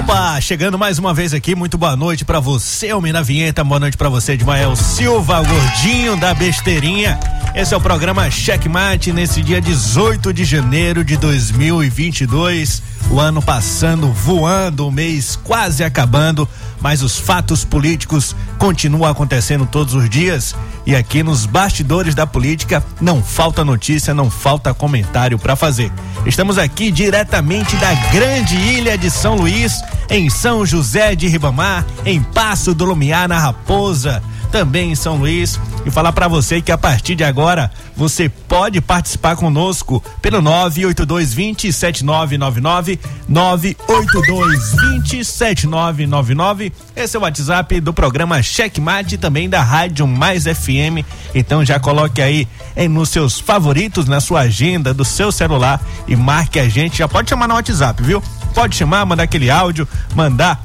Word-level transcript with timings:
Opa, 0.00 0.40
chegando 0.40 0.78
mais 0.78 0.98
uma 0.98 1.12
vez 1.12 1.34
aqui, 1.34 1.54
muito 1.54 1.76
boa 1.76 1.94
noite 1.94 2.24
para 2.24 2.40
você, 2.40 2.90
Homem 2.90 3.12
na 3.12 3.20
Vinheta, 3.20 3.62
boa 3.62 3.78
noite 3.78 3.98
para 3.98 4.08
você, 4.08 4.32
Edmael 4.32 4.74
Silva, 4.74 5.42
gordinho 5.42 6.16
da 6.16 6.32
besteirinha. 6.32 7.20
Esse 7.52 7.74
é 7.74 7.76
o 7.76 7.80
programa 7.80 8.30
Checkmate 8.30 9.12
nesse 9.12 9.42
dia 9.42 9.60
18 9.60 10.32
de 10.32 10.44
janeiro 10.44 11.04
de 11.04 11.16
2022. 11.16 12.80
O 13.10 13.18
ano 13.18 13.42
passando, 13.42 14.12
voando, 14.12 14.86
o 14.86 14.92
mês 14.92 15.34
quase 15.34 15.82
acabando, 15.82 16.48
mas 16.80 17.02
os 17.02 17.18
fatos 17.18 17.64
políticos 17.64 18.36
continuam 18.56 19.10
acontecendo 19.10 19.66
todos 19.66 19.94
os 19.94 20.08
dias. 20.08 20.54
E 20.86 20.94
aqui 20.94 21.24
nos 21.24 21.44
bastidores 21.44 22.14
da 22.14 22.24
política 22.24 22.84
não 23.00 23.20
falta 23.20 23.64
notícia, 23.64 24.14
não 24.14 24.30
falta 24.30 24.72
comentário 24.72 25.36
para 25.36 25.56
fazer. 25.56 25.90
Estamos 26.24 26.56
aqui 26.56 26.92
diretamente 26.92 27.74
da 27.76 27.92
grande 28.12 28.54
ilha 28.54 28.96
de 28.96 29.10
São 29.10 29.34
Luís, 29.34 29.82
em 30.08 30.30
São 30.30 30.64
José 30.64 31.16
de 31.16 31.26
Ribamar, 31.26 31.84
em 32.06 32.22
Passo 32.22 32.72
do 32.72 32.84
Lumiar, 32.84 33.28
na 33.28 33.40
Raposa 33.40 34.22
também 34.50 34.92
em 34.92 34.94
São 34.94 35.16
Luís. 35.16 35.58
E 35.84 35.90
falar 35.90 36.12
para 36.12 36.28
você 36.28 36.60
que 36.60 36.70
a 36.72 36.78
partir 36.78 37.14
de 37.14 37.24
agora 37.24 37.70
você 37.96 38.28
pode 38.28 38.80
participar 38.80 39.36
conosco 39.36 40.02
pelo 40.20 40.42
982 40.42 41.32
20 41.32 41.72
7999 41.72 42.98
982 43.28 44.72
20 44.92 45.24
7999 45.24 46.72
esse 46.96 47.16
é 47.16 47.18
o 47.18 47.22
WhatsApp 47.22 47.80
do 47.80 47.92
programa 47.92 48.42
Checkmate 48.42 49.16
também 49.16 49.48
da 49.48 49.62
Rádio 49.62 50.06
Mais 50.06 50.44
FM 50.44 51.04
então 51.34 51.64
já 51.64 51.78
coloque 51.78 52.20
aí 52.20 52.46
em, 52.76 52.88
nos 52.88 53.08
seus 53.08 53.38
favoritos 53.38 54.06
na 54.06 54.20
sua 54.20 54.40
agenda 54.40 54.92
do 54.92 55.04
seu 55.04 55.30
celular 55.32 55.80
e 56.06 56.16
marque 56.16 56.58
a 56.58 56.68
gente. 56.68 56.98
Já 56.98 57.08
pode 57.08 57.30
chamar 57.30 57.48
no 57.48 57.54
WhatsApp 57.54 58.02
viu? 58.02 58.22
Pode 58.54 58.76
chamar 58.76 59.06
mandar 59.06 59.24
aquele 59.24 59.50
áudio 59.50 59.86
mandar 60.14 60.64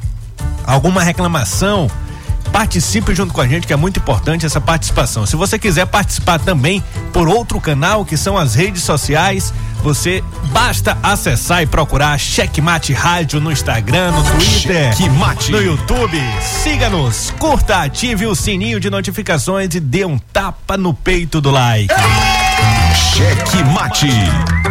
alguma 0.66 1.03
reclamação 1.03 1.89
participe 2.52 3.14
junto 3.14 3.34
com 3.34 3.42
a 3.42 3.48
gente, 3.48 3.68
que 3.68 3.74
é 3.74 3.76
muito 3.76 4.00
importante 4.00 4.46
essa 4.46 4.62
participação. 4.62 5.26
Se 5.26 5.36
você 5.36 5.60
quiser 5.60 5.86
participar 5.86 6.40
também 6.40 6.84
por 7.12 7.28
outro 7.28 7.60
canal, 7.60 8.06
que 8.06 8.18
são 8.18 8.38
as 8.38 8.56
redes 8.56 8.84
sociais, 8.84 9.54
você 9.84 10.24
basta 10.52 10.98
acessar 11.04 11.62
e 11.62 11.66
procurar 11.68 12.18
Checkmate 12.18 12.94
Rádio 12.94 13.39
no 13.39 13.52
Instagram, 13.52 14.11
no 14.11 14.23
Twitter, 14.23 14.95
Checkmate. 14.95 15.52
no 15.52 15.61
YouTube. 15.61 16.20
Siga-nos, 16.42 17.32
curta, 17.38 17.84
ative 17.84 18.26
o 18.26 18.36
sininho 18.36 18.80
de 18.80 18.89
notificações 18.89 19.76
e 19.76 19.80
dê 19.80 20.05
um 20.05 20.17
tapa 20.17 20.76
no 20.76 20.94
peito 20.94 21.39
do 21.39 21.52
like. 21.52 21.94
Checkmate. 23.14 24.64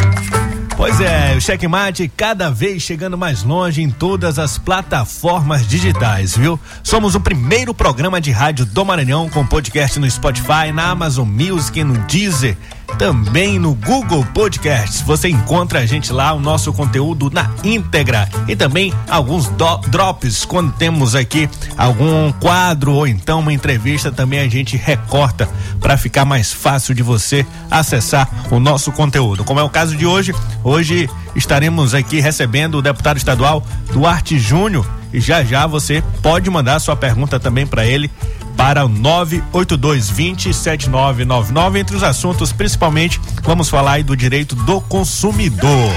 Pois 0.77 0.99
é, 0.99 1.33
o 1.37 1.39
Checkmate 1.39 2.11
cada 2.17 2.51
vez 2.51 2.83
chegando 2.83 3.17
mais 3.17 3.43
longe 3.43 3.81
em 3.81 3.89
todas 3.89 4.37
as 4.37 4.57
plataformas 4.57 5.65
digitais, 5.65 6.35
viu? 6.35 6.59
Somos 6.83 7.15
o 7.15 7.19
primeiro 7.21 7.73
programa 7.73 8.19
de 8.19 8.29
rádio 8.29 8.65
do 8.65 8.83
Maranhão 8.83 9.29
com 9.29 9.47
podcast 9.47 9.97
no 9.97 10.11
Spotify, 10.11 10.73
na 10.73 10.89
Amazon 10.89 11.27
Music, 11.27 11.81
no 11.81 11.97
Deezer 11.99 12.57
também 12.97 13.59
no 13.59 13.73
Google 13.73 14.25
Podcasts. 14.33 15.01
Você 15.01 15.29
encontra 15.29 15.79
a 15.79 15.85
gente 15.85 16.11
lá, 16.11 16.33
o 16.33 16.39
nosso 16.39 16.71
conteúdo 16.73 17.29
na 17.29 17.49
íntegra 17.63 18.27
e 18.47 18.55
também 18.55 18.93
alguns 19.09 19.49
drops 19.89 20.45
quando 20.45 20.71
temos 20.73 21.15
aqui 21.15 21.49
algum 21.77 22.31
quadro 22.33 22.93
ou 22.93 23.07
então 23.07 23.39
uma 23.39 23.53
entrevista 23.53 24.11
também 24.11 24.39
a 24.39 24.47
gente 24.47 24.77
recorta 24.77 25.49
para 25.79 25.97
ficar 25.97 26.25
mais 26.25 26.51
fácil 26.51 26.95
de 26.95 27.03
você 27.03 27.45
acessar 27.69 28.29
o 28.49 28.59
nosso 28.59 28.91
conteúdo. 28.91 29.43
Como 29.43 29.59
é 29.59 29.63
o 29.63 29.69
caso 29.69 29.95
de 29.95 30.05
hoje, 30.05 30.33
hoje 30.63 31.09
estaremos 31.35 31.93
aqui 31.93 32.19
recebendo 32.19 32.75
o 32.75 32.81
deputado 32.81 33.17
estadual 33.17 33.65
Duarte 33.91 34.39
Júnior 34.39 34.85
e 35.13 35.19
já 35.19 35.43
já 35.43 35.67
você 35.67 36.03
pode 36.21 36.49
mandar 36.49 36.79
sua 36.79 36.95
pergunta 36.95 37.39
também 37.39 37.65
para 37.65 37.85
ele 37.85 38.09
para 38.55 38.85
o 38.85 38.89
98220 38.89 40.53
7999. 40.53 41.79
Entre 41.79 41.95
os 41.95 42.03
assuntos, 42.03 42.51
principalmente, 42.51 43.19
vamos 43.43 43.69
falar 43.69 43.93
aí 43.93 44.03
do 44.03 44.15
direito 44.15 44.55
do 44.55 44.81
consumidor. 44.81 45.91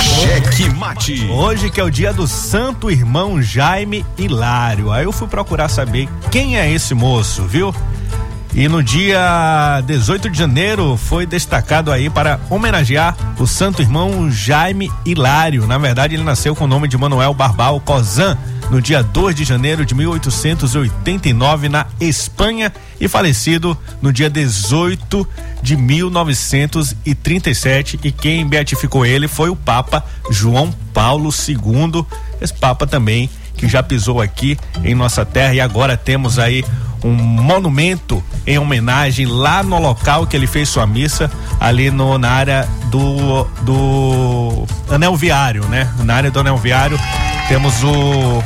Cheque 0.00 0.68
mate. 0.70 1.26
Hoje 1.30 1.70
que 1.70 1.80
é 1.80 1.84
o 1.84 1.90
dia 1.90 2.12
do 2.12 2.26
Santo 2.26 2.90
Irmão 2.90 3.42
Jaime 3.42 4.04
Hilário. 4.16 4.92
Aí 4.92 5.04
eu 5.04 5.12
fui 5.12 5.28
procurar 5.28 5.68
saber 5.68 6.08
quem 6.30 6.58
é 6.58 6.70
esse 6.70 6.94
moço, 6.94 7.44
viu? 7.44 7.74
E 8.54 8.68
no 8.68 8.84
dia 8.84 9.82
18 9.84 10.30
de 10.30 10.38
janeiro 10.38 10.96
foi 10.96 11.26
destacado 11.26 11.90
aí 11.90 12.08
para 12.08 12.38
homenagear 12.48 13.16
o 13.36 13.48
santo 13.48 13.82
irmão 13.82 14.30
Jaime 14.30 14.92
Hilário. 15.04 15.66
Na 15.66 15.76
verdade, 15.76 16.14
ele 16.14 16.22
nasceu 16.22 16.54
com 16.54 16.62
o 16.62 16.68
nome 16.68 16.86
de 16.86 16.96
Manuel 16.96 17.34
Barbal 17.34 17.80
Cozan 17.80 18.38
no 18.70 18.80
dia 18.80 19.02
2 19.02 19.34
de 19.34 19.42
janeiro 19.42 19.84
de 19.84 19.92
1889 19.92 21.68
na 21.68 21.86
Espanha 22.00 22.72
e 23.00 23.08
falecido 23.08 23.76
no 24.00 24.12
dia 24.12 24.30
18 24.30 25.28
de 25.60 25.76
1937 25.76 27.98
e 28.04 28.12
quem 28.12 28.46
beatificou 28.46 29.04
ele 29.04 29.26
foi 29.26 29.50
o 29.50 29.56
Papa 29.56 30.04
João 30.30 30.72
Paulo 30.92 31.30
II, 31.30 32.06
esse 32.40 32.54
Papa 32.54 32.86
também 32.86 33.28
que 33.56 33.68
já 33.68 33.82
pisou 33.82 34.20
aqui 34.20 34.58
em 34.82 34.94
nossa 34.94 35.24
terra 35.24 35.54
e 35.54 35.60
agora 35.60 35.96
temos 35.96 36.38
aí 36.38 36.64
um 37.04 37.12
monumento 37.12 38.24
em 38.46 38.58
homenagem 38.58 39.26
lá 39.26 39.62
no 39.62 39.78
local 39.78 40.26
que 40.26 40.34
ele 40.34 40.46
fez 40.46 40.68
sua 40.68 40.86
missa, 40.86 41.30
ali 41.60 41.90
no, 41.90 42.16
na 42.16 42.30
área 42.30 42.68
do, 42.86 43.44
do 43.62 44.64
anel 44.90 45.14
viário, 45.14 45.64
né? 45.66 45.92
Na 46.02 46.14
área 46.14 46.30
do 46.30 46.40
anel 46.40 46.56
viário 46.56 46.98
temos 47.46 47.84
o 47.84 48.42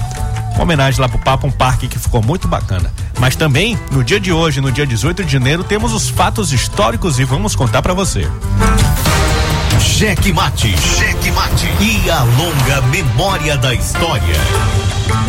uma 0.58 0.64
homenagem 0.64 1.00
lá 1.00 1.08
pro 1.08 1.20
Papa, 1.20 1.46
um 1.46 1.52
parque 1.52 1.86
que 1.86 2.00
ficou 2.00 2.20
muito 2.20 2.48
bacana. 2.48 2.92
Mas 3.20 3.36
também, 3.36 3.78
no 3.92 4.02
dia 4.02 4.18
de 4.18 4.32
hoje, 4.32 4.60
no 4.60 4.72
dia 4.72 4.84
18 4.84 5.24
de 5.24 5.32
janeiro, 5.32 5.62
temos 5.62 5.92
os 5.92 6.08
fatos 6.08 6.52
históricos 6.52 7.20
e 7.20 7.24
vamos 7.24 7.54
contar 7.54 7.80
para 7.80 7.94
você. 7.94 8.28
Cheque 9.80 10.32
mate, 10.32 10.74
cheque 10.96 11.30
mate 11.30 11.68
e 11.80 12.10
a 12.10 12.22
longa 12.22 12.80
memória 12.88 13.56
da 13.56 13.72
história. 13.74 14.34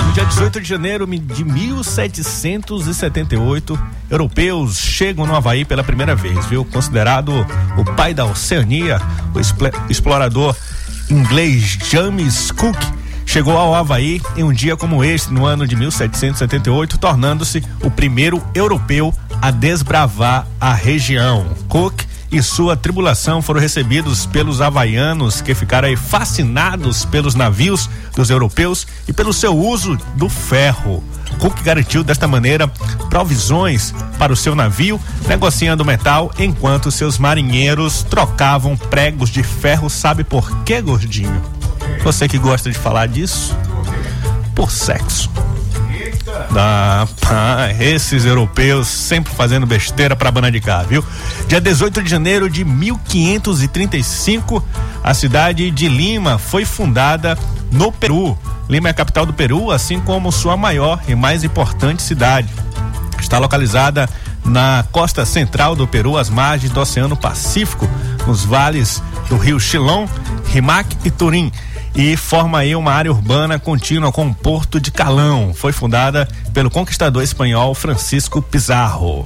No 0.05 0.11
dia 0.13 0.25
18 0.25 0.61
de 0.61 0.67
janeiro 0.67 1.05
de 1.07 1.43
1778, 1.43 3.79
europeus 4.09 4.77
chegam 4.77 5.27
no 5.27 5.35
Havaí 5.35 5.65
pela 5.65 5.83
primeira 5.83 6.15
vez, 6.15 6.45
viu? 6.47 6.65
Considerado 6.65 7.45
o 7.77 7.85
pai 7.95 8.13
da 8.13 8.25
Oceania, 8.25 9.00
o 9.33 9.39
explorador 9.89 10.53
inglês 11.09 11.77
James 11.89 12.51
Cook 12.51 12.77
chegou 13.25 13.56
ao 13.56 13.74
Havaí 13.75 14.21
em 14.35 14.44
um 14.44 14.51
dia 14.51 14.75
como 14.75 15.01
este, 15.03 15.31
no 15.31 15.45
ano 15.45 15.68
de 15.68 15.75
1778, 15.75 16.97
tornando-se 16.97 17.63
o 17.83 17.91
primeiro 17.91 18.41
europeu 18.56 19.13
a 19.41 19.51
desbravar 19.51 20.47
a 20.59 20.74
região. 20.74 21.45
Cook 21.68 22.08
e 22.31 22.41
sua 22.43 22.75
tribulação 22.75 23.41
foram 23.41 23.59
recebidos 23.59 24.25
pelos 24.25 24.61
havaianos 24.61 25.41
que 25.41 25.55
ficaram 25.55 25.95
fascinados 25.97 27.05
pelos 27.05 27.35
navios 27.35 27.89
dos 28.15 28.29
europeus 28.29 28.85
e 29.07 29.13
pelo 29.13 29.33
seu 29.33 29.57
uso 29.57 29.97
do 30.15 30.29
ferro. 30.29 31.03
Cook 31.39 31.61
garantiu 31.63 32.03
desta 32.03 32.27
maneira 32.27 32.67
provisões 33.09 33.93
para 34.17 34.33
o 34.33 34.35
seu 34.35 34.55
navio, 34.55 34.99
negociando 35.27 35.85
metal 35.85 36.31
enquanto 36.37 36.91
seus 36.91 37.17
marinheiros 37.17 38.03
trocavam 38.03 38.75
pregos 38.75 39.29
de 39.29 39.41
ferro, 39.41 39.89
sabe 39.89 40.23
por 40.23 40.63
quê, 40.63 40.81
gordinho? 40.81 41.41
Você 42.03 42.27
que 42.27 42.37
gosta 42.37 42.69
de 42.69 42.77
falar 42.77 43.07
disso? 43.07 43.55
Por 44.53 44.71
sexo. 44.71 45.29
Ah, 46.56 47.07
esses 47.80 48.25
europeus 48.25 48.88
sempre 48.88 49.33
fazendo 49.33 49.66
besteira 49.66 50.16
para 50.16 50.31
cá, 50.62 50.83
viu? 50.83 51.04
Dia 51.48 51.62
18 51.62 52.04
de 52.04 52.10
janeiro 52.10 52.50
de 52.50 52.63
1535, 52.63 54.63
a 55.04 55.13
cidade 55.13 55.71
de 55.71 55.88
Lima 55.88 56.38
foi 56.38 56.66
fundada 56.66 57.38
no 57.71 57.92
Peru. 57.92 58.38
Lima 58.69 58.89
é 58.89 58.92
a 58.92 58.94
capital 58.94 59.25
do 59.25 59.33
Peru, 59.33 59.71
assim 59.71 60.00
como 60.00 60.31
sua 60.31 60.56
maior 60.56 61.01
e 61.07 61.16
mais 61.16 61.44
importante 61.44 62.01
cidade. 62.01 62.50
Está 63.19 63.38
localizada 63.38 64.07
na 64.45 64.86
costa 64.92 65.25
central 65.25 65.75
do 65.75 65.88
Peru, 65.88 66.18
às 66.18 66.30
margens 66.30 66.72
do 66.72 66.80
Oceano 66.80 67.15
Pacífico, 67.15 67.89
nos 68.27 68.44
vales 68.44 69.01
do 69.27 69.38
rio 69.38 69.60
Chilão, 69.60 70.07
Rimac 70.51 70.98
e 71.04 71.12
Turim 71.12 71.51
e 71.95 72.15
forma 72.15 72.59
aí 72.59 72.75
uma 72.75 72.91
área 72.91 73.12
urbana 73.12 73.59
contínua 73.59 74.12
com 74.12 74.27
o 74.27 74.33
Porto 74.33 74.80
de 74.80 74.91
Calão. 74.91 75.53
Foi 75.53 75.71
fundada 75.71 76.27
pelo 76.53 76.69
conquistador 76.69 77.24
espanhol 77.24 77.74
Francisco 77.74 78.41
Pizarro. 78.41 79.25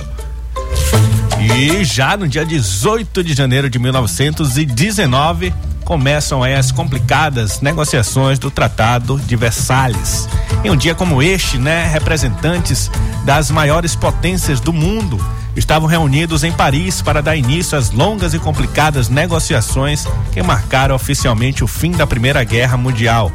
E 1.56 1.84
já 1.84 2.16
no 2.16 2.28
dia 2.28 2.46
18 2.46 3.24
de 3.24 3.34
janeiro 3.34 3.70
de 3.70 3.78
1919 3.78 5.54
começam 5.84 6.44
as 6.44 6.72
complicadas 6.72 7.62
negociações 7.62 8.40
do 8.40 8.50
Tratado 8.50 9.20
de 9.20 9.36
Versalhes. 9.36 10.28
Em 10.64 10.72
um 10.72 10.76
dia 10.76 10.96
como 10.96 11.22
este, 11.22 11.58
né, 11.58 11.88
representantes 11.88 12.90
das 13.26 13.52
maiores 13.52 13.96
potências 13.96 14.60
do 14.60 14.74
mundo 14.74 15.20
estavam 15.56 15.88
reunidos 15.88 16.44
em 16.44 16.52
Paris 16.52 17.02
para 17.02 17.22
dar 17.22 17.36
início 17.36 17.78
às 17.78 17.92
longas 17.92 18.34
e 18.34 18.40
complicadas 18.40 19.10
negociações 19.10 20.08
que 20.32 20.42
marcaram 20.42 20.96
oficialmente 20.96 21.64
o 21.64 21.68
fim 21.68 21.92
da 21.92 22.08
Primeira 22.08 22.44
Guerra 22.44 22.78
Mundial. 22.78 23.32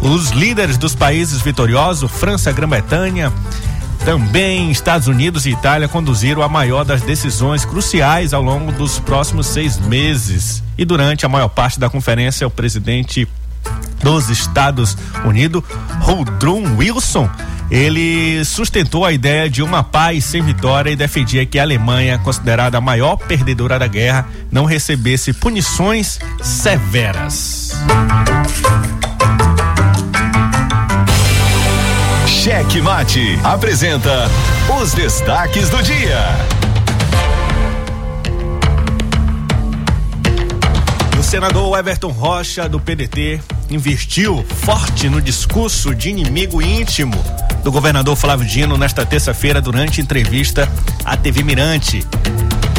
Os 0.00 0.30
líderes 0.30 0.78
dos 0.78 0.94
países 0.94 1.42
vitoriosos, 1.42 2.10
França, 2.10 2.50
Grã-Bretanha, 2.50 3.30
também 4.04 4.70
Estados 4.70 5.08
Unidos 5.08 5.46
e 5.46 5.50
Itália 5.50 5.88
conduziram 5.88 6.42
a 6.42 6.48
maior 6.48 6.84
das 6.84 7.02
decisões 7.02 7.64
cruciais 7.64 8.32
ao 8.32 8.42
longo 8.42 8.72
dos 8.72 8.98
próximos 8.98 9.46
seis 9.46 9.78
meses. 9.78 10.62
E 10.76 10.84
durante 10.84 11.26
a 11.26 11.28
maior 11.28 11.48
parte 11.48 11.78
da 11.78 11.90
conferência, 11.90 12.46
o 12.46 12.50
presidente 12.50 13.28
dos 14.02 14.30
Estados 14.30 14.96
Unidos, 15.24 15.62
Woodrow 16.06 16.62
Wilson, 16.78 17.28
ele 17.70 18.44
sustentou 18.44 19.04
a 19.04 19.12
ideia 19.12 19.48
de 19.48 19.62
uma 19.62 19.84
paz 19.84 20.24
sem 20.24 20.42
vitória 20.42 20.90
e 20.90 20.96
defendia 20.96 21.46
que 21.46 21.58
a 21.58 21.62
Alemanha, 21.62 22.18
considerada 22.18 22.78
a 22.78 22.80
maior 22.80 23.16
perdedora 23.16 23.78
da 23.78 23.86
guerra, 23.86 24.26
não 24.50 24.64
recebesse 24.64 25.32
punições 25.32 26.18
severas. 26.42 27.72
Cheque 32.42 32.80
Mate 32.80 33.38
apresenta 33.44 34.26
os 34.80 34.94
destaques 34.94 35.68
do 35.68 35.82
dia. 35.82 36.24
O 41.18 41.22
senador 41.22 41.78
Everton 41.78 42.08
Rocha, 42.08 42.66
do 42.66 42.80
PDT, 42.80 43.42
investiu 43.70 44.42
forte 44.64 45.10
no 45.10 45.20
discurso 45.20 45.94
de 45.94 46.08
inimigo 46.08 46.62
íntimo 46.62 47.22
do 47.62 47.70
governador 47.70 48.16
Flávio 48.16 48.46
Dino 48.46 48.78
nesta 48.78 49.04
terça-feira 49.04 49.60
durante 49.60 50.00
entrevista 50.00 50.66
à 51.04 51.18
TV 51.18 51.42
Mirante. 51.42 52.02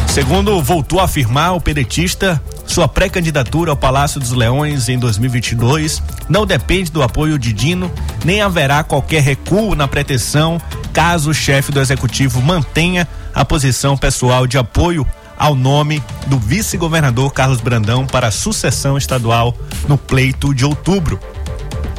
Segundo 0.07 0.59
voltou 0.59 0.99
a 0.99 1.03
afirmar 1.03 1.55
o 1.55 1.61
pedetista, 1.61 2.41
sua 2.65 2.87
pré-candidatura 2.87 3.69
ao 3.69 3.77
Palácio 3.77 4.19
dos 4.19 4.31
Leões 4.31 4.89
em 4.89 4.97
2022 4.97 6.01
não 6.27 6.45
depende 6.45 6.89
do 6.89 7.03
apoio 7.03 7.37
de 7.37 7.53
Dino, 7.53 7.91
nem 8.23 8.41
haverá 8.41 8.83
qualquer 8.83 9.21
recuo 9.21 9.75
na 9.75 9.87
pretensão 9.87 10.59
caso 10.93 11.31
o 11.31 11.33
chefe 11.33 11.71
do 11.71 11.79
executivo 11.79 12.41
mantenha 12.41 13.07
a 13.33 13.45
posição 13.45 13.97
pessoal 13.97 14.45
de 14.45 14.57
apoio 14.57 15.05
ao 15.37 15.55
nome 15.55 16.03
do 16.27 16.37
vice-governador 16.37 17.33
Carlos 17.33 17.61
Brandão 17.61 18.05
para 18.05 18.27
a 18.27 18.31
sucessão 18.31 18.97
estadual 18.97 19.55
no 19.87 19.97
pleito 19.97 20.53
de 20.53 20.63
outubro. 20.63 21.19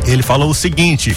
Ele 0.06 0.22
falou 0.22 0.50
o 0.50 0.54
seguinte: 0.54 1.16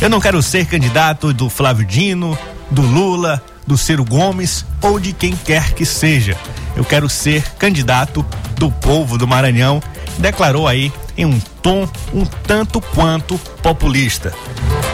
eu 0.00 0.10
não 0.10 0.20
quero 0.20 0.42
ser 0.42 0.66
candidato 0.66 1.32
do 1.32 1.48
Flávio 1.48 1.86
Dino, 1.86 2.36
do 2.70 2.82
Lula, 2.82 3.42
do 3.66 3.78
Ciro 3.78 4.04
Gomes 4.04 4.64
ou 4.82 5.00
de 5.00 5.12
quem 5.12 5.34
quer 5.34 5.72
que 5.72 5.86
seja. 5.86 6.36
Eu 6.76 6.84
quero 6.84 7.08
ser 7.08 7.42
candidato 7.54 8.24
do 8.58 8.70
povo 8.70 9.16
do 9.16 9.26
Maranhão, 9.26 9.82
declarou 10.18 10.68
aí 10.68 10.92
em 11.16 11.24
um 11.24 11.38
tom 11.62 11.88
um 12.12 12.24
tanto 12.24 12.80
quanto 12.80 13.38
populista. 13.62 14.32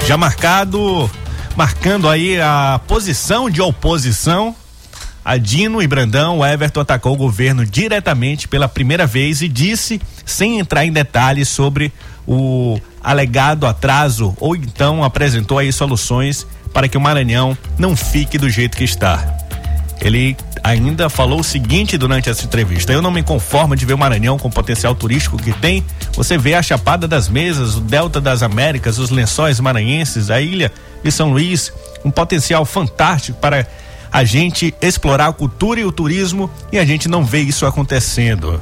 Já 0.06 0.17
marcado, 0.17 1.11
marcando 1.56 2.08
aí 2.08 2.40
a 2.40 2.81
posição 2.87 3.50
de 3.50 3.61
oposição 3.61 4.55
a 5.25 5.37
Dino 5.37 5.82
e 5.82 5.87
Brandão, 5.87 6.38
o 6.38 6.46
Everton 6.46 6.81
atacou 6.81 7.12
o 7.12 7.17
governo 7.17 7.67
diretamente 7.67 8.49
pela 8.49 8.69
primeira 8.69 9.06
vez 9.06 9.43
e 9.43 9.49
disse, 9.49 10.00
sem 10.25 10.58
entrar 10.58 10.87
em 10.87 10.93
detalhes 10.93 11.49
sobre 11.49 11.93
o 12.26 12.81
alegado 13.02 13.67
atraso, 13.67 14.34
ou 14.40 14.56
então 14.56 15.05
apresentou 15.05 15.58
aí 15.58 15.72
soluções 15.72 16.46
para 16.72 16.88
que 16.88 16.96
o 16.96 17.00
Maranhão 17.00 17.56
não 17.78 17.94
fique 17.94 18.38
do 18.38 18.49
jeito 18.49 18.76
que 18.76 18.84
está. 18.84 19.39
Ele 20.00 20.37
ainda 20.64 21.11
falou 21.11 21.41
o 21.41 21.44
seguinte 21.44 21.99
durante 21.99 22.31
essa 22.31 22.44
entrevista: 22.44 22.93
Eu 22.93 23.02
não 23.02 23.11
me 23.11 23.23
conformo 23.23 23.76
de 23.76 23.85
ver 23.85 23.94
o 23.94 23.99
Maranhão 23.99 24.38
com 24.38 24.49
o 24.49 24.52
potencial 24.52 24.94
turístico 24.94 25.37
que 25.37 25.52
tem. 25.52 25.85
Você 26.14 26.38
vê 26.38 26.55
a 26.55 26.62
Chapada 26.62 27.06
das 27.06 27.29
Mesas, 27.29 27.76
o 27.76 27.81
Delta 27.81 28.20
das 28.20 28.43
Américas, 28.43 28.99
os 28.99 29.11
lençóis 29.11 29.61
maranhenses, 29.61 30.31
a 30.31 30.41
ilha 30.41 30.73
de 31.02 31.12
São 31.12 31.31
Luís, 31.31 31.73
um 32.05 32.11
potencial 32.11 32.64
fantástico 32.64 33.38
para 33.38 33.67
a 34.12 34.25
gente 34.25 34.75
explorar 34.81 35.29
a 35.29 35.32
cultura 35.32 35.81
e 35.81 35.85
o 35.85 35.93
turismo 35.93 36.50
e 36.73 36.79
a 36.79 36.85
gente 36.85 37.08
não 37.08 37.25
vê 37.25 37.41
isso 37.41 37.67
acontecendo. 37.67 38.61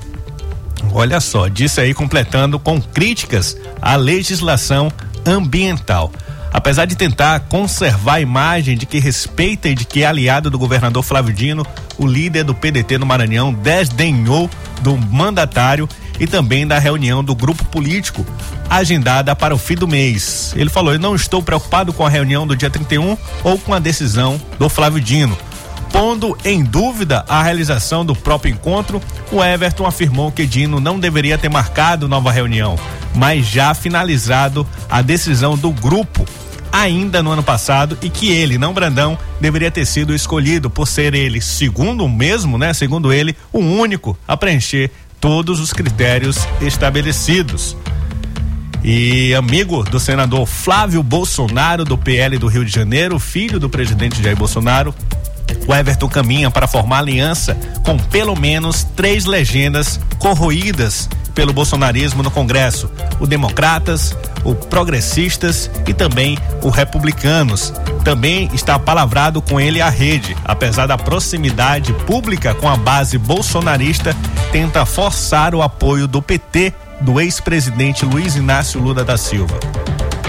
Olha 0.92 1.20
só, 1.20 1.48
disse 1.48 1.80
aí 1.80 1.94
completando 1.94 2.58
com 2.58 2.80
críticas 2.80 3.56
à 3.80 3.96
legislação 3.96 4.90
ambiental. 5.24 6.12
Apesar 6.52 6.86
de 6.86 6.96
tentar 6.96 7.40
conservar 7.40 8.14
a 8.14 8.20
imagem 8.20 8.76
de 8.76 8.86
que 8.86 8.98
respeita 8.98 9.68
e 9.68 9.74
de 9.74 9.84
que 9.84 10.02
é 10.02 10.06
aliado 10.06 10.50
do 10.50 10.58
governador 10.58 11.02
Flávio 11.02 11.32
Dino, 11.32 11.66
o 11.98 12.06
líder 12.06 12.44
do 12.44 12.54
PDT 12.54 12.98
no 12.98 13.06
Maranhão 13.06 13.52
desdenhou 13.52 14.48
do 14.80 14.96
mandatário 14.96 15.88
e 16.18 16.26
também 16.26 16.66
da 16.66 16.78
reunião 16.78 17.22
do 17.22 17.34
grupo 17.34 17.64
político 17.66 18.24
agendada 18.68 19.34
para 19.34 19.54
o 19.54 19.58
fim 19.58 19.74
do 19.74 19.86
mês. 19.88 20.52
Ele 20.56 20.70
falou: 20.70 20.92
Eu 20.92 20.98
não 20.98 21.14
estou 21.14 21.42
preocupado 21.42 21.92
com 21.92 22.04
a 22.04 22.08
reunião 22.08 22.46
do 22.46 22.56
dia 22.56 22.70
31 22.70 23.16
ou 23.44 23.58
com 23.58 23.72
a 23.72 23.78
decisão 23.78 24.40
do 24.58 24.68
Flávio 24.68 25.00
Dino. 25.00 25.36
Pondo 25.92 26.36
em 26.44 26.62
dúvida 26.62 27.24
a 27.28 27.42
realização 27.42 28.04
do 28.04 28.14
próprio 28.14 28.52
encontro, 28.52 29.00
o 29.32 29.42
Everton 29.42 29.86
afirmou 29.86 30.30
que 30.30 30.46
Dino 30.46 30.80
não 30.80 31.00
deveria 31.00 31.38
ter 31.38 31.48
marcado 31.48 32.08
nova 32.08 32.30
reunião, 32.30 32.78
mas 33.14 33.46
já 33.46 33.74
finalizado 33.74 34.66
a 34.88 35.02
decisão 35.02 35.56
do 35.56 35.70
grupo 35.70 36.24
ainda 36.70 37.22
no 37.22 37.30
ano 37.30 37.42
passado 37.42 37.98
e 38.02 38.10
que 38.10 38.30
ele, 38.30 38.58
não 38.58 38.72
Brandão, 38.72 39.18
deveria 39.40 39.70
ter 39.70 39.86
sido 39.86 40.14
escolhido 40.14 40.68
por 40.68 40.86
ser 40.86 41.14
ele, 41.14 41.40
segundo 41.40 42.04
o 42.04 42.08
mesmo, 42.08 42.58
né? 42.58 42.72
Segundo 42.74 43.12
ele, 43.12 43.36
o 43.52 43.58
único 43.58 44.16
a 44.26 44.36
preencher 44.36 44.90
todos 45.20 45.60
os 45.60 45.72
critérios 45.72 46.46
estabelecidos. 46.60 47.76
E 48.82 49.34
amigo 49.34 49.82
do 49.82 49.98
senador 49.98 50.46
Flávio 50.46 51.02
Bolsonaro, 51.02 51.84
do 51.84 51.98
PL 51.98 52.38
do 52.38 52.46
Rio 52.46 52.64
de 52.64 52.72
Janeiro, 52.72 53.18
filho 53.18 53.58
do 53.58 53.68
presidente 53.68 54.22
Jair 54.22 54.36
Bolsonaro, 54.36 54.94
o 55.66 55.74
Everton 55.74 56.08
caminha 56.08 56.50
para 56.50 56.66
formar 56.66 56.98
aliança 56.98 57.56
com 57.84 57.96
pelo 57.96 58.38
menos 58.38 58.84
três 58.84 59.24
legendas 59.24 60.00
corroídas 60.18 61.08
pelo 61.38 61.52
bolsonarismo 61.52 62.20
no 62.20 62.32
Congresso: 62.32 62.90
o 63.20 63.26
Democratas, 63.26 64.16
o 64.44 64.56
Progressistas 64.56 65.70
e 65.86 65.94
também 65.94 66.36
o 66.62 66.68
Republicanos. 66.68 67.72
Também 68.04 68.50
está 68.52 68.76
palavrado 68.78 69.40
com 69.40 69.60
ele 69.60 69.80
a 69.80 69.88
rede, 69.88 70.36
apesar 70.44 70.86
da 70.86 70.98
proximidade 70.98 71.92
pública 71.92 72.54
com 72.54 72.68
a 72.68 72.76
base 72.76 73.18
bolsonarista, 73.18 74.16
tenta 74.50 74.84
forçar 74.84 75.54
o 75.54 75.62
apoio 75.62 76.08
do 76.08 76.20
PT 76.20 76.72
do 77.00 77.20
ex-presidente 77.20 78.04
Luiz 78.04 78.34
Inácio 78.34 78.80
Lula 78.80 79.04
da 79.04 79.16
Silva. 79.16 79.60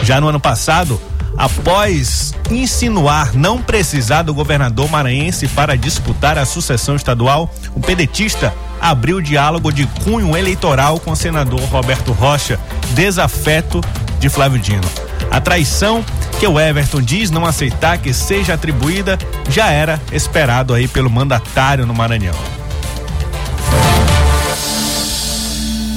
Já 0.04 0.22
no 0.22 0.28
ano 0.28 0.40
passado, 0.40 1.02
após 1.40 2.36
insinuar 2.52 3.34
não 3.34 3.62
precisar 3.62 4.24
do 4.24 4.34
governador 4.34 4.92
maranhense 4.92 5.48
para 5.48 5.78
disputar 5.78 6.38
a 6.38 6.46
sucessão 6.46 6.98
estadual, 6.98 7.50
o 7.74 7.80
pedetista 7.80 8.54
abriu 8.82 9.22
diálogo 9.22 9.72
de 9.72 9.88
cunho 10.04 10.36
eleitoral 10.36 11.00
com 11.00 11.12
o 11.12 11.16
senador 11.16 11.62
Roberto 11.62 12.12
Rocha, 12.12 12.60
desafeto 12.94 13.80
de 14.20 14.28
Flávio 14.28 14.60
Dino. 14.60 14.88
A 15.32 15.40
traição 15.40 16.04
que 16.40 16.48
o 16.48 16.60
Everton 16.60 17.02
diz 17.02 17.32
não 17.32 17.46
aceitar 17.46 18.00
que 18.00 18.14
seja 18.14 18.56
atribuída 18.56 19.18
já 19.50 19.70
era 19.70 20.02
esperado 20.12 20.74
aí 20.74 20.88
pelo 20.90 21.10
mandatário 21.10 21.86
no 21.86 21.94
Maranhão. 21.94 22.36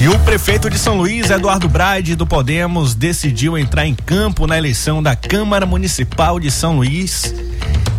E 0.02 0.08
o 0.08 0.18
prefeito 0.18 0.68
de 0.68 0.76
São 0.80 0.96
Luís, 0.96 1.30
Eduardo 1.30 1.68
Brade, 1.68 2.16
do 2.16 2.26
Podemos, 2.26 2.92
decidiu 2.92 3.56
entrar 3.56 3.86
em 3.86 3.94
campo 3.94 4.48
na 4.48 4.58
eleição 4.58 5.00
da 5.00 5.14
Câmara 5.14 5.64
Municipal 5.64 6.40
de 6.40 6.50
São 6.50 6.74
Luís. 6.74 7.32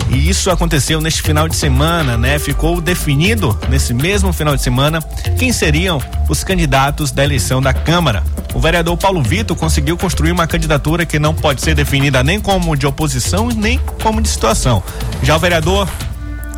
E 0.09 0.29
isso 0.29 0.51
aconteceu 0.51 0.99
neste 0.99 1.21
final 1.21 1.47
de 1.47 1.55
semana, 1.55 2.17
né? 2.17 2.37
Ficou 2.37 2.81
definido 2.81 3.57
nesse 3.69 3.93
mesmo 3.93 4.33
final 4.33 4.53
de 4.53 4.61
semana 4.61 5.01
quem 5.39 5.53
seriam 5.53 6.01
os 6.27 6.43
candidatos 6.43 7.09
da 7.09 7.23
eleição 7.23 7.61
da 7.61 7.73
Câmara. 7.73 8.21
O 8.53 8.59
vereador 8.59 8.97
Paulo 8.97 9.23
Vitor 9.23 9.55
conseguiu 9.55 9.97
construir 9.97 10.33
uma 10.33 10.45
candidatura 10.45 11.05
que 11.05 11.17
não 11.17 11.33
pode 11.33 11.61
ser 11.61 11.73
definida 11.73 12.21
nem 12.21 12.37
como 12.37 12.75
de 12.75 12.85
oposição 12.85 13.47
nem 13.47 13.79
como 14.01 14.21
de 14.21 14.27
situação. 14.27 14.83
Já 15.23 15.37
o 15.37 15.39
vereador 15.39 15.87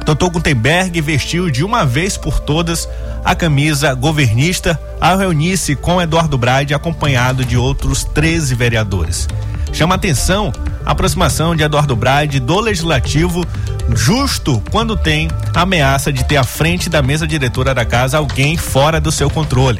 Dr. 0.05 0.29
Gutenberg 0.31 1.01
vestiu 1.01 1.49
de 1.49 1.63
uma 1.63 1.83
vez 1.83 2.15
por 2.15 2.39
todas 2.39 2.87
a 3.23 3.33
camisa 3.33 3.91
governista 3.95 4.79
ao 5.01 5.17
reunir-se 5.17 5.75
com 5.75 5.99
Eduardo 5.99 6.37
Braide, 6.37 6.75
acompanhado 6.75 7.43
de 7.43 7.57
outros 7.57 8.03
13 8.03 8.53
vereadores. 8.53 9.27
Chama 9.73 9.95
atenção 9.95 10.53
a 10.85 10.91
aproximação 10.91 11.55
de 11.55 11.63
Eduardo 11.63 11.95
Braide 11.95 12.39
do 12.39 12.59
Legislativo, 12.59 13.43
justo 13.95 14.61
quando 14.71 14.95
tem 14.95 15.27
a 15.55 15.61
ameaça 15.61 16.13
de 16.13 16.23
ter 16.23 16.37
à 16.37 16.43
frente 16.43 16.87
da 16.87 17.01
mesa 17.01 17.27
diretora 17.27 17.73
da 17.73 17.83
casa 17.83 18.19
alguém 18.19 18.55
fora 18.55 19.01
do 19.01 19.11
seu 19.11 19.29
controle. 19.29 19.79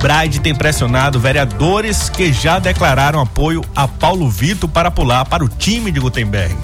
Braide 0.00 0.40
tem 0.40 0.54
pressionado 0.54 1.20
vereadores 1.20 2.08
que 2.08 2.32
já 2.32 2.58
declararam 2.58 3.20
apoio 3.20 3.62
a 3.74 3.86
Paulo 3.86 4.30
Vitor 4.30 4.70
para 4.70 4.90
pular 4.90 5.26
para 5.26 5.44
o 5.44 5.48
time 5.48 5.92
de 5.92 6.00
Gutenberg. 6.00 6.56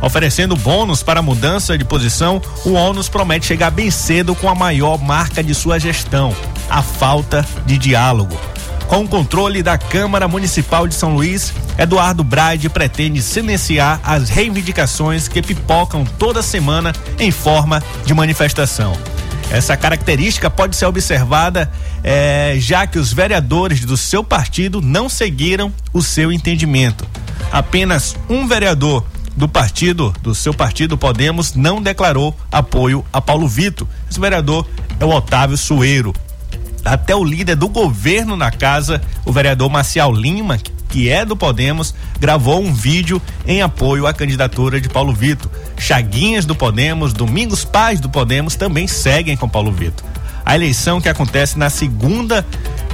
Oferecendo 0.00 0.56
bônus 0.56 1.02
para 1.02 1.22
mudança 1.22 1.76
de 1.76 1.84
posição, 1.84 2.40
o 2.64 2.72
ônus 2.72 3.08
promete 3.08 3.46
chegar 3.46 3.70
bem 3.70 3.90
cedo 3.90 4.34
com 4.34 4.48
a 4.48 4.54
maior 4.54 4.98
marca 4.98 5.42
de 5.42 5.54
sua 5.54 5.78
gestão: 5.78 6.34
a 6.68 6.82
falta 6.82 7.46
de 7.64 7.78
diálogo. 7.78 8.38
Com 8.86 9.02
o 9.02 9.08
controle 9.08 9.64
da 9.64 9.76
Câmara 9.76 10.28
Municipal 10.28 10.86
de 10.86 10.94
São 10.94 11.14
Luís, 11.14 11.52
Eduardo 11.76 12.22
Brade 12.22 12.68
pretende 12.68 13.20
silenciar 13.20 14.00
as 14.04 14.28
reivindicações 14.28 15.26
que 15.26 15.42
pipocam 15.42 16.04
toda 16.04 16.40
semana 16.40 16.92
em 17.18 17.32
forma 17.32 17.82
de 18.04 18.14
manifestação. 18.14 18.96
Essa 19.50 19.76
característica 19.76 20.48
pode 20.48 20.76
ser 20.76 20.86
observada 20.86 21.70
eh, 22.04 22.56
já 22.58 22.86
que 22.86 22.98
os 22.98 23.12
vereadores 23.12 23.84
do 23.84 23.96
seu 23.96 24.22
partido 24.22 24.80
não 24.80 25.08
seguiram 25.08 25.72
o 25.92 26.02
seu 26.02 26.30
entendimento. 26.30 27.06
Apenas 27.50 28.16
um 28.28 28.46
vereador 28.46 29.04
do 29.36 29.48
partido, 29.48 30.14
do 30.22 30.34
seu 30.34 30.54
partido 30.54 30.96
Podemos, 30.96 31.54
não 31.54 31.82
declarou 31.82 32.34
apoio 32.50 33.04
a 33.12 33.20
Paulo 33.20 33.46
Vitor. 33.46 33.86
Esse 34.10 34.18
vereador 34.18 34.66
é 34.98 35.04
o 35.04 35.10
Otávio 35.10 35.56
Sueiro. 35.56 36.14
Até 36.84 37.14
o 37.14 37.24
líder 37.24 37.56
do 37.56 37.68
governo 37.68 38.36
na 38.36 38.50
casa, 38.50 39.02
o 39.24 39.32
vereador 39.32 39.68
Marcial 39.68 40.12
Lima, 40.12 40.58
que 40.88 41.10
é 41.10 41.24
do 41.24 41.36
Podemos, 41.36 41.94
gravou 42.18 42.62
um 42.62 42.72
vídeo 42.72 43.20
em 43.46 43.60
apoio 43.60 44.06
à 44.06 44.14
candidatura 44.14 44.80
de 44.80 44.88
Paulo 44.88 45.12
Vitor. 45.12 45.50
Chaguinhas 45.76 46.46
do 46.46 46.54
Podemos, 46.54 47.12
Domingos 47.12 47.64
Paz 47.64 48.00
do 48.00 48.08
Podemos 48.08 48.54
também 48.54 48.86
seguem 48.86 49.36
com 49.36 49.48
Paulo 49.48 49.72
Vitor. 49.72 50.06
A 50.44 50.54
eleição 50.54 51.00
que 51.00 51.08
acontece 51.08 51.58
na 51.58 51.68
segunda 51.68 52.46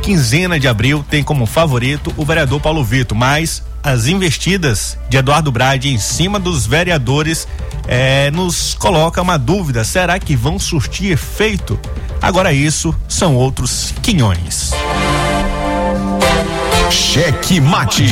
quinzena 0.02 0.58
de 0.58 0.66
abril 0.66 1.04
tem 1.08 1.22
como 1.22 1.44
favorito 1.44 2.12
o 2.16 2.24
vereador 2.24 2.60
Paulo 2.60 2.82
Vitor, 2.82 3.16
mas 3.16 3.62
as 3.82 4.06
investidas 4.06 4.96
de 5.08 5.16
Eduardo 5.16 5.50
Brade 5.50 5.88
em 5.88 5.98
cima 5.98 6.38
dos 6.38 6.66
vereadores 6.66 7.48
é, 7.86 8.30
nos 8.30 8.74
coloca 8.74 9.20
uma 9.20 9.36
dúvida: 9.36 9.84
será 9.84 10.18
que 10.18 10.36
vão 10.36 10.58
surtir 10.58 11.10
efeito? 11.10 11.78
Agora, 12.20 12.52
isso 12.52 12.94
são 13.08 13.34
outros 13.34 13.92
quinhões. 14.02 14.70
Cheque 16.90 17.60
mate. 17.60 18.04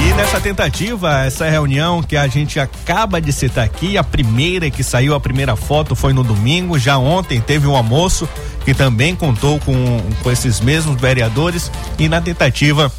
E 0.00 0.12
nessa 0.14 0.38
tentativa, 0.38 1.24
essa 1.24 1.48
reunião 1.48 2.02
que 2.02 2.16
a 2.16 2.28
gente 2.28 2.60
acaba 2.60 3.20
de 3.20 3.32
citar 3.32 3.64
aqui, 3.64 3.98
a 3.98 4.04
primeira 4.04 4.70
que 4.70 4.84
saiu, 4.84 5.14
a 5.14 5.20
primeira 5.20 5.56
foto 5.56 5.96
foi 5.96 6.12
no 6.12 6.22
domingo. 6.22 6.78
Já 6.78 6.98
ontem 6.98 7.40
teve 7.40 7.66
um 7.66 7.74
almoço 7.74 8.28
que 8.64 8.74
também 8.74 9.16
contou 9.16 9.58
com, 9.60 10.00
com 10.22 10.30
esses 10.30 10.60
mesmos 10.60 11.00
vereadores. 11.00 11.72
E 11.98 12.08
na 12.08 12.20
tentativa 12.20 12.92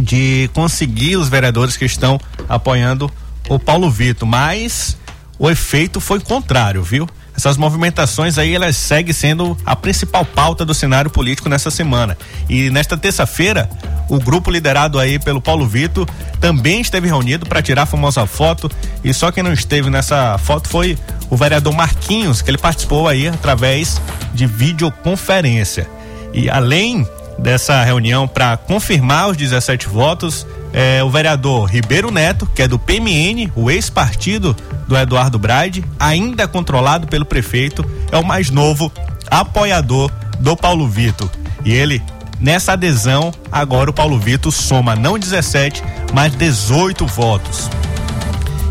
de 0.00 0.50
conseguir 0.52 1.16
os 1.16 1.28
vereadores 1.28 1.76
que 1.76 1.84
estão 1.84 2.18
apoiando 2.48 3.10
o 3.48 3.58
Paulo 3.58 3.90
Vitor, 3.90 4.28
mas 4.28 4.96
o 5.38 5.48
efeito 5.50 6.00
foi 6.00 6.20
contrário, 6.20 6.82
viu? 6.82 7.08
Essas 7.38 7.56
movimentações 7.56 8.36
aí, 8.36 8.52
elas 8.52 8.76
seguem 8.76 9.12
sendo 9.12 9.56
a 9.64 9.76
principal 9.76 10.24
pauta 10.24 10.64
do 10.64 10.74
cenário 10.74 11.08
político 11.08 11.48
nessa 11.48 11.70
semana. 11.70 12.18
E 12.48 12.68
nesta 12.68 12.96
terça-feira, 12.96 13.70
o 14.08 14.18
grupo 14.18 14.50
liderado 14.50 14.98
aí 14.98 15.20
pelo 15.20 15.40
Paulo 15.40 15.64
Vitor 15.64 16.04
também 16.40 16.80
esteve 16.80 17.06
reunido 17.06 17.46
para 17.46 17.62
tirar 17.62 17.82
a 17.82 17.86
famosa 17.86 18.26
foto. 18.26 18.68
E 19.04 19.14
só 19.14 19.30
quem 19.30 19.44
não 19.44 19.52
esteve 19.52 19.88
nessa 19.88 20.36
foto 20.38 20.68
foi 20.68 20.98
o 21.30 21.36
vereador 21.36 21.72
Marquinhos, 21.72 22.42
que 22.42 22.50
ele 22.50 22.58
participou 22.58 23.06
aí 23.06 23.28
através 23.28 24.02
de 24.34 24.44
videoconferência. 24.44 25.88
E 26.34 26.50
além 26.50 27.06
dessa 27.38 27.82
reunião 27.84 28.26
para 28.26 28.56
confirmar 28.56 29.28
os 29.28 29.36
17 29.36 29.88
votos. 29.88 30.46
É, 30.72 31.02
o 31.02 31.08
vereador 31.08 31.64
Ribeiro 31.64 32.10
Neto, 32.10 32.46
que 32.54 32.62
é 32.62 32.68
do 32.68 32.78
PMN, 32.78 33.50
o 33.56 33.70
ex-partido 33.70 34.54
do 34.86 34.96
Eduardo 34.96 35.38
Braide, 35.38 35.84
ainda 35.98 36.46
controlado 36.46 37.06
pelo 37.06 37.24
prefeito, 37.24 37.84
é 38.12 38.18
o 38.18 38.24
mais 38.24 38.50
novo 38.50 38.92
apoiador 39.30 40.10
do 40.38 40.56
Paulo 40.56 40.86
Vitor. 40.86 41.30
E 41.64 41.72
ele, 41.72 42.02
nessa 42.38 42.72
adesão, 42.72 43.32
agora 43.50 43.90
o 43.90 43.94
Paulo 43.94 44.18
Vitor 44.18 44.52
soma 44.52 44.94
não 44.94 45.18
17, 45.18 45.82
mas 46.12 46.34
18 46.34 47.06
votos. 47.06 47.70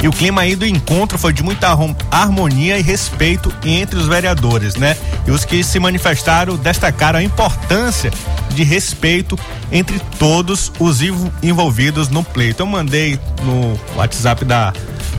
E 0.01 0.07
o 0.07 0.11
clima 0.11 0.41
aí 0.41 0.55
do 0.55 0.65
encontro 0.65 1.17
foi 1.17 1.33
de 1.33 1.41
muita 1.41 1.75
harmonia 2.11 2.77
e 2.77 2.81
respeito 2.81 3.51
entre 3.63 3.97
os 3.97 4.07
vereadores, 4.07 4.75
né? 4.75 4.95
E 5.25 5.31
os 5.31 5.43
que 5.43 5.63
se 5.63 5.79
manifestaram 5.79 6.55
destacaram 6.55 7.19
a 7.19 7.23
importância 7.23 8.11
de 8.51 8.63
respeito 8.63 9.37
entre 9.71 9.99
todos 10.19 10.71
os 10.79 10.99
envolvidos 11.41 12.09
no 12.09 12.23
pleito. 12.23 12.61
Eu 12.61 12.67
mandei 12.67 13.19
no 13.43 13.79
WhatsApp 13.95 14.45
da 14.45 14.73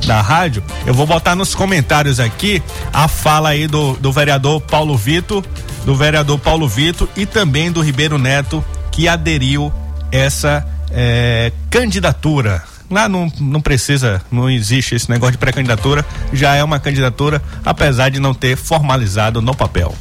da 0.07 0.21
rádio, 0.21 0.63
eu 0.87 0.95
vou 0.95 1.07
botar 1.07 1.35
nos 1.35 1.55
comentários 1.55 2.21
aqui 2.21 2.63
a 2.93 3.09
fala 3.09 3.51
aí 3.51 3.67
do, 3.67 3.95
do 3.95 4.13
vereador 4.13 4.61
Paulo 4.61 4.97
Vitor, 4.97 5.45
do 5.85 5.95
vereador 5.95 6.39
Paulo 6.39 6.69
Vitor 6.69 7.09
e 7.17 7.27
também 7.27 7.71
do 7.73 7.81
Ribeiro 7.81 8.17
Neto 8.17 8.65
que 8.93 9.09
aderiu 9.09 9.73
essa 10.11 10.67
é, 10.91 11.53
candidatura. 11.71 12.63
Lá 12.91 13.07
não, 13.07 13.31
não 13.39 13.61
precisa, 13.61 14.23
não 14.31 14.49
existe 14.49 14.95
esse 14.95 15.11
negócio 15.11 15.33
de 15.33 15.39
pré-candidatura, 15.39 16.05
já 16.33 16.55
é 16.55 16.65
uma 16.65 16.81
candidatura, 16.81 17.43
apesar 17.65 18.09
de 18.09 18.19
não 18.19 18.33
ter 18.33 18.57
formalizado 18.57 19.43
no 19.43 19.55
papel. 19.55 19.95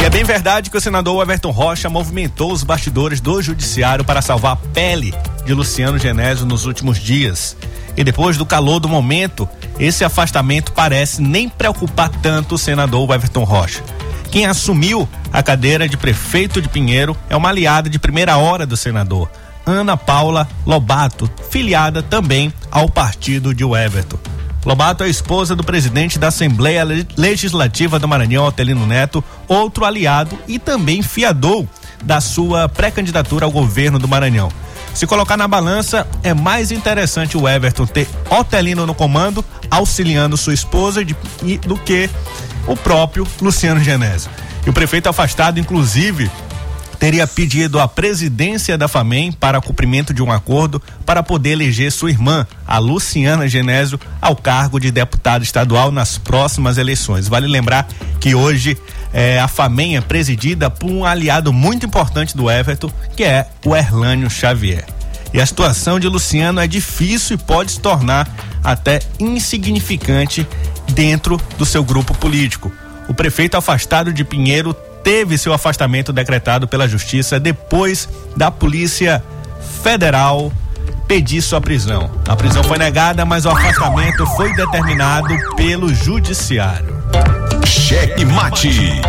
E 0.00 0.04
é 0.04 0.08
bem 0.08 0.24
verdade 0.24 0.70
que 0.70 0.78
o 0.78 0.80
senador 0.80 1.22
Everton 1.22 1.50
Rocha 1.50 1.90
movimentou 1.90 2.52
os 2.52 2.64
bastidores 2.64 3.20
do 3.20 3.42
judiciário 3.42 4.02
para 4.02 4.22
salvar 4.22 4.52
a 4.52 4.56
pele 4.56 5.12
de 5.44 5.52
Luciano 5.52 5.98
Genésio 5.98 6.46
nos 6.46 6.64
últimos 6.64 6.98
dias. 6.98 7.54
E 7.98 8.02
depois 8.02 8.38
do 8.38 8.46
calor 8.46 8.80
do 8.80 8.88
momento, 8.88 9.46
esse 9.78 10.04
afastamento 10.04 10.72
parece 10.72 11.20
nem 11.20 11.50
preocupar 11.50 12.08
tanto 12.08 12.54
o 12.54 12.58
senador 12.58 13.14
Everton 13.14 13.44
Rocha. 13.44 13.82
Quem 14.30 14.46
assumiu 14.46 15.08
a 15.32 15.42
cadeira 15.42 15.88
de 15.88 15.96
prefeito 15.96 16.62
de 16.62 16.68
Pinheiro 16.68 17.16
é 17.28 17.36
uma 17.36 17.48
aliada 17.48 17.90
de 17.90 17.98
primeira 17.98 18.36
hora 18.36 18.64
do 18.64 18.76
senador, 18.76 19.28
Ana 19.66 19.96
Paula 19.96 20.48
Lobato, 20.64 21.28
filiada 21.50 22.00
também 22.00 22.52
ao 22.70 22.88
partido 22.88 23.52
de 23.52 23.64
Everton. 23.64 24.18
Lobato 24.64 25.02
é 25.02 25.08
esposa 25.08 25.56
do 25.56 25.64
presidente 25.64 26.18
da 26.18 26.28
Assembleia 26.28 26.86
Legislativa 27.16 27.98
do 27.98 28.06
Maranhão, 28.06 28.44
Otelino 28.44 28.86
Neto, 28.86 29.24
outro 29.48 29.84
aliado 29.84 30.38
e 30.46 30.58
também 30.58 31.02
fiador 31.02 31.66
da 32.04 32.20
sua 32.20 32.68
pré-candidatura 32.68 33.46
ao 33.46 33.50
governo 33.50 33.98
do 33.98 34.06
Maranhão. 34.06 34.50
Se 34.94 35.06
colocar 35.06 35.36
na 35.36 35.48
balança, 35.48 36.06
é 36.22 36.34
mais 36.34 36.70
interessante 36.70 37.36
o 37.36 37.48
Everton 37.48 37.86
ter 37.86 38.08
Otelino 38.28 38.86
no 38.86 38.94
comando, 38.94 39.44
auxiliando 39.70 40.36
sua 40.36 40.54
esposa, 40.54 41.04
de, 41.04 41.16
do 41.66 41.76
que 41.76 42.10
o 42.66 42.76
próprio 42.76 43.26
Luciano 43.40 43.82
Genésio. 43.82 44.30
E 44.66 44.70
o 44.70 44.72
prefeito 44.72 45.08
afastado, 45.08 45.58
inclusive, 45.58 46.30
teria 47.00 47.26
pedido 47.26 47.80
a 47.80 47.88
presidência 47.88 48.76
da 48.76 48.86
FAMEM 48.86 49.32
para 49.32 49.58
cumprimento 49.58 50.12
de 50.12 50.22
um 50.22 50.30
acordo 50.30 50.82
para 51.06 51.22
poder 51.22 51.52
eleger 51.52 51.90
sua 51.90 52.10
irmã, 52.10 52.46
a 52.66 52.76
Luciana 52.76 53.48
Genésio, 53.48 53.98
ao 54.20 54.36
cargo 54.36 54.78
de 54.78 54.90
deputada 54.90 55.42
estadual 55.42 55.90
nas 55.90 56.18
próximas 56.18 56.76
eleições. 56.76 57.26
Vale 57.26 57.46
lembrar 57.46 57.88
que 58.20 58.34
hoje 58.34 58.76
eh, 59.14 59.40
a 59.40 59.48
FAMEM 59.48 59.96
é 59.96 60.00
presidida 60.02 60.68
por 60.68 60.90
um 60.90 61.04
aliado 61.04 61.54
muito 61.54 61.86
importante 61.86 62.36
do 62.36 62.50
Everton, 62.50 62.92
que 63.16 63.24
é 63.24 63.48
o 63.64 63.74
Erlânio 63.74 64.28
Xavier. 64.28 64.99
E 65.32 65.40
a 65.40 65.46
situação 65.46 66.00
de 66.00 66.08
Luciano 66.08 66.60
é 66.60 66.66
difícil 66.66 67.36
e 67.36 67.38
pode 67.38 67.72
se 67.72 67.80
tornar 67.80 68.28
até 68.62 69.00
insignificante 69.18 70.46
dentro 70.88 71.40
do 71.56 71.64
seu 71.64 71.84
grupo 71.84 72.14
político. 72.14 72.72
O 73.08 73.14
prefeito 73.14 73.56
afastado 73.56 74.12
de 74.12 74.24
Pinheiro 74.24 74.74
teve 75.02 75.38
seu 75.38 75.52
afastamento 75.52 76.12
decretado 76.12 76.68
pela 76.68 76.88
justiça 76.88 77.40
depois 77.40 78.08
da 78.36 78.50
Polícia 78.50 79.22
Federal 79.82 80.52
pedir 81.06 81.42
sua 81.42 81.60
prisão. 81.60 82.08
A 82.28 82.36
prisão 82.36 82.62
foi 82.62 82.78
negada, 82.78 83.24
mas 83.24 83.44
o 83.44 83.50
afastamento 83.50 84.24
foi 84.36 84.54
determinado 84.54 85.34
pelo 85.56 85.92
judiciário. 85.92 87.02
Cheque 87.66 88.24
mate. 88.24 89.00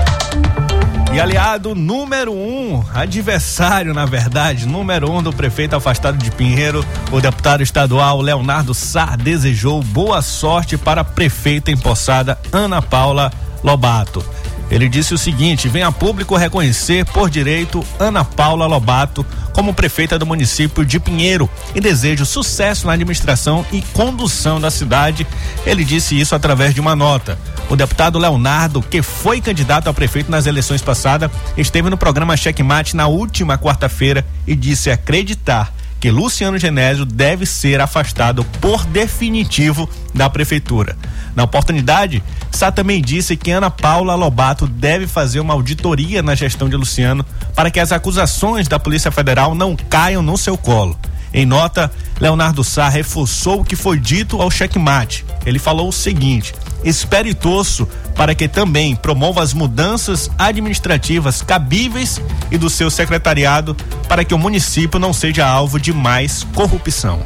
E 1.13 1.19
aliado 1.19 1.75
número 1.75 2.31
um, 2.31 2.81
adversário, 2.93 3.93
na 3.93 4.05
verdade, 4.05 4.65
número 4.65 5.11
um 5.11 5.21
do 5.21 5.33
prefeito 5.33 5.75
afastado 5.75 6.17
de 6.17 6.31
Pinheiro, 6.31 6.85
o 7.11 7.19
deputado 7.19 7.61
estadual 7.61 8.21
Leonardo 8.21 8.73
Sá 8.73 9.17
desejou 9.17 9.83
boa 9.83 10.21
sorte 10.21 10.77
para 10.77 11.01
a 11.01 11.03
prefeita 11.03 11.69
empossada 11.69 12.39
Ana 12.53 12.81
Paula 12.81 13.29
Lobato. 13.61 14.23
Ele 14.71 14.87
disse 14.87 15.13
o 15.13 15.17
seguinte: 15.17 15.67
vem 15.67 15.83
a 15.83 15.91
público 15.91 16.37
reconhecer 16.37 17.05
por 17.05 17.29
direito 17.29 17.85
Ana 17.99 18.23
Paula 18.23 18.65
Lobato 18.65 19.25
como 19.51 19.73
prefeita 19.73 20.17
do 20.17 20.25
município 20.25 20.85
de 20.85 20.97
Pinheiro 20.97 21.49
e 21.75 21.81
desejo 21.81 22.25
sucesso 22.25 22.87
na 22.87 22.93
administração 22.93 23.65
e 23.71 23.81
condução 23.93 24.61
da 24.61 24.71
cidade. 24.71 25.27
Ele 25.65 25.83
disse 25.83 26.17
isso 26.17 26.33
através 26.33 26.73
de 26.73 26.79
uma 26.79 26.95
nota. 26.95 27.37
O 27.69 27.75
deputado 27.75 28.17
Leonardo, 28.17 28.81
que 28.81 29.01
foi 29.01 29.41
candidato 29.41 29.89
a 29.89 29.93
prefeito 29.93 30.31
nas 30.31 30.45
eleições 30.45 30.81
passadas, 30.81 31.29
esteve 31.57 31.89
no 31.89 31.97
programa 31.97 32.37
Checkmate 32.37 32.95
na 32.95 33.07
última 33.07 33.57
quarta-feira 33.57 34.25
e 34.47 34.55
disse 34.55 34.89
acreditar 34.89 35.73
que 35.99 36.09
Luciano 36.09 36.57
Genésio 36.57 37.05
deve 37.05 37.45
ser 37.45 37.79
afastado 37.79 38.43
por 38.59 38.83
definitivo 38.85 39.87
da 40.15 40.27
prefeitura. 40.29 40.97
Na 41.35 41.43
oportunidade, 41.43 42.23
Sá 42.51 42.71
também 42.71 43.01
disse 43.01 43.35
que 43.35 43.51
Ana 43.51 43.71
Paula 43.71 44.13
Lobato 44.13 44.67
deve 44.67 45.07
fazer 45.07 45.39
uma 45.39 45.53
auditoria 45.53 46.21
na 46.21 46.35
gestão 46.35 46.69
de 46.69 46.75
Luciano 46.75 47.25
para 47.55 47.71
que 47.71 47.79
as 47.79 47.91
acusações 47.91 48.67
da 48.67 48.77
Polícia 48.77 49.11
Federal 49.11 49.55
não 49.55 49.75
caiam 49.75 50.21
no 50.21 50.37
seu 50.37 50.57
colo. 50.57 50.97
Em 51.33 51.45
nota, 51.45 51.89
Leonardo 52.19 52.63
Sá 52.63 52.89
reforçou 52.89 53.61
o 53.61 53.63
que 53.63 53.75
foi 53.75 53.97
dito 53.97 54.41
ao 54.41 54.51
checkmate. 54.51 55.25
Ele 55.45 55.59
falou 55.59 55.87
o 55.87 55.93
seguinte: 55.93 56.53
espero 56.83 57.27
e 57.27 57.33
torço 57.33 57.87
para 58.15 58.35
que 58.35 58.47
também 58.47 58.95
promova 58.95 59.41
as 59.41 59.53
mudanças 59.53 60.29
administrativas 60.37 61.41
cabíveis 61.41 62.21
e 62.51 62.57
do 62.57 62.69
seu 62.69 62.91
secretariado 62.91 63.75
para 64.07 64.25
que 64.25 64.33
o 64.33 64.37
município 64.37 64.99
não 64.99 65.13
seja 65.13 65.47
alvo 65.47 65.79
de 65.79 65.93
mais 65.93 66.43
corrupção. 66.53 67.21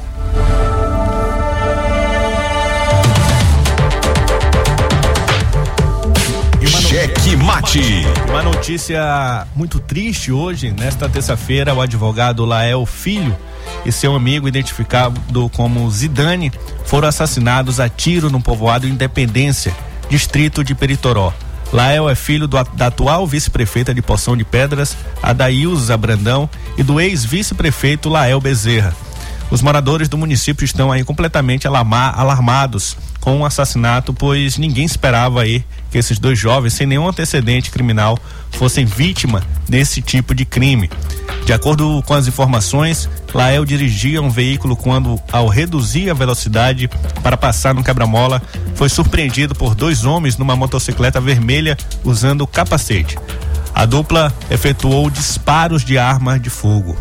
Cheque 7.26 7.36
mate. 7.38 8.06
Uma 8.30 8.44
notícia 8.44 9.48
muito 9.56 9.80
triste 9.80 10.32
hoje, 10.32 10.72
nesta 10.72 11.10
terça-feira, 11.10 11.74
o 11.74 11.82
advogado 11.82 12.46
Lael 12.46 12.86
Filho 12.86 13.36
e 13.84 13.92
seu 13.92 14.16
amigo, 14.16 14.48
identificado 14.48 15.50
como 15.50 15.90
Zidane, 15.90 16.52
foram 16.86 17.08
assassinados 17.08 17.80
a 17.80 17.90
tiro 17.90 18.30
no 18.30 18.40
povoado 18.40 18.88
Independência, 18.88 19.76
distrito 20.08 20.64
de 20.64 20.76
Peritoró. 20.76 21.34
Lael 21.74 22.08
é 22.08 22.14
filho 22.14 22.48
do, 22.48 22.64
da 22.64 22.88
atual 22.88 23.26
vice-prefeita 23.26 23.92
de 23.92 24.04
Poção 24.04 24.38
de 24.38 24.44
Pedras, 24.44 24.96
Adailza 25.24 25.98
Brandão, 25.98 26.48
e 26.78 26.84
do 26.84 27.00
ex-vice-prefeito 27.02 28.08
Lael 28.08 28.40
Bezerra. 28.40 28.96
Os 29.50 29.64
moradores 29.64 30.08
do 30.08 30.18
município 30.18 30.64
estão 30.64 30.92
aí 30.92 31.04
completamente 31.04 31.68
alarmados 31.68 32.96
com 33.26 33.40
o 33.40 33.46
assassinato, 33.46 34.14
pois 34.14 34.56
ninguém 34.56 34.86
esperava 34.86 35.42
aí 35.42 35.64
que 35.90 35.98
esses 35.98 36.20
dois 36.20 36.38
jovens, 36.38 36.74
sem 36.76 36.86
nenhum 36.86 37.08
antecedente 37.08 37.72
criminal, 37.72 38.20
fossem 38.52 38.86
vítima 38.86 39.42
desse 39.68 40.00
tipo 40.00 40.36
de 40.36 40.46
crime. 40.46 40.92
De 41.44 41.52
acordo 41.52 42.04
com 42.06 42.14
as 42.14 42.28
informações, 42.28 43.10
Lael 43.34 43.66
dirigia 43.66 44.22
um 44.22 44.30
veículo 44.30 44.76
quando, 44.76 45.20
ao 45.32 45.48
reduzir 45.48 46.08
a 46.12 46.14
velocidade 46.14 46.88
para 47.24 47.36
passar 47.36 47.74
no 47.74 47.84
quebra-mola, 47.84 48.40
foi 48.76 48.90
surpreendido 48.90 49.56
por 49.56 49.74
dois 49.74 50.06
homens 50.06 50.38
numa 50.38 50.56
motocicleta 50.56 51.20
vermelha 51.20 51.76
usando 52.04 52.46
capacete. 52.46 53.18
A 53.74 53.86
dupla 53.86 54.32
efetuou 54.52 55.10
disparos 55.10 55.84
de 55.84 55.98
arma 55.98 56.40
de 56.40 56.52
fogo. 56.52 56.96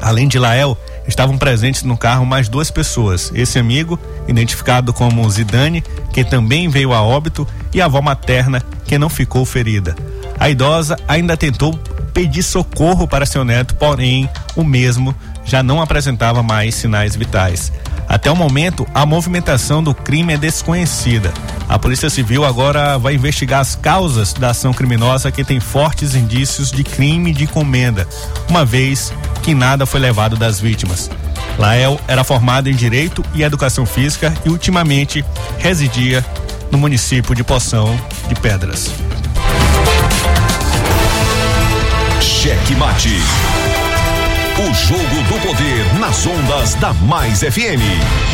Além 0.00 0.26
de 0.26 0.38
Lael, 0.38 0.76
estavam 1.06 1.36
presentes 1.36 1.82
no 1.82 1.96
carro 1.96 2.24
mais 2.24 2.48
duas 2.48 2.70
pessoas. 2.70 3.30
Esse 3.34 3.58
amigo, 3.58 4.00
identificado 4.28 4.92
como 4.92 5.28
Zidane, 5.30 5.82
que 6.12 6.24
também 6.24 6.68
veio 6.68 6.92
a 6.92 7.02
óbito, 7.02 7.46
e 7.72 7.80
a 7.80 7.86
avó 7.86 8.00
materna, 8.00 8.62
que 8.84 8.98
não 8.98 9.08
ficou 9.08 9.44
ferida. 9.44 9.94
A 10.38 10.50
idosa 10.50 10.96
ainda 11.06 11.36
tentou 11.36 11.78
pedir 12.12 12.42
socorro 12.42 13.08
para 13.08 13.26
seu 13.26 13.44
neto, 13.44 13.74
porém 13.74 14.28
o 14.54 14.62
mesmo 14.62 15.14
já 15.44 15.62
não 15.62 15.82
apresentava 15.82 16.42
mais 16.42 16.74
sinais 16.74 17.16
vitais. 17.16 17.72
Até 18.08 18.30
o 18.30 18.36
momento, 18.36 18.86
a 18.94 19.04
movimentação 19.04 19.82
do 19.82 19.94
crime 19.94 20.34
é 20.34 20.36
desconhecida. 20.36 21.32
A 21.68 21.78
Polícia 21.78 22.10
Civil 22.10 22.44
agora 22.44 22.98
vai 22.98 23.14
investigar 23.14 23.60
as 23.60 23.74
causas 23.74 24.32
da 24.32 24.50
ação 24.50 24.72
criminosa 24.72 25.32
que 25.32 25.44
tem 25.44 25.58
fortes 25.58 26.14
indícios 26.14 26.70
de 26.70 26.84
crime 26.84 27.32
de 27.32 27.44
encomenda, 27.44 28.06
uma 28.48 28.64
vez 28.64 29.12
que 29.42 29.54
nada 29.54 29.86
foi 29.86 30.00
levado 30.00 30.36
das 30.36 30.60
vítimas. 30.60 31.10
Lael 31.58 32.00
era 32.08 32.24
formado 32.24 32.68
em 32.68 32.74
Direito 32.74 33.24
e 33.34 33.42
Educação 33.42 33.86
Física 33.86 34.32
e 34.44 34.48
ultimamente 34.48 35.24
residia 35.58 36.24
no 36.70 36.78
município 36.78 37.34
de 37.34 37.44
Poção 37.44 37.98
de 38.28 38.34
Pedras. 38.34 38.90
Cheque 42.20 42.74
Mate. 42.74 43.16
O 44.58 44.74
jogo 44.74 45.22
do 45.28 45.46
poder 45.46 45.94
nas 45.98 46.26
ondas 46.26 46.74
da 46.74 46.92
Mais 46.92 47.40
FM. 47.40 48.33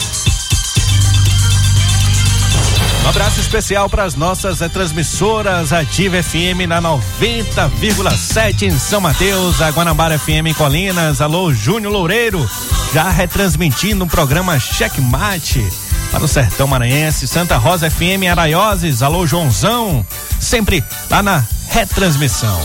Um 3.03 3.09
abraço 3.09 3.41
especial 3.41 3.89
para 3.89 4.03
as 4.03 4.15
nossas 4.15 4.59
transmissoras 4.71 5.73
Ativa 5.73 6.21
FM 6.21 6.67
na 6.67 6.81
90,7 6.81 8.63
em 8.63 8.77
São 8.77 9.01
Mateus, 9.01 9.61
a 9.61 9.69
Guanabara 9.69 10.17
FM 10.17 10.47
em 10.47 10.53
Colinas. 10.53 11.19
Alô, 11.19 11.51
Júnior 11.53 11.91
Loureiro, 11.91 12.47
já 12.93 13.09
retransmitindo 13.09 14.05
o 14.05 14.07
programa 14.07 14.59
Checkmate. 14.59 15.67
para 16.11 16.23
o 16.23 16.27
sertão 16.27 16.67
maranhense, 16.67 17.27
Santa 17.27 17.57
Rosa 17.57 17.89
FM 17.89 18.29
Araioses, 18.29 19.01
alô 19.01 19.25
Joãozão, 19.25 20.05
sempre 20.39 20.83
lá 21.09 21.23
na 21.23 21.43
retransmissão. 21.69 22.61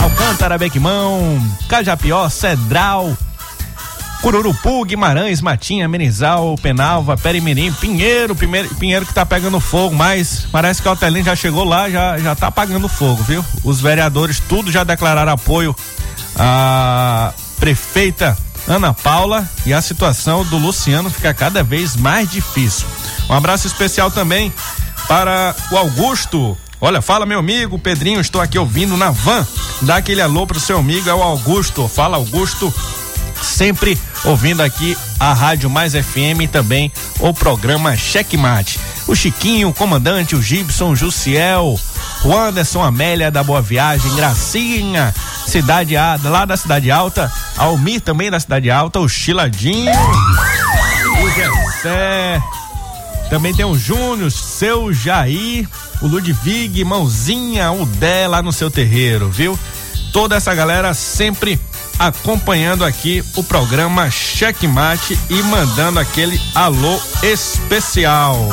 Alcântara, 0.00 0.56
Bequimão, 0.56 1.42
Cajapió, 1.68 2.28
Cedral, 2.28 3.16
Cururupu, 4.20 4.84
Guimarães, 4.84 5.40
Matinha, 5.40 5.88
Menizal, 5.88 6.54
Penalva, 6.62 7.16
Perimirim, 7.16 7.72
Pinheiro, 7.72 8.34
Pinheiro, 8.36 8.74
Pinheiro 8.74 9.06
que 9.06 9.14
tá 9.14 9.24
pegando 9.24 9.58
fogo, 9.58 9.94
mas 9.94 10.46
parece 10.52 10.82
que 10.82 10.88
o 10.88 10.90
Altelim 10.90 11.24
já 11.24 11.34
chegou 11.34 11.64
lá, 11.64 11.88
já, 11.88 12.18
já 12.18 12.34
tá 12.34 12.48
apagando 12.48 12.88
fogo, 12.88 13.22
viu? 13.22 13.44
Os 13.64 13.80
vereadores 13.80 14.40
tudo 14.40 14.70
já 14.70 14.84
declararam 14.84 15.32
apoio 15.32 15.74
à 16.36 17.32
prefeita 17.58 18.36
Ana 18.68 18.92
Paula 18.92 19.48
e 19.64 19.72
a 19.72 19.80
situação 19.80 20.44
do 20.44 20.58
Luciano 20.58 21.10
fica 21.10 21.32
cada 21.32 21.62
vez 21.62 21.96
mais 21.96 22.30
difícil. 22.30 22.86
Um 23.28 23.34
abraço 23.34 23.66
especial 23.66 24.10
também 24.10 24.52
para 25.08 25.54
o 25.70 25.76
Augusto. 25.76 26.56
Olha, 26.80 27.02
fala 27.02 27.26
meu 27.26 27.38
amigo 27.38 27.78
Pedrinho, 27.78 28.20
estou 28.20 28.40
aqui 28.40 28.58
ouvindo 28.58 28.96
na 28.96 29.10
van. 29.10 29.46
Dá 29.82 29.96
aquele 29.96 30.20
alô 30.20 30.46
pro 30.46 30.60
seu 30.60 30.78
amigo, 30.78 31.08
é 31.08 31.14
o 31.14 31.22
Augusto. 31.22 31.88
Fala 31.88 32.16
Augusto, 32.16 32.72
sempre 33.42 33.98
ouvindo 34.24 34.62
aqui 34.62 34.96
a 35.18 35.32
Rádio 35.32 35.68
Mais 35.70 35.92
FM 35.92 36.42
e 36.42 36.48
também 36.48 36.92
o 37.18 37.32
programa 37.32 37.96
Checkmate. 37.96 38.78
O 39.06 39.14
Chiquinho, 39.14 39.68
o 39.68 39.74
comandante, 39.74 40.36
o 40.36 40.42
Gibson, 40.42 40.90
o 40.90 40.96
Jussiel, 40.96 41.78
o 42.24 42.36
Anderson, 42.36 42.82
Amélia 42.82 43.30
da 43.30 43.42
Boa 43.42 43.62
Viagem, 43.62 44.14
Gracinha, 44.14 45.14
Cidade 45.46 45.94
lá 45.96 46.44
da 46.44 46.56
Cidade 46.56 46.90
Alta, 46.90 47.32
Almir 47.56 48.00
também 48.00 48.30
da 48.30 48.38
Cidade 48.38 48.70
Alta, 48.70 49.00
o 49.00 49.08
Chiladinho, 49.08 49.92
o 51.22 51.30
Gessé, 51.30 52.40
também 53.28 53.54
tem 53.54 53.64
o 53.64 53.78
Júnior, 53.78 54.30
seu 54.30 54.92
Jair, 54.92 55.68
o 56.02 56.06
Ludwig, 56.06 56.84
Mãozinha, 56.84 57.70
o 57.72 57.86
Dé 57.86 58.26
lá 58.26 58.42
no 58.42 58.52
seu 58.52 58.70
terreiro, 58.70 59.30
viu? 59.30 59.58
Toda 60.12 60.36
essa 60.36 60.54
galera 60.54 60.92
sempre 60.94 61.58
acompanhando 62.00 62.82
aqui 62.82 63.22
o 63.36 63.44
programa 63.44 64.10
Checkmate 64.10 65.18
e 65.28 65.42
mandando 65.42 66.00
aquele 66.00 66.40
alô 66.54 66.98
especial. 67.22 68.48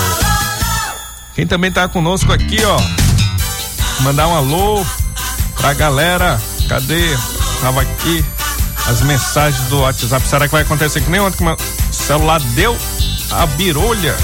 Quem 1.33 1.47
também 1.47 1.71
tá 1.71 1.87
conosco 1.87 2.33
aqui, 2.33 2.57
ó, 2.65 2.77
mandar 4.01 4.27
um 4.27 4.35
alô 4.35 4.85
pra 5.55 5.73
galera. 5.73 6.41
Cadê? 6.67 7.15
Tava 7.61 7.81
aqui 7.81 8.25
as 8.87 9.01
mensagens 9.01 9.63
do 9.69 9.79
WhatsApp. 9.79 10.27
Será 10.27 10.45
que 10.45 10.51
vai 10.51 10.63
acontecer 10.63 10.99
que 10.99 11.09
nem 11.09 11.21
ontem 11.21 11.37
que 11.37 11.43
o 11.43 11.57
celular 11.93 12.41
deu 12.53 12.77
a 13.31 13.45
birolha? 13.45 14.15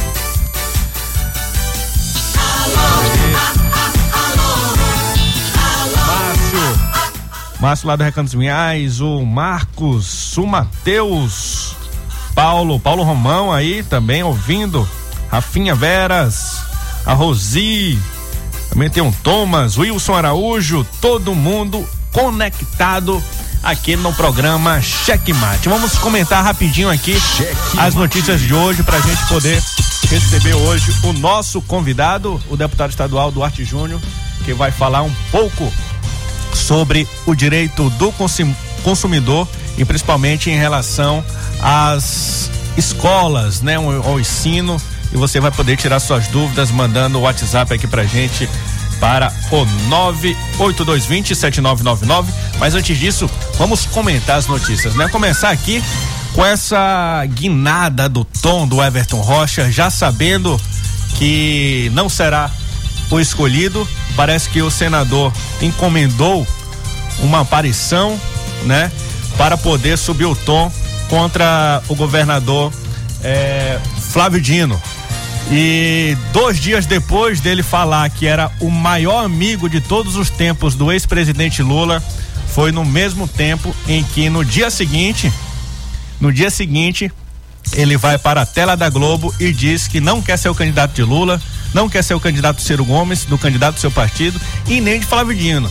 Márcio 7.63 7.88
lá 7.88 7.95
do 7.95 8.04
Recanto 8.04 8.26
dos 8.26 8.34
Vinhais, 8.34 8.99
o 8.99 9.23
Marcos, 9.23 10.38
o 10.38 10.45
Matheus, 10.45 11.73
Paulo, 12.36 12.78
Paulo 12.78 13.04
Romão 13.04 13.54
aí 13.54 13.84
também 13.84 14.21
ouvindo, 14.21 14.86
Rafinha 15.32 15.73
Veras, 15.73 16.58
a 17.06 17.13
Rosi, 17.13 17.97
também 18.69 18.89
tem 18.89 19.02
um 19.02 19.13
Thomas, 19.13 19.78
Wilson 19.78 20.13
Araújo, 20.13 20.86
todo 20.99 21.34
mundo 21.34 21.88
conectado 22.12 23.23
aqui 23.63 23.95
no 23.95 24.12
programa 24.12 24.82
Checkmate. 24.82 25.69
Vamos 25.69 25.97
comentar 25.97 26.43
rapidinho 26.43 26.89
aqui 26.89 27.15
as 27.78 27.95
notícias 27.95 28.41
de 28.41 28.54
hoje 28.54 28.84
para 28.84 28.97
a 28.97 29.02
gente 29.02 29.26
poder 29.30 29.63
receber 30.10 30.54
hoje 30.54 30.93
o 31.06 31.13
nosso 31.13 31.62
convidado, 31.62 32.43
o 32.49 32.58
deputado 32.58 32.89
estadual 32.89 33.32
Duarte 33.32 33.63
Júnior, 33.63 34.02
que 34.43 34.54
vai 34.54 34.69
falar 34.69 35.02
um 35.02 35.13
pouco 35.32 35.71
sobre 36.63 37.08
o 37.26 37.36
direito 37.36 37.89
do 37.91 38.13
consumidor 38.84 39.47
e 39.78 39.86
principalmente 39.86 40.49
em 40.49 40.58
relação 40.58 41.23
às 41.62 42.49
escolas, 42.78 43.62
né, 43.62 43.76
ao 43.76 44.19
ensino. 44.19 44.82
E 45.12 45.17
você 45.17 45.39
vai 45.39 45.52
poder 45.52 45.78
tirar 45.78 45.99
suas 45.99 46.28
dúvidas 46.28 46.71
mandando 46.71 47.19
o 47.19 47.21
WhatsApp 47.21 47.73
aqui 47.73 47.86
pra 47.86 48.04
gente 48.04 48.49
para 48.99 49.32
o 49.52 49.65
982207999. 50.58 52.26
Mas 52.58 52.73
antes 52.73 52.97
disso, 52.97 53.30
vamos 53.58 53.86
comentar 53.86 54.38
as 54.38 54.47
notícias, 54.47 54.95
né? 54.95 55.08
Começar 55.10 55.49
aqui 55.49 55.84
com 56.34 56.43
essa 56.43 57.23
guinada 57.28 58.10
do 58.10 58.23
tom 58.23 58.67
do 58.67 58.82
Everton 58.82 59.21
Rocha, 59.21 59.71
já 59.71 59.91
sabendo 59.91 60.60
que 61.15 61.91
não 61.93 62.10
será 62.10 62.49
o 63.15 63.19
escolhido. 63.19 63.88
Parece 64.15 64.49
que 64.49 64.62
o 64.62 64.71
senador 64.71 65.32
encomendou 65.62 66.45
uma 67.19 67.41
aparição, 67.41 68.19
né, 68.65 68.91
para 69.38 69.58
poder 69.58 69.97
subir 69.97 70.26
o 70.26 70.36
tom 70.36 70.71
contra 71.10 71.82
o 71.88 71.95
governador 71.95 72.71
eh, 73.23 73.80
Flávio 74.12 74.41
Dino. 74.41 74.82
E 75.52 76.17
dois 76.32 76.60
dias 76.60 76.86
depois 76.86 77.39
dele 77.39 77.62
falar 77.62 78.10
que 78.10 78.26
era 78.26 78.52
o 78.60 78.69
maior 78.69 79.23
amigo 79.23 79.69
de 79.69 79.82
todos 79.82 80.15
os 80.15 80.30
tempos 80.30 80.73
do 80.76 80.91
ex-presidente 80.91 81.62
Lula, 81.62 82.02
foi 82.47 82.71
no 82.71 82.86
mesmo 82.86 83.28
tempo 83.28 83.76
em 83.88 84.04
que 84.04 84.30
no 84.30 84.43
dia 84.43 84.69
seguinte, 84.69 85.32
no 86.19 86.32
dia 86.32 86.49
seguinte, 86.49 87.12
ele 87.73 87.97
vai 87.97 88.17
para 88.17 88.41
a 88.41 88.45
tela 88.45 88.76
da 88.76 88.89
Globo 88.89 89.34
e 89.39 89.52
diz 89.52 89.88
que 89.88 89.99
não 89.99 90.21
quer 90.21 90.38
ser 90.38 90.49
o 90.49 90.56
candidato 90.56 90.93
de 90.93 91.04
Lula, 91.04 91.41
não 91.74 91.90
quer 91.90 92.04
ser 92.04 92.14
o 92.14 92.20
candidato 92.20 92.62
Ciro 92.62 92.86
Gomes, 92.86 93.26
do 93.26 93.38
candidato 93.38 93.76
do 93.76 93.82
seu 93.82 93.92
partido, 93.92 94.40
e 94.68 94.80
nem 94.80 95.00
de 95.00 95.06
Flávio 95.06 95.36
Dino. 95.36 95.70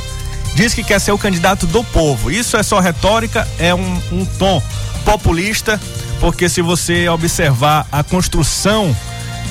Diz 0.54 0.74
que 0.74 0.84
quer 0.84 1.00
ser 1.00 1.12
o 1.12 1.18
candidato 1.18 1.66
do 1.66 1.82
povo. 1.82 2.30
Isso 2.30 2.56
é 2.56 2.62
só 2.62 2.80
retórica, 2.80 3.46
é 3.58 3.74
um, 3.74 4.02
um 4.12 4.24
tom 4.24 4.62
populista, 5.04 5.80
porque 6.20 6.48
se 6.48 6.60
você 6.60 7.08
observar 7.08 7.86
a 7.90 8.02
construção 8.02 8.94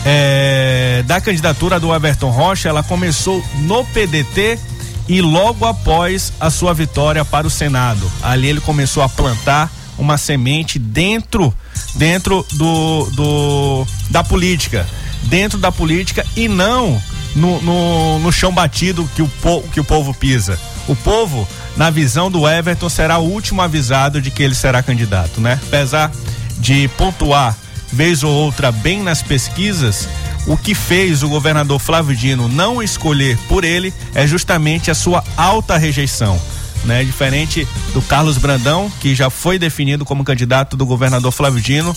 é, 0.06 1.04
da 1.06 1.20
candidatura 1.20 1.80
do 1.80 1.94
Everton 1.94 2.30
Rocha, 2.30 2.70
ela 2.70 2.84
começou 2.84 3.44
no 3.60 3.84
PDT 3.86 4.60
e 5.08 5.22
logo 5.22 5.66
após 5.66 6.32
a 6.40 6.50
sua 6.50 6.74
vitória 6.74 7.26
para 7.26 7.48
o 7.48 7.50
Senado. 7.50 8.10
Ali 8.22 8.48
ele 8.48 8.62
começou 8.62 9.04
a 9.04 9.10
plantar 9.10 9.72
uma 9.98 10.18
semente 10.18 10.80
dentro 10.80 11.54
dentro 11.96 12.46
do, 12.54 13.10
do 13.12 13.88
da 14.10 14.24
política 14.24 14.88
dentro 15.24 15.58
da 15.58 15.72
política 15.72 16.26
e 16.36 16.48
não 16.48 17.02
no, 17.36 17.62
no, 17.62 18.20
no 18.20 18.32
chão 18.32 18.52
batido 18.52 19.10
que 19.16 19.22
o, 19.22 19.28
po, 19.28 19.62
que 19.74 19.80
o 19.80 19.84
povo 19.84 20.14
pisa. 20.14 20.60
O 20.88 20.96
povo, 20.96 21.48
na 21.78 21.90
visão 21.90 22.30
do 22.30 22.48
Everton, 22.48 22.90
será 22.90 23.18
o 23.18 23.30
último 23.30 23.62
avisado 23.62 24.22
de 24.22 24.32
que 24.32 24.44
ele 24.44 24.56
será 24.56 24.82
candidato, 24.84 25.40
né? 25.40 25.60
Apesar 25.68 26.12
de 26.58 26.88
pontuar 26.90 27.56
vez 27.92 28.24
ou 28.24 28.32
outra 28.32 28.72
bem 28.72 29.02
nas 29.02 29.22
pesquisas, 29.22 30.08
o 30.48 30.58
que 30.58 30.74
fez 30.74 31.24
o 31.24 31.30
governador 31.30 31.80
Flávio 31.80 32.16
Dino 32.16 32.48
não 32.48 32.82
escolher 32.82 33.38
por 33.48 33.64
ele 33.64 33.94
é 34.14 34.26
justamente 34.26 34.90
a 34.90 34.96
sua 34.96 35.24
alta 35.38 35.78
rejeição. 35.78 36.40
Né? 36.86 37.04
Diferente 37.04 37.67
do 37.94 38.02
Carlos 38.02 38.38
Brandão, 38.38 38.91
que 39.00 39.13
já 39.13 39.30
foi 39.30 39.60
definido 39.60 40.04
como 40.04 40.24
candidato 40.24 40.76
do 40.76 40.86
governador 40.86 41.32
Flávio 41.32 41.62
Dino, 41.62 41.96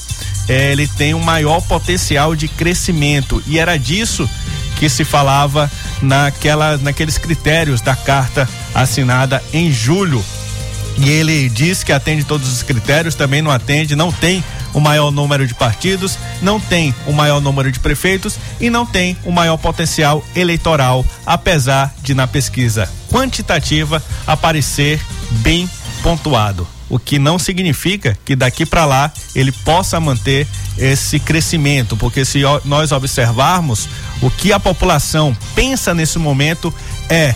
eh, 0.48 0.72
ele 0.72 0.86
tem 0.86 1.14
um 1.14 1.22
maior 1.22 1.60
potencial 1.62 2.36
de 2.36 2.48
crescimento 2.48 3.42
e 3.46 3.58
era 3.58 3.78
disso 3.78 4.28
que 4.76 4.88
se 4.88 5.04
falava 5.04 5.70
naquela, 6.02 6.76
naqueles 6.76 7.16
critérios 7.16 7.80
da 7.80 7.96
carta 7.96 8.48
assinada 8.74 9.42
em 9.52 9.72
julho. 9.72 10.22
E 10.96 11.10
ele 11.10 11.48
diz 11.48 11.82
que 11.82 11.92
atende 11.92 12.24
todos 12.24 12.52
os 12.52 12.62
critérios, 12.62 13.14
também 13.14 13.42
não 13.42 13.50
atende, 13.50 13.96
não 13.96 14.12
tem 14.12 14.44
o 14.72 14.80
maior 14.80 15.10
número 15.10 15.46
de 15.46 15.54
partidos, 15.54 16.18
não 16.40 16.60
tem 16.60 16.94
o 17.06 17.12
maior 17.12 17.40
número 17.40 17.70
de 17.70 17.80
prefeitos 17.80 18.38
e 18.60 18.70
não 18.70 18.86
tem 18.86 19.16
o 19.24 19.32
maior 19.32 19.56
potencial 19.56 20.24
eleitoral, 20.34 21.04
apesar 21.26 21.92
de 22.02 22.14
na 22.14 22.26
pesquisa 22.26 22.88
quantitativa 23.10 24.02
aparecer 24.26 25.00
bem 25.30 25.68
pontuado. 26.02 26.66
O 26.88 26.98
que 26.98 27.18
não 27.18 27.38
significa 27.38 28.16
que 28.24 28.36
daqui 28.36 28.66
para 28.66 28.84
lá 28.84 29.12
ele 29.34 29.50
possa 29.50 29.98
manter 29.98 30.46
esse 30.76 31.18
crescimento, 31.18 31.96
porque 31.96 32.24
se 32.24 32.42
nós 32.64 32.92
observarmos 32.92 33.88
o 34.20 34.30
que 34.30 34.52
a 34.52 34.60
população 34.60 35.36
pensa 35.54 35.94
nesse 35.94 36.18
momento 36.18 36.72
é 37.08 37.34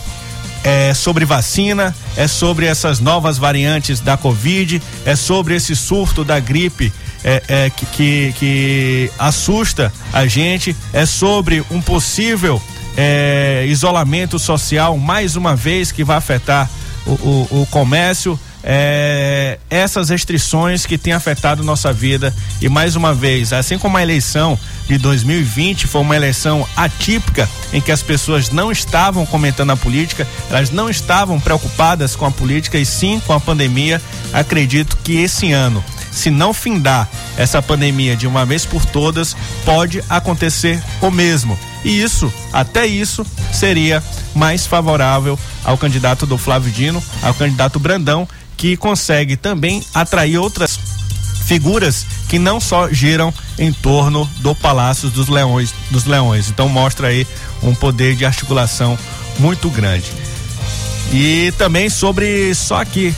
é 0.63 0.93
sobre 0.93 1.25
vacina, 1.25 1.95
é 2.17 2.27
sobre 2.27 2.65
essas 2.65 2.99
novas 2.99 3.37
variantes 3.37 3.99
da 3.99 4.17
Covid, 4.17 4.81
é 5.05 5.15
sobre 5.15 5.55
esse 5.55 5.75
surto 5.75 6.23
da 6.23 6.39
gripe 6.39 6.91
é, 7.23 7.43
é, 7.47 7.69
que, 7.69 7.85
que, 7.85 8.33
que, 8.37 9.11
assusta 9.17 9.91
a 10.13 10.25
gente, 10.25 10.75
é 10.93 11.05
sobre 11.05 11.63
um 11.69 11.81
possível 11.81 12.61
é, 12.97 13.65
isolamento 13.67 14.39
social, 14.39 14.97
mais 14.97 15.35
uma 15.35 15.55
vez, 15.55 15.91
que 15.91 16.03
vai 16.03 16.17
afetar 16.17 16.69
o, 17.05 17.11
o, 17.11 17.61
o 17.61 17.65
comércio 17.67 18.39
é, 18.63 19.59
essas 19.69 20.09
restrições 20.09 20.85
que 20.85 20.97
têm 20.97 21.13
afetado 21.13 21.63
nossa 21.63 21.93
vida. 21.93 22.33
E 22.61 22.67
mais 22.67 22.95
uma 22.95 23.13
vez, 23.13 23.53
assim 23.53 23.77
como 23.77 23.97
a 23.97 24.01
eleição 24.01 24.57
de 24.87 24.97
2020 24.97 25.87
foi 25.87 26.01
uma 26.01 26.15
eleição 26.15 26.67
atípica, 26.75 27.49
em 27.71 27.81
que 27.81 27.91
as 27.91 28.01
pessoas 28.01 28.49
não 28.49 28.71
estavam 28.71 29.25
comentando 29.25 29.71
a 29.71 29.77
política, 29.77 30.27
elas 30.49 30.71
não 30.71 30.89
estavam 30.89 31.39
preocupadas 31.39 32.15
com 32.15 32.25
a 32.25 32.31
política 32.31 32.77
e 32.77 32.85
sim 32.85 33.21
com 33.25 33.33
a 33.33 33.39
pandemia. 33.39 34.01
Acredito 34.33 34.97
que 35.03 35.17
esse 35.17 35.51
ano 35.51 35.83
se 36.11 36.29
não 36.29 36.53
findar 36.53 37.07
essa 37.37 37.61
pandemia 37.61 38.15
de 38.15 38.27
uma 38.27 38.45
vez 38.45 38.65
por 38.65 38.85
todas, 38.85 39.35
pode 39.63 40.03
acontecer 40.09 40.81
o 41.01 41.11
mesmo. 41.11 41.57
E 41.83 42.01
isso, 42.01 42.31
até 42.51 42.85
isso, 42.85 43.25
seria 43.53 44.03
mais 44.35 44.65
favorável 44.65 45.39
ao 45.63 45.77
candidato 45.77 46.25
do 46.25 46.37
Flávio 46.37 46.71
Dino, 46.71 47.01
ao 47.21 47.33
candidato 47.33 47.79
Brandão, 47.79 48.27
que 48.59 48.75
consegue 48.75 49.37
também 49.37 49.81
atrair 49.93 50.37
outras 50.37 50.77
figuras 51.45 52.05
que 52.27 52.37
não 52.37 52.59
só 52.59 52.89
giram 52.91 53.33
em 53.57 53.71
torno 53.71 54.29
do 54.41 54.53
Palácio 54.53 55.09
dos 55.09 55.29
Leões, 55.29 55.73
dos 55.89 56.03
Leões. 56.03 56.49
Então 56.49 56.67
mostra 56.67 57.07
aí 57.07 57.25
um 57.63 57.73
poder 57.73 58.15
de 58.15 58.25
articulação 58.25 58.99
muito 59.39 59.69
grande. 59.69 60.11
E 61.13 61.53
também 61.57 61.89
sobre 61.89 62.53
só 62.53 62.81
aqui 62.81 63.15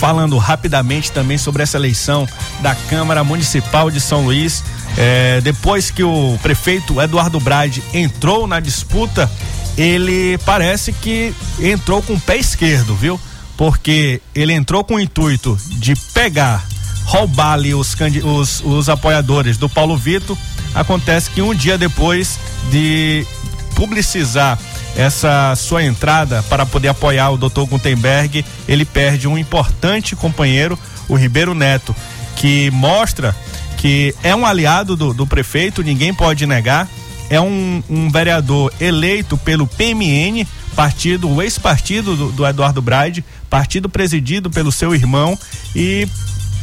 falando 0.00 0.38
rapidamente 0.38 1.12
também 1.12 1.36
sobre 1.36 1.62
essa 1.62 1.76
eleição 1.76 2.26
da 2.60 2.74
Câmara 2.74 3.22
Municipal 3.22 3.90
de 3.90 4.00
São 4.00 4.24
Luís. 4.24 4.64
É, 4.96 5.40
depois 5.42 5.90
que 5.90 6.02
o 6.02 6.38
prefeito 6.42 7.00
Eduardo 7.00 7.38
Brade 7.38 7.82
entrou 7.92 8.46
na 8.46 8.58
disputa, 8.58 9.30
ele 9.76 10.38
parece 10.46 10.94
que 10.94 11.34
entrou 11.60 12.02
com 12.02 12.14
o 12.14 12.20
pé 12.20 12.38
esquerdo, 12.38 12.96
viu? 12.96 13.20
Porque 13.58 14.22
ele 14.34 14.54
entrou 14.54 14.82
com 14.82 14.94
o 14.94 15.00
intuito 15.00 15.58
de 15.72 15.94
pegar, 16.14 16.64
roubar 17.04 17.52
ali 17.52 17.74
os, 17.74 17.94
os, 18.24 18.62
os 18.64 18.88
apoiadores 18.88 19.58
do 19.58 19.68
Paulo 19.68 19.96
Vitor. 19.96 20.38
Acontece 20.74 21.28
que 21.28 21.42
um 21.42 21.54
dia 21.54 21.76
depois 21.76 22.38
de 22.70 23.26
publicizar 23.74 24.58
essa 24.96 25.54
sua 25.56 25.84
entrada 25.84 26.42
para 26.44 26.64
poder 26.64 26.88
apoiar 26.88 27.30
o 27.30 27.36
Dr. 27.36 27.64
Gutenberg, 27.68 28.44
ele 28.66 28.84
perde 28.84 29.28
um 29.28 29.36
importante 29.36 30.16
companheiro, 30.16 30.78
o 31.08 31.14
Ribeiro 31.14 31.54
Neto, 31.54 31.94
que 32.36 32.70
mostra 32.70 33.34
que 33.76 34.14
é 34.24 34.34
um 34.34 34.44
aliado 34.44 34.96
do, 34.96 35.14
do 35.14 35.26
prefeito, 35.26 35.82
ninguém 35.82 36.12
pode 36.12 36.46
negar. 36.46 36.88
É 37.30 37.40
um, 37.40 37.82
um, 37.90 38.10
vereador 38.10 38.72
eleito 38.80 39.36
pelo 39.36 39.66
PMN, 39.66 40.46
partido, 40.74 41.28
o 41.28 41.42
ex-partido 41.42 42.16
do, 42.16 42.32
do 42.32 42.46
Eduardo 42.46 42.80
Braide, 42.80 43.24
partido 43.50 43.88
presidido 43.88 44.50
pelo 44.50 44.72
seu 44.72 44.94
irmão 44.94 45.38
e 45.74 46.08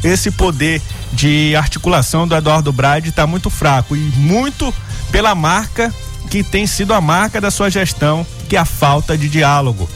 esse 0.04 0.32
poder 0.32 0.82
de 1.14 1.56
articulação 1.56 2.28
do 2.28 2.36
Eduardo 2.36 2.72
Braide 2.72 3.10
está 3.10 3.26
muito 3.26 3.50
fraco 3.50 3.96
e 3.96 4.00
muito 4.00 4.74
pela 5.12 5.34
marca 5.34 5.94
que 6.30 6.44
tem 6.44 6.68
sido 6.68 6.94
a 6.94 7.02
marca 7.02 7.40
da 7.40 7.52
sua 7.52 7.70
gestão, 7.70 8.26
que 8.50 8.56
é 8.56 8.60
a 8.60 8.66
falta 8.66 9.18
de 9.18 9.30
diálogo. 9.30 9.90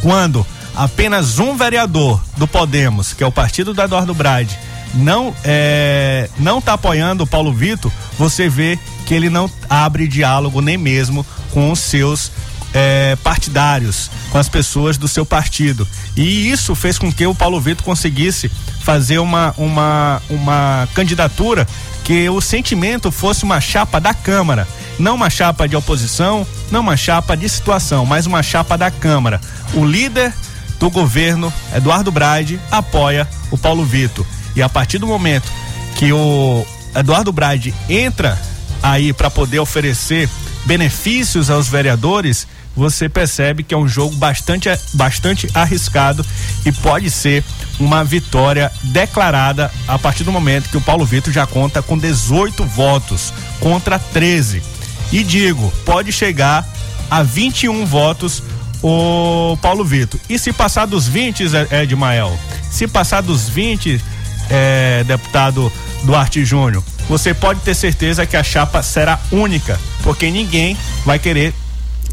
Quando 0.00 0.46
apenas 0.74 1.38
um 1.38 1.56
vereador 1.56 2.22
do 2.36 2.46
Podemos, 2.46 3.12
que 3.12 3.22
é 3.22 3.26
o 3.26 3.32
partido 3.32 3.74
do 3.74 3.82
Eduardo 3.82 4.14
Brade, 4.14 4.58
não 4.94 5.34
é, 5.44 6.28
não 6.38 6.58
está 6.58 6.74
apoiando 6.74 7.24
o 7.24 7.26
Paulo 7.26 7.52
Vitor, 7.52 7.90
você 8.18 8.48
vê 8.48 8.78
que 9.06 9.14
ele 9.14 9.30
não 9.30 9.50
abre 9.68 10.06
diálogo 10.06 10.60
nem 10.60 10.76
mesmo 10.76 11.24
com 11.50 11.70
os 11.70 11.80
seus 11.80 12.30
é, 12.74 13.16
partidários, 13.16 14.10
com 14.30 14.38
as 14.38 14.48
pessoas 14.48 14.96
do 14.96 15.08
seu 15.08 15.26
partido. 15.26 15.86
E 16.16 16.50
isso 16.50 16.74
fez 16.74 16.98
com 16.98 17.12
que 17.12 17.26
o 17.26 17.34
Paulo 17.34 17.60
Vitor 17.60 17.84
conseguisse 17.84 18.50
fazer 18.80 19.18
uma, 19.18 19.54
uma, 19.56 20.22
uma 20.28 20.88
candidatura 20.94 21.66
que 22.04 22.28
o 22.28 22.40
sentimento 22.40 23.12
fosse 23.12 23.44
uma 23.44 23.60
chapa 23.60 24.00
da 24.00 24.12
Câmara 24.12 24.66
não 24.98 25.14
uma 25.14 25.30
chapa 25.30 25.68
de 25.68 25.76
oposição, 25.76 26.46
não 26.70 26.80
uma 26.80 26.96
chapa 26.96 27.36
de 27.36 27.48
situação, 27.48 28.04
mas 28.06 28.26
uma 28.26 28.42
chapa 28.42 28.76
da 28.76 28.90
Câmara. 28.90 29.40
O 29.74 29.84
líder 29.84 30.32
do 30.78 30.90
governo, 30.90 31.52
Eduardo 31.74 32.10
Braide, 32.10 32.60
apoia 32.70 33.28
o 33.50 33.58
Paulo 33.58 33.84
Vitor. 33.84 34.26
E 34.54 34.62
a 34.62 34.68
partir 34.68 34.98
do 34.98 35.06
momento 35.06 35.50
que 35.96 36.12
o 36.12 36.66
Eduardo 36.94 37.32
Braide 37.32 37.74
entra 37.88 38.38
aí 38.82 39.12
para 39.12 39.30
poder 39.30 39.58
oferecer 39.58 40.28
benefícios 40.64 41.50
aos 41.50 41.68
vereadores, 41.68 42.46
você 42.74 43.08
percebe 43.08 43.62
que 43.62 43.74
é 43.74 43.76
um 43.76 43.88
jogo 43.88 44.14
bastante, 44.16 44.68
bastante 44.94 45.48
arriscado 45.54 46.24
e 46.64 46.72
pode 46.72 47.10
ser 47.10 47.44
uma 47.78 48.04
vitória 48.04 48.70
declarada 48.84 49.70
a 49.86 49.98
partir 49.98 50.24
do 50.24 50.32
momento 50.32 50.68
que 50.68 50.76
o 50.76 50.80
Paulo 50.80 51.04
Vitor 51.04 51.32
já 51.32 51.46
conta 51.46 51.82
com 51.82 51.98
18 51.98 52.64
votos 52.64 53.32
contra 53.60 53.98
13. 53.98 54.62
E 55.10 55.22
digo, 55.22 55.72
pode 55.84 56.12
chegar 56.12 56.66
a 57.10 57.22
21 57.22 57.84
votos 57.84 58.42
o 58.82 59.56
Paulo 59.60 59.84
Vitor. 59.84 60.18
E 60.28 60.38
se 60.38 60.52
passar 60.52 60.86
dos 60.86 61.06
20, 61.06 61.44
Edmael, 61.70 62.38
se 62.70 62.88
passar 62.88 63.20
dos 63.20 63.48
20, 63.48 64.02
é, 64.50 65.04
deputado 65.04 65.72
Duarte 66.04 66.44
Júnior, 66.44 66.82
você 67.08 67.34
pode 67.34 67.60
ter 67.60 67.74
certeza 67.74 68.26
que 68.26 68.36
a 68.36 68.42
chapa 68.42 68.82
será 68.82 69.18
única, 69.30 69.78
porque 70.02 70.30
ninguém 70.30 70.76
vai 71.04 71.18
querer 71.18 71.54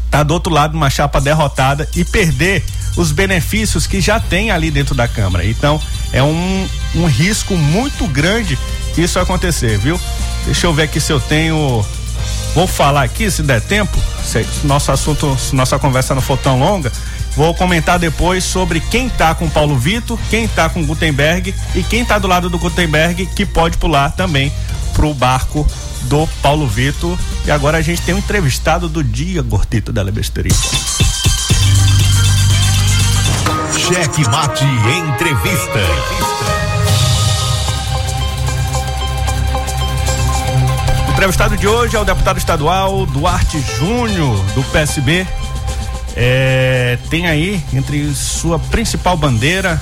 estar 0.04 0.18
tá 0.18 0.22
do 0.22 0.34
outro 0.34 0.52
lado 0.52 0.72
de 0.72 0.76
uma 0.76 0.90
chapa 0.90 1.20
derrotada 1.20 1.88
e 1.94 2.04
perder 2.04 2.64
os 2.96 3.12
benefícios 3.12 3.86
que 3.86 4.00
já 4.00 4.18
tem 4.18 4.50
ali 4.50 4.70
dentro 4.70 4.94
da 4.94 5.06
Câmara. 5.06 5.44
Então, 5.44 5.80
é 6.12 6.22
um, 6.22 6.68
um 6.94 7.06
risco 7.06 7.56
muito 7.56 8.06
grande 8.08 8.58
isso 8.96 9.18
acontecer, 9.18 9.78
viu? 9.78 9.98
Deixa 10.44 10.66
eu 10.66 10.74
ver 10.74 10.82
aqui 10.82 11.00
se 11.00 11.12
eu 11.12 11.20
tenho 11.20 11.84
Vou 12.54 12.66
falar 12.66 13.04
aqui, 13.04 13.30
se 13.30 13.42
der 13.42 13.60
tempo, 13.60 13.96
se 14.24 14.44
nosso 14.64 14.90
assunto, 14.90 15.36
se 15.38 15.54
nossa 15.54 15.78
conversa 15.78 16.14
não 16.14 16.22
for 16.22 16.36
tão 16.36 16.58
longa, 16.58 16.90
vou 17.36 17.54
comentar 17.54 17.98
depois 17.98 18.44
sobre 18.44 18.80
quem 18.80 19.08
tá 19.08 19.34
com 19.34 19.48
Paulo 19.48 19.78
Vitor, 19.78 20.18
quem 20.28 20.46
tá 20.48 20.68
com 20.68 20.84
Gutenberg 20.84 21.54
e 21.74 21.82
quem 21.82 22.04
tá 22.04 22.18
do 22.18 22.28
lado 22.28 22.48
do 22.50 22.58
Gutenberg 22.58 23.26
que 23.26 23.46
pode 23.46 23.78
pular 23.78 24.10
também 24.10 24.52
pro 24.92 25.14
barco 25.14 25.66
do 26.02 26.26
Paulo 26.42 26.66
Vitor. 26.66 27.18
E 27.44 27.50
agora 27.50 27.78
a 27.78 27.82
gente 27.82 28.02
tem 28.02 28.14
um 28.14 28.18
entrevistado 28.18 28.88
do 28.88 29.02
dia, 29.02 29.42
Gordito 29.42 29.92
da 29.92 30.02
Lebesteria. 30.02 30.54
Cheque 33.76 34.28
Mate 34.28 34.64
Entrevista. 34.64 35.80
entrevistado 41.20 41.54
de 41.54 41.68
hoje 41.68 41.94
é 41.94 41.98
o 42.00 42.04
deputado 42.04 42.38
estadual 42.38 43.04
Duarte 43.04 43.60
Júnior, 43.60 44.42
do 44.54 44.64
PSB. 44.72 45.26
É, 46.16 46.98
tem 47.08 47.26
aí 47.28 47.62
entre 47.72 48.12
sua 48.14 48.58
principal 48.58 49.16
bandeira, 49.16 49.80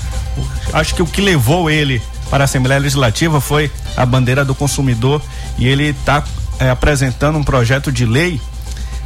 acho 0.73 0.95
que 0.95 1.03
o 1.03 1.07
que 1.07 1.21
levou 1.21 1.71
ele 1.71 2.03
para 2.31 2.45
a 2.45 2.47
Assembleia 2.47 2.81
Legislativa 2.81 3.41
foi 3.41 3.71
a 3.97 4.05
bandeira 4.05 4.45
do 4.45 4.55
consumidor 4.55 5.23
e 5.57 5.67
ele 5.67 5.89
está 5.89 6.23
é, 6.59 6.71
apresentando 6.71 7.39
um 7.39 7.45
projeto 7.45 7.91
de 7.91 8.05
lei 8.05 8.41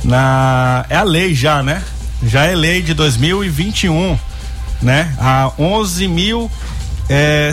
na 0.04 0.84
é 0.88 0.96
a 0.96 1.02
lei 1.02 1.34
já, 1.34 1.62
né? 1.62 1.82
Já 2.24 2.44
é 2.44 2.54
lei 2.54 2.82
de 2.82 2.94
2021, 2.94 4.18
né? 4.80 5.14
A 5.18 5.52
11 5.58 6.08
mil 6.08 6.50
é, 7.08 7.52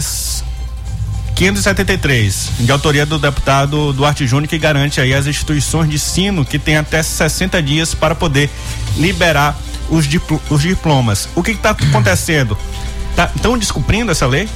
573, 1.40 2.52
de 2.60 2.70
autoria 2.70 3.06
do 3.06 3.18
deputado 3.18 3.94
Duarte 3.94 4.28
Júnior, 4.28 4.50
que 4.50 4.58
garante 4.58 5.00
aí 5.00 5.14
as 5.14 5.26
instituições 5.26 5.88
de 5.88 5.96
ensino 5.96 6.44
que 6.44 6.60
tem 6.60 6.76
até 6.76 7.02
60 7.02 7.64
dias 7.64 7.96
para 7.96 8.14
poder 8.14 8.50
liberar 8.98 9.58
os, 9.90 10.06
dipl 10.06 10.36
os 10.50 10.62
diplomas. 10.62 11.30
O 11.38 11.42
que 11.42 11.52
está 11.52 11.70
acontecendo? 11.70 12.58
Estão 13.34 13.54
tá, 13.54 13.58
descumprindo 13.58 14.12
essa 14.12 14.28
lei? 14.28 14.50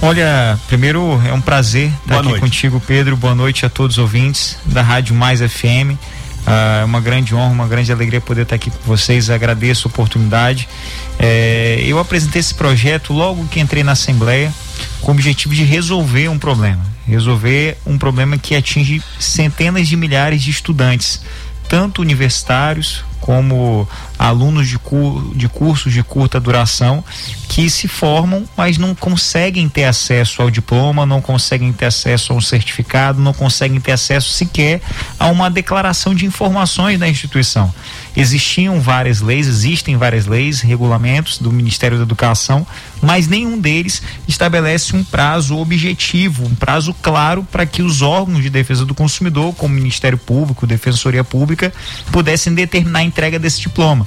Olha, 0.00 0.58
primeiro 0.68 1.20
é 1.28 1.34
um 1.34 1.40
prazer 1.42 1.92
estar 2.00 2.20
aqui 2.20 2.28
noite. 2.28 2.40
contigo, 2.40 2.80
Pedro. 2.80 3.14
Boa 3.14 3.34
noite 3.34 3.66
a 3.66 3.68
todos 3.68 3.98
os 3.98 4.02
ouvintes 4.02 4.56
da 4.64 4.80
Rádio 4.80 5.14
Mais 5.14 5.40
FM. 5.40 6.00
Ah, 6.46 6.78
é 6.82 6.84
uma 6.84 7.00
grande 7.00 7.34
honra, 7.34 7.52
uma 7.52 7.66
grande 7.66 7.90
alegria 7.90 8.20
poder 8.20 8.42
estar 8.42 8.54
aqui 8.54 8.70
com 8.70 8.82
vocês. 8.84 9.28
Agradeço 9.28 9.88
a 9.88 9.90
oportunidade. 9.90 10.68
É, 11.18 11.82
eu 11.84 11.98
apresentei 11.98 12.40
esse 12.40 12.54
projeto 12.54 13.12
logo 13.12 13.46
que 13.48 13.58
entrei 13.58 13.82
na 13.82 13.92
Assembleia 13.92 14.52
com 15.00 15.10
o 15.10 15.14
objetivo 15.14 15.54
de 15.54 15.64
resolver 15.64 16.28
um 16.28 16.38
problema. 16.38 16.84
Resolver 17.06 17.76
um 17.84 17.98
problema 17.98 18.38
que 18.38 18.54
atinge 18.54 19.02
centenas 19.18 19.88
de 19.88 19.96
milhares 19.96 20.42
de 20.42 20.50
estudantes, 20.50 21.20
tanto 21.68 22.00
universitários 22.00 23.04
como 23.20 23.88
alunos 24.18 24.68
de, 24.68 24.78
cur, 24.78 25.32
de 25.34 25.48
cursos 25.48 25.92
de 25.92 26.02
curta 26.02 26.40
duração 26.40 27.04
que 27.48 27.70
se 27.70 27.88
formam, 27.88 28.44
mas 28.56 28.76
não 28.76 28.94
conseguem 28.94 29.68
ter 29.68 29.84
acesso 29.84 30.42
ao 30.42 30.50
diploma, 30.50 31.06
não 31.06 31.22
conseguem 31.22 31.72
ter 31.72 31.86
acesso 31.86 32.32
a 32.32 32.36
um 32.36 32.40
certificado, 32.40 33.20
não 33.20 33.32
conseguem 33.32 33.80
ter 33.80 33.92
acesso 33.92 34.30
sequer 34.30 34.80
a 35.18 35.28
uma 35.28 35.50
declaração 35.50 36.14
de 36.14 36.26
informações 36.26 36.98
da 36.98 37.08
instituição. 37.08 37.72
Existiam 38.16 38.80
várias 38.80 39.20
leis, 39.20 39.46
existem 39.46 39.96
várias 39.96 40.26
leis, 40.26 40.60
regulamentos 40.60 41.38
do 41.38 41.52
Ministério 41.52 41.98
da 41.98 42.02
Educação, 42.02 42.66
mas 43.00 43.28
nenhum 43.28 43.58
deles 43.58 44.02
estabelece 44.26 44.96
um 44.96 45.04
prazo 45.04 45.56
objetivo, 45.58 46.44
um 46.46 46.54
prazo 46.54 46.94
claro 47.02 47.46
para 47.50 47.66
que 47.66 47.82
os 47.82 48.02
órgãos 48.02 48.42
de 48.42 48.50
defesa 48.50 48.84
do 48.84 48.94
consumidor, 48.94 49.54
como 49.54 49.74
Ministério 49.74 50.18
Público, 50.18 50.66
Defensoria 50.66 51.22
Pública, 51.22 51.72
pudessem 52.10 52.54
determinar 52.54 53.00
a 53.00 53.04
entrega 53.04 53.38
desse 53.38 53.60
diploma. 53.60 54.05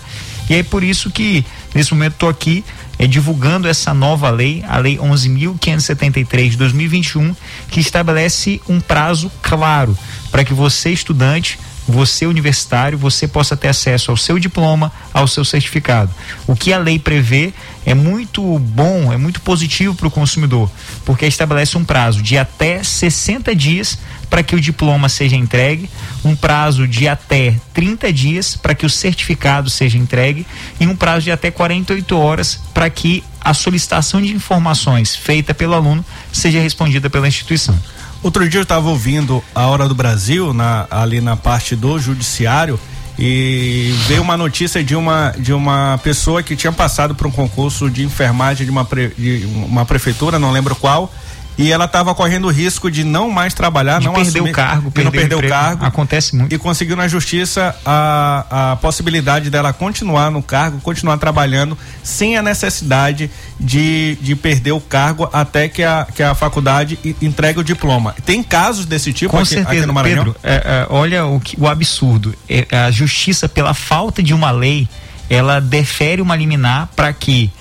E 0.50 0.56
é 0.56 0.64
por 0.64 0.84
isso 0.84 1.12
que, 1.12 1.46
nesse 1.76 1.94
momento, 1.94 2.14
estou 2.14 2.30
aqui 2.30 2.64
é, 2.98 3.06
divulgando 3.08 3.68
essa 3.68 3.94
nova 3.94 4.30
lei, 4.30 4.64
a 4.68 4.78
Lei 4.78 4.98
11.573 4.98 6.50
de 6.50 6.58
2021, 6.58 7.36
que 7.70 7.80
estabelece 7.80 8.62
um 8.68 8.82
prazo 8.82 9.32
claro 9.42 9.98
para 10.32 10.44
que 10.44 10.54
você, 10.54 10.90
estudante, 10.92 11.60
você 11.90 12.26
universitário, 12.26 12.98
você 12.98 13.28
possa 13.28 13.58
ter 13.58 13.68
acesso 13.68 14.12
ao 14.12 14.18
seu 14.18 14.38
diploma, 14.38 14.92
ao 15.14 15.28
seu 15.28 15.44
certificado. 15.44 16.12
O 16.46 16.56
que 16.56 16.72
a 16.72 16.78
lei 16.78 17.00
prevê 17.00 17.54
é 17.86 17.94
muito 17.94 18.60
bom, 18.60 19.12
é 19.12 19.18
muito 19.18 19.42
positivo 19.42 19.96
para 19.96 20.08
o 20.08 20.12
consumidor, 20.12 20.70
porque 21.04 21.26
estabelece 21.26 21.78
um 21.78 21.84
prazo 21.84 22.22
de 22.22 22.38
até 22.38 22.84
60 22.84 23.56
dias 23.56 23.98
para 24.30 24.44
que 24.44 24.56
o 24.56 24.62
diploma 24.62 25.10
seja 25.10 25.36
entregue, 25.36 25.90
um 26.24 26.36
prazo 26.36 26.88
de 26.88 27.08
até 27.08 27.56
30 27.74 28.14
dias 28.14 28.56
para 28.56 28.76
que 28.76 28.86
o 28.86 28.90
certificado 28.90 29.70
seja 29.70 29.98
entregue 29.98 30.46
e 30.80 30.86
um 30.86 30.96
prazo 30.96 31.24
de 31.24 31.32
até 31.32 31.50
48 31.50 32.16
horas 32.16 32.60
para 32.74 32.90
que 32.90 33.24
a 33.42 33.54
solicitação 33.54 34.22
de 34.22 34.32
informações 34.32 35.16
feita 35.16 35.54
pelo 35.54 35.74
aluno 35.74 36.06
seja 36.32 36.60
respondida 36.60 37.10
pela 37.10 37.28
instituição. 37.28 37.78
Outro 38.22 38.48
dia 38.50 38.60
eu 38.60 38.64
estava 38.64 38.90
ouvindo 38.90 39.42
a 39.56 39.68
Hora 39.68 39.88
do 39.88 39.96
Brasil, 39.96 40.54
na, 40.54 40.86
ali 40.92 41.22
na 41.22 41.38
parte 41.38 41.76
do 41.76 41.98
judiciário, 41.98 42.78
e 43.18 43.94
veio 44.08 44.22
uma 44.22 44.36
notícia 44.36 44.84
de 44.84 44.96
uma, 44.96 45.34
de 45.38 45.54
uma 45.54 45.98
pessoa 46.04 46.44
que 46.44 46.56
tinha 46.56 46.72
passado 46.72 47.16
por 47.16 47.28
um 47.28 47.32
concurso 47.32 47.90
de 47.90 48.04
enfermagem 48.04 48.66
de 48.66 48.72
uma, 48.72 48.84
pre, 48.84 49.14
de 49.18 49.46
uma 49.46 49.86
prefeitura, 49.86 50.38
não 50.38 50.52
lembro 50.52 50.76
qual, 50.76 51.12
e 51.60 51.74
ela 51.74 51.84
estava 51.84 52.16
correndo 52.16 52.46
o 52.46 52.50
risco 52.50 52.90
de 52.90 53.04
não 53.04 53.30
mais 53.30 53.54
trabalhar, 53.54 54.00
de 54.00 54.06
não 54.06 54.14
perder 54.14 54.30
assumir, 54.30 54.50
o 54.50 54.54
cargo, 54.54 54.92
perder 54.92 55.04
não 55.04 55.12
perder 55.12 55.36
o, 55.36 55.40
o 55.40 55.50
cargo. 55.50 55.86
Acontece 55.86 56.34
muito. 56.34 56.56
E 56.56 56.58
conseguiu 56.58 56.96
na 56.96 57.06
justiça 57.06 57.76
a, 57.86 58.72
a 58.72 58.76
possibilidade 58.78 59.50
dela 59.50 59.74
continuar 59.74 60.32
no 60.32 60.42
cargo, 60.42 60.80
continuar 60.80 61.18
trabalhando 61.18 61.78
sem 62.02 62.38
a 62.38 62.42
necessidade 62.42 63.30
de, 63.60 64.18
de 64.22 64.38
perder 64.38 64.72
o 64.72 64.80
cargo 64.80 65.30
até 65.34 65.68
que 65.68 65.84
a, 65.84 66.08
que 66.16 66.24
a 66.24 66.34
faculdade 66.34 66.98
entregue 67.22 67.60
o 67.60 67.64
diploma. 67.64 68.16
Tem 68.26 68.42
casos 68.42 68.86
desse 68.86 69.12
tipo 69.12 69.32
Com 69.32 69.40
aqui, 69.40 69.50
certeza, 69.50 69.80
aqui 69.80 69.86
no 69.86 69.94
Maranhão? 69.94 70.24
Pedro, 70.24 70.40
é, 70.42 70.54
é, 70.54 70.88
olha 70.90 71.26
o, 71.26 71.42
que, 71.42 71.60
o 71.60 71.68
absurdo. 71.68 72.34
É, 72.48 72.68
a 72.72 72.90
justiça, 72.90 73.50
pela 73.50 73.74
falta 73.74 74.24
de 74.24 74.34
uma 74.34 74.50
lei, 74.50 74.88
ela 75.30 75.60
defere 75.60 76.22
uma 76.22 76.38
liminar 76.38 76.88
para 76.96 77.12
que 77.12 77.52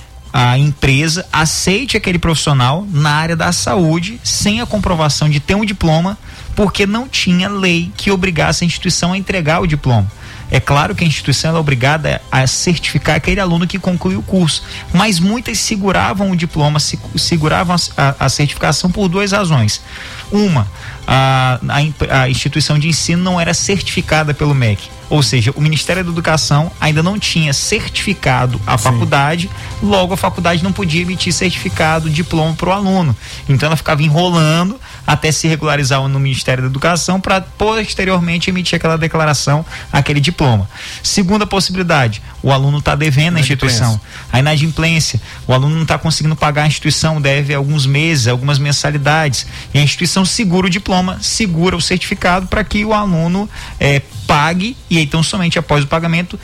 a 0.40 0.56
empresa 0.56 1.26
aceite 1.32 1.96
aquele 1.96 2.16
profissional 2.16 2.86
na 2.92 3.10
área 3.10 3.34
da 3.34 3.50
saúde 3.50 4.20
sem 4.22 4.60
a 4.60 4.66
comprovação 4.66 5.28
de 5.28 5.40
ter 5.40 5.56
um 5.56 5.64
diploma, 5.64 6.16
porque 6.54 6.86
não 6.86 7.08
tinha 7.08 7.48
lei 7.48 7.90
que 7.96 8.12
obrigasse 8.12 8.62
a 8.62 8.66
instituição 8.66 9.12
a 9.12 9.18
entregar 9.18 9.58
o 9.58 9.66
diploma. 9.66 10.06
É 10.48 10.60
claro 10.60 10.94
que 10.94 11.02
a 11.02 11.06
instituição 11.06 11.56
é 11.56 11.58
obrigada 11.58 12.22
a 12.30 12.46
certificar 12.46 13.16
aquele 13.16 13.40
aluno 13.40 13.66
que 13.66 13.80
conclui 13.80 14.14
o 14.14 14.22
curso, 14.22 14.62
mas 14.94 15.18
muitas 15.18 15.58
seguravam 15.58 16.30
o 16.30 16.36
diploma, 16.36 16.78
seguravam 16.78 17.74
a, 17.96 18.14
a 18.20 18.28
certificação 18.28 18.92
por 18.92 19.08
duas 19.08 19.32
razões. 19.32 19.82
Uma, 20.30 20.68
a, 21.04 21.58
a, 21.68 22.22
a 22.22 22.30
instituição 22.30 22.78
de 22.78 22.86
ensino 22.86 23.24
não 23.24 23.40
era 23.40 23.52
certificada 23.52 24.32
pelo 24.32 24.54
MEC 24.54 24.97
ou 25.10 25.22
seja, 25.22 25.52
o 25.56 25.60
Ministério 25.60 26.04
da 26.04 26.10
Educação 26.10 26.70
ainda 26.80 27.02
não 27.02 27.18
tinha 27.18 27.52
certificado 27.52 28.60
a 28.66 28.76
Sim. 28.76 28.84
faculdade, 28.84 29.50
logo 29.82 30.14
a 30.14 30.16
faculdade 30.16 30.62
não 30.62 30.72
podia 30.72 31.02
emitir 31.02 31.32
certificado, 31.32 32.10
diploma 32.10 32.54
para 32.54 32.68
o 32.68 32.72
aluno. 32.72 33.16
Então 33.48 33.66
ela 33.66 33.76
ficava 33.76 34.02
enrolando 34.02 34.78
até 35.08 35.32
se 35.32 35.48
regularizar 35.48 36.06
no 36.06 36.20
Ministério 36.20 36.64
da 36.64 36.68
Educação 36.68 37.18
para 37.18 37.40
posteriormente 37.40 38.50
emitir 38.50 38.76
aquela 38.76 38.98
declaração, 38.98 39.64
aquele 39.90 40.20
diploma. 40.20 40.68
Segunda 41.02 41.46
possibilidade, 41.46 42.20
o 42.42 42.52
aluno 42.52 42.76
está 42.76 42.94
devendo 42.94 43.38
à 43.38 43.40
instituição. 43.40 43.98
A 44.30 44.38
inadimplência, 44.38 45.18
o 45.46 45.54
aluno 45.54 45.74
não 45.76 45.84
está 45.84 45.96
conseguindo 45.96 46.36
pagar 46.36 46.64
a 46.64 46.66
instituição, 46.66 47.22
deve 47.22 47.54
alguns 47.54 47.86
meses, 47.86 48.28
algumas 48.28 48.58
mensalidades. 48.58 49.46
E 49.72 49.78
a 49.78 49.82
instituição 49.82 50.26
segura 50.26 50.66
o 50.66 50.70
diploma, 50.70 51.16
segura 51.22 51.74
o 51.74 51.80
certificado 51.80 52.46
para 52.46 52.62
que 52.62 52.84
o 52.84 52.92
aluno 52.92 53.48
é, 53.80 54.02
pague 54.26 54.76
e 54.90 55.00
então 55.00 55.22
somente 55.22 55.58
após 55.58 55.84
o 55.84 55.86
pagamento 55.86 56.38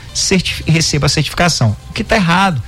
receba 0.65 1.05
a 1.05 1.09
certificação. 1.09 1.77
O 1.91 1.93
que 1.93 2.01
está 2.01 2.15
errado? 2.15 2.59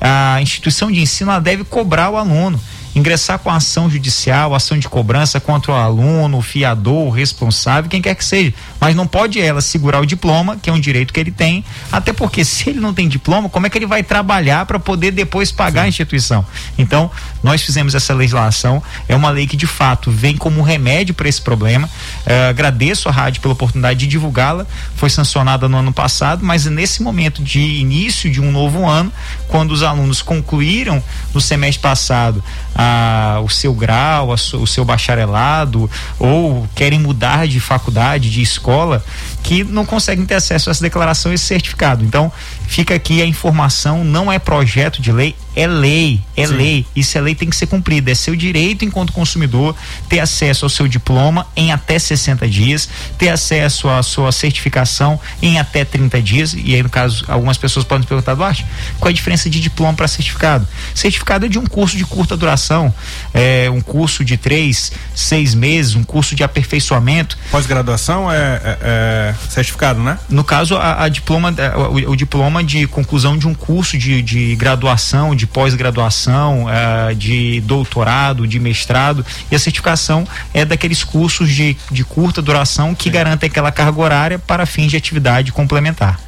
A 0.00 0.42
instituição 0.42 0.90
de 0.90 1.00
ensino 1.00 1.40
deve 1.40 1.62
cobrar 1.62 2.10
o 2.10 2.16
aluno 2.16 2.60
ingressar 2.94 3.38
com 3.38 3.50
ação 3.50 3.90
judicial, 3.90 4.54
ação 4.54 4.78
de 4.78 4.88
cobrança 4.88 5.40
contra 5.40 5.72
o 5.72 5.74
aluno, 5.74 6.38
o 6.38 6.42
fiador, 6.42 7.08
o 7.08 7.10
responsável, 7.10 7.90
quem 7.90 8.00
quer 8.00 8.14
que 8.14 8.24
seja. 8.24 8.54
Mas 8.80 8.94
não 8.94 9.06
pode 9.06 9.40
ela 9.40 9.60
segurar 9.60 10.00
o 10.00 10.06
diploma, 10.06 10.56
que 10.56 10.70
é 10.70 10.72
um 10.72 10.78
direito 10.78 11.12
que 11.12 11.18
ele 11.18 11.30
tem, 11.30 11.64
até 11.90 12.12
porque 12.12 12.44
se 12.44 12.70
ele 12.70 12.80
não 12.80 12.94
tem 12.94 13.08
diploma, 13.08 13.48
como 13.48 13.66
é 13.66 13.70
que 13.70 13.76
ele 13.76 13.86
vai 13.86 14.02
trabalhar 14.02 14.64
para 14.66 14.78
poder 14.78 15.10
depois 15.10 15.50
pagar 15.50 15.82
Sim. 15.82 15.86
a 15.86 15.88
instituição? 15.88 16.46
Então, 16.78 17.10
nós 17.42 17.62
fizemos 17.62 17.94
essa 17.94 18.14
legislação, 18.14 18.82
é 19.08 19.16
uma 19.16 19.30
lei 19.30 19.46
que 19.46 19.56
de 19.56 19.66
fato 19.66 20.10
vem 20.10 20.36
como 20.36 20.62
remédio 20.62 21.14
para 21.14 21.28
esse 21.28 21.40
problema. 21.40 21.88
Uh, 22.26 22.50
agradeço 22.50 23.08
a 23.08 23.12
rádio 23.12 23.42
pela 23.42 23.54
oportunidade 23.54 24.00
de 24.00 24.06
divulgá-la, 24.06 24.66
foi 24.96 25.10
sancionada 25.10 25.68
no 25.68 25.78
ano 25.78 25.92
passado, 25.92 26.44
mas 26.44 26.64
nesse 26.66 27.02
momento 27.02 27.42
de 27.42 27.60
início 27.60 28.30
de 28.30 28.40
um 28.40 28.50
novo 28.50 28.86
ano, 28.86 29.12
quando 29.54 29.70
os 29.70 29.84
alunos 29.84 30.20
concluíram 30.20 31.00
no 31.32 31.40
semestre 31.40 31.80
passado 31.80 32.42
a, 32.74 33.40
o 33.44 33.48
seu 33.48 33.72
grau, 33.72 34.32
a, 34.32 34.34
o 34.34 34.66
seu 34.66 34.84
bacharelado, 34.84 35.88
ou 36.18 36.66
querem 36.74 36.98
mudar 36.98 37.46
de 37.46 37.60
faculdade, 37.60 38.32
de 38.32 38.42
escola, 38.42 39.04
que 39.44 39.62
não 39.62 39.86
conseguem 39.86 40.26
ter 40.26 40.34
acesso 40.34 40.68
a 40.68 40.72
essa 40.72 40.82
declaração 40.82 41.30
e 41.30 41.36
esse 41.36 41.44
certificado. 41.44 42.04
Então, 42.04 42.32
fica 42.66 42.94
aqui 42.94 43.22
a 43.22 43.26
informação, 43.26 44.04
não 44.04 44.30
é 44.30 44.38
projeto 44.38 45.00
de 45.00 45.12
lei, 45.12 45.34
é 45.56 45.66
lei, 45.66 46.20
é 46.36 46.46
Sim. 46.46 46.54
lei. 46.54 46.86
E 46.94 47.04
se 47.04 47.16
a 47.16 47.20
lei 47.20 47.34
tem 47.34 47.48
que 47.48 47.56
ser 47.56 47.66
cumprida, 47.66 48.10
é 48.10 48.14
seu 48.14 48.34
direito 48.34 48.84
enquanto 48.84 49.12
consumidor 49.12 49.74
ter 50.08 50.20
acesso 50.20 50.64
ao 50.64 50.68
seu 50.68 50.88
diploma 50.88 51.46
em 51.56 51.72
até 51.72 51.98
60 51.98 52.48
dias, 52.48 52.88
ter 53.16 53.28
acesso 53.28 53.88
à 53.88 54.02
sua 54.02 54.32
certificação 54.32 55.20
em 55.40 55.58
até 55.58 55.84
30 55.84 56.20
dias. 56.20 56.54
E 56.54 56.74
aí, 56.74 56.82
no 56.82 56.90
caso, 56.90 57.24
algumas 57.28 57.56
pessoas 57.56 57.84
podem 57.84 58.06
perguntar, 58.06 58.34
Duarte, 58.34 58.66
qual 58.98 59.08
é 59.08 59.12
a 59.12 59.14
diferença 59.14 59.48
de 59.48 59.60
diploma 59.60 59.94
para 59.94 60.08
certificado? 60.08 60.66
Certificado 60.94 61.46
é 61.46 61.48
de 61.48 61.58
um 61.58 61.66
curso 61.66 61.96
de 61.96 62.04
curta 62.04 62.36
duração, 62.36 62.92
é 63.32 63.70
um 63.70 63.80
curso 63.80 64.24
de 64.24 64.36
três, 64.36 64.92
seis 65.14 65.54
meses, 65.54 65.94
um 65.94 66.04
curso 66.04 66.34
de 66.34 66.42
aperfeiçoamento. 66.42 67.38
Pós-graduação 67.50 68.30
é, 68.30 68.36
é, 68.36 68.78
é, 68.82 69.34
certificado, 69.48 70.00
né? 70.00 70.18
No 70.28 70.42
caso, 70.44 70.76
a, 70.76 71.04
a 71.04 71.08
diploma, 71.08 71.54
o, 71.90 72.12
o, 72.12 72.16
diploma 72.16 72.53
de 72.62 72.86
conclusão 72.86 73.38
de 73.38 73.46
um 73.46 73.54
curso 73.54 73.96
de, 73.96 74.20
de 74.20 74.56
graduação, 74.56 75.34
de 75.34 75.44
de 75.44 75.46
pós-graduação, 75.46 76.64
uh, 76.64 77.14
de 77.14 77.60
doutorado, 77.60 78.48
de 78.48 78.58
mestrado, 78.58 79.24
e 79.50 79.54
a 79.54 79.58
certificação 79.58 80.26
é 80.52 80.64
daqueles 80.64 81.04
cursos 81.04 81.50
de, 81.50 81.76
de 81.90 82.02
curta 82.02 82.40
duração 82.40 82.94
que 82.94 83.04
Sim. 83.04 83.10
garantem 83.10 83.48
aquela 83.48 83.70
carga 83.70 84.00
horária 84.00 84.38
para 84.38 84.66
fins 84.66 84.90
de 84.90 84.96
atividade 84.96 85.52
complementar. 85.52 86.18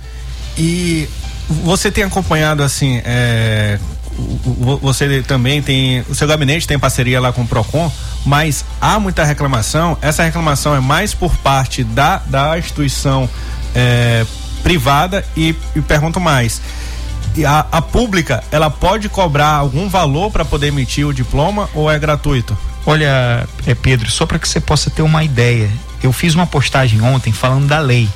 E 0.56 1.08
você 1.48 1.90
tem 1.90 2.04
acompanhado 2.04 2.62
assim, 2.62 3.00
é, 3.04 3.78
você 4.80 5.22
também 5.22 5.62
tem, 5.62 6.02
o 6.08 6.14
seu 6.14 6.28
gabinete 6.28 6.66
tem 6.66 6.78
parceria 6.78 7.20
lá 7.20 7.32
com 7.32 7.42
o 7.42 7.46
Procon, 7.46 7.90
mas 8.24 8.64
há 8.80 9.00
muita 9.00 9.24
reclamação. 9.24 9.96
Essa 10.02 10.22
reclamação 10.22 10.74
é 10.74 10.80
mais 10.80 11.14
por 11.14 11.34
parte 11.36 11.82
da, 11.84 12.18
da 12.26 12.58
instituição 12.58 13.28
é, 13.74 14.24
privada 14.62 15.24
e, 15.36 15.54
e 15.74 15.80
pergunto 15.80 16.20
mais 16.20 16.60
a, 17.44 17.66
a 17.72 17.82
pública, 17.82 18.42
ela 18.50 18.70
pode 18.70 19.08
cobrar 19.08 19.48
algum 19.48 19.88
valor 19.88 20.30
para 20.30 20.44
poder 20.44 20.68
emitir 20.68 21.06
o 21.06 21.12
diploma 21.12 21.68
ou 21.74 21.90
é 21.90 21.98
gratuito? 21.98 22.56
Olha, 22.86 23.46
é 23.66 23.74
Pedro, 23.74 24.08
só 24.10 24.24
para 24.24 24.38
que 24.38 24.48
você 24.48 24.60
possa 24.60 24.88
ter 24.90 25.02
uma 25.02 25.24
ideia, 25.24 25.68
eu 26.02 26.12
fiz 26.12 26.34
uma 26.34 26.46
postagem 26.46 27.02
ontem 27.02 27.32
falando 27.32 27.66
da 27.66 27.80
lei. 27.80 28.08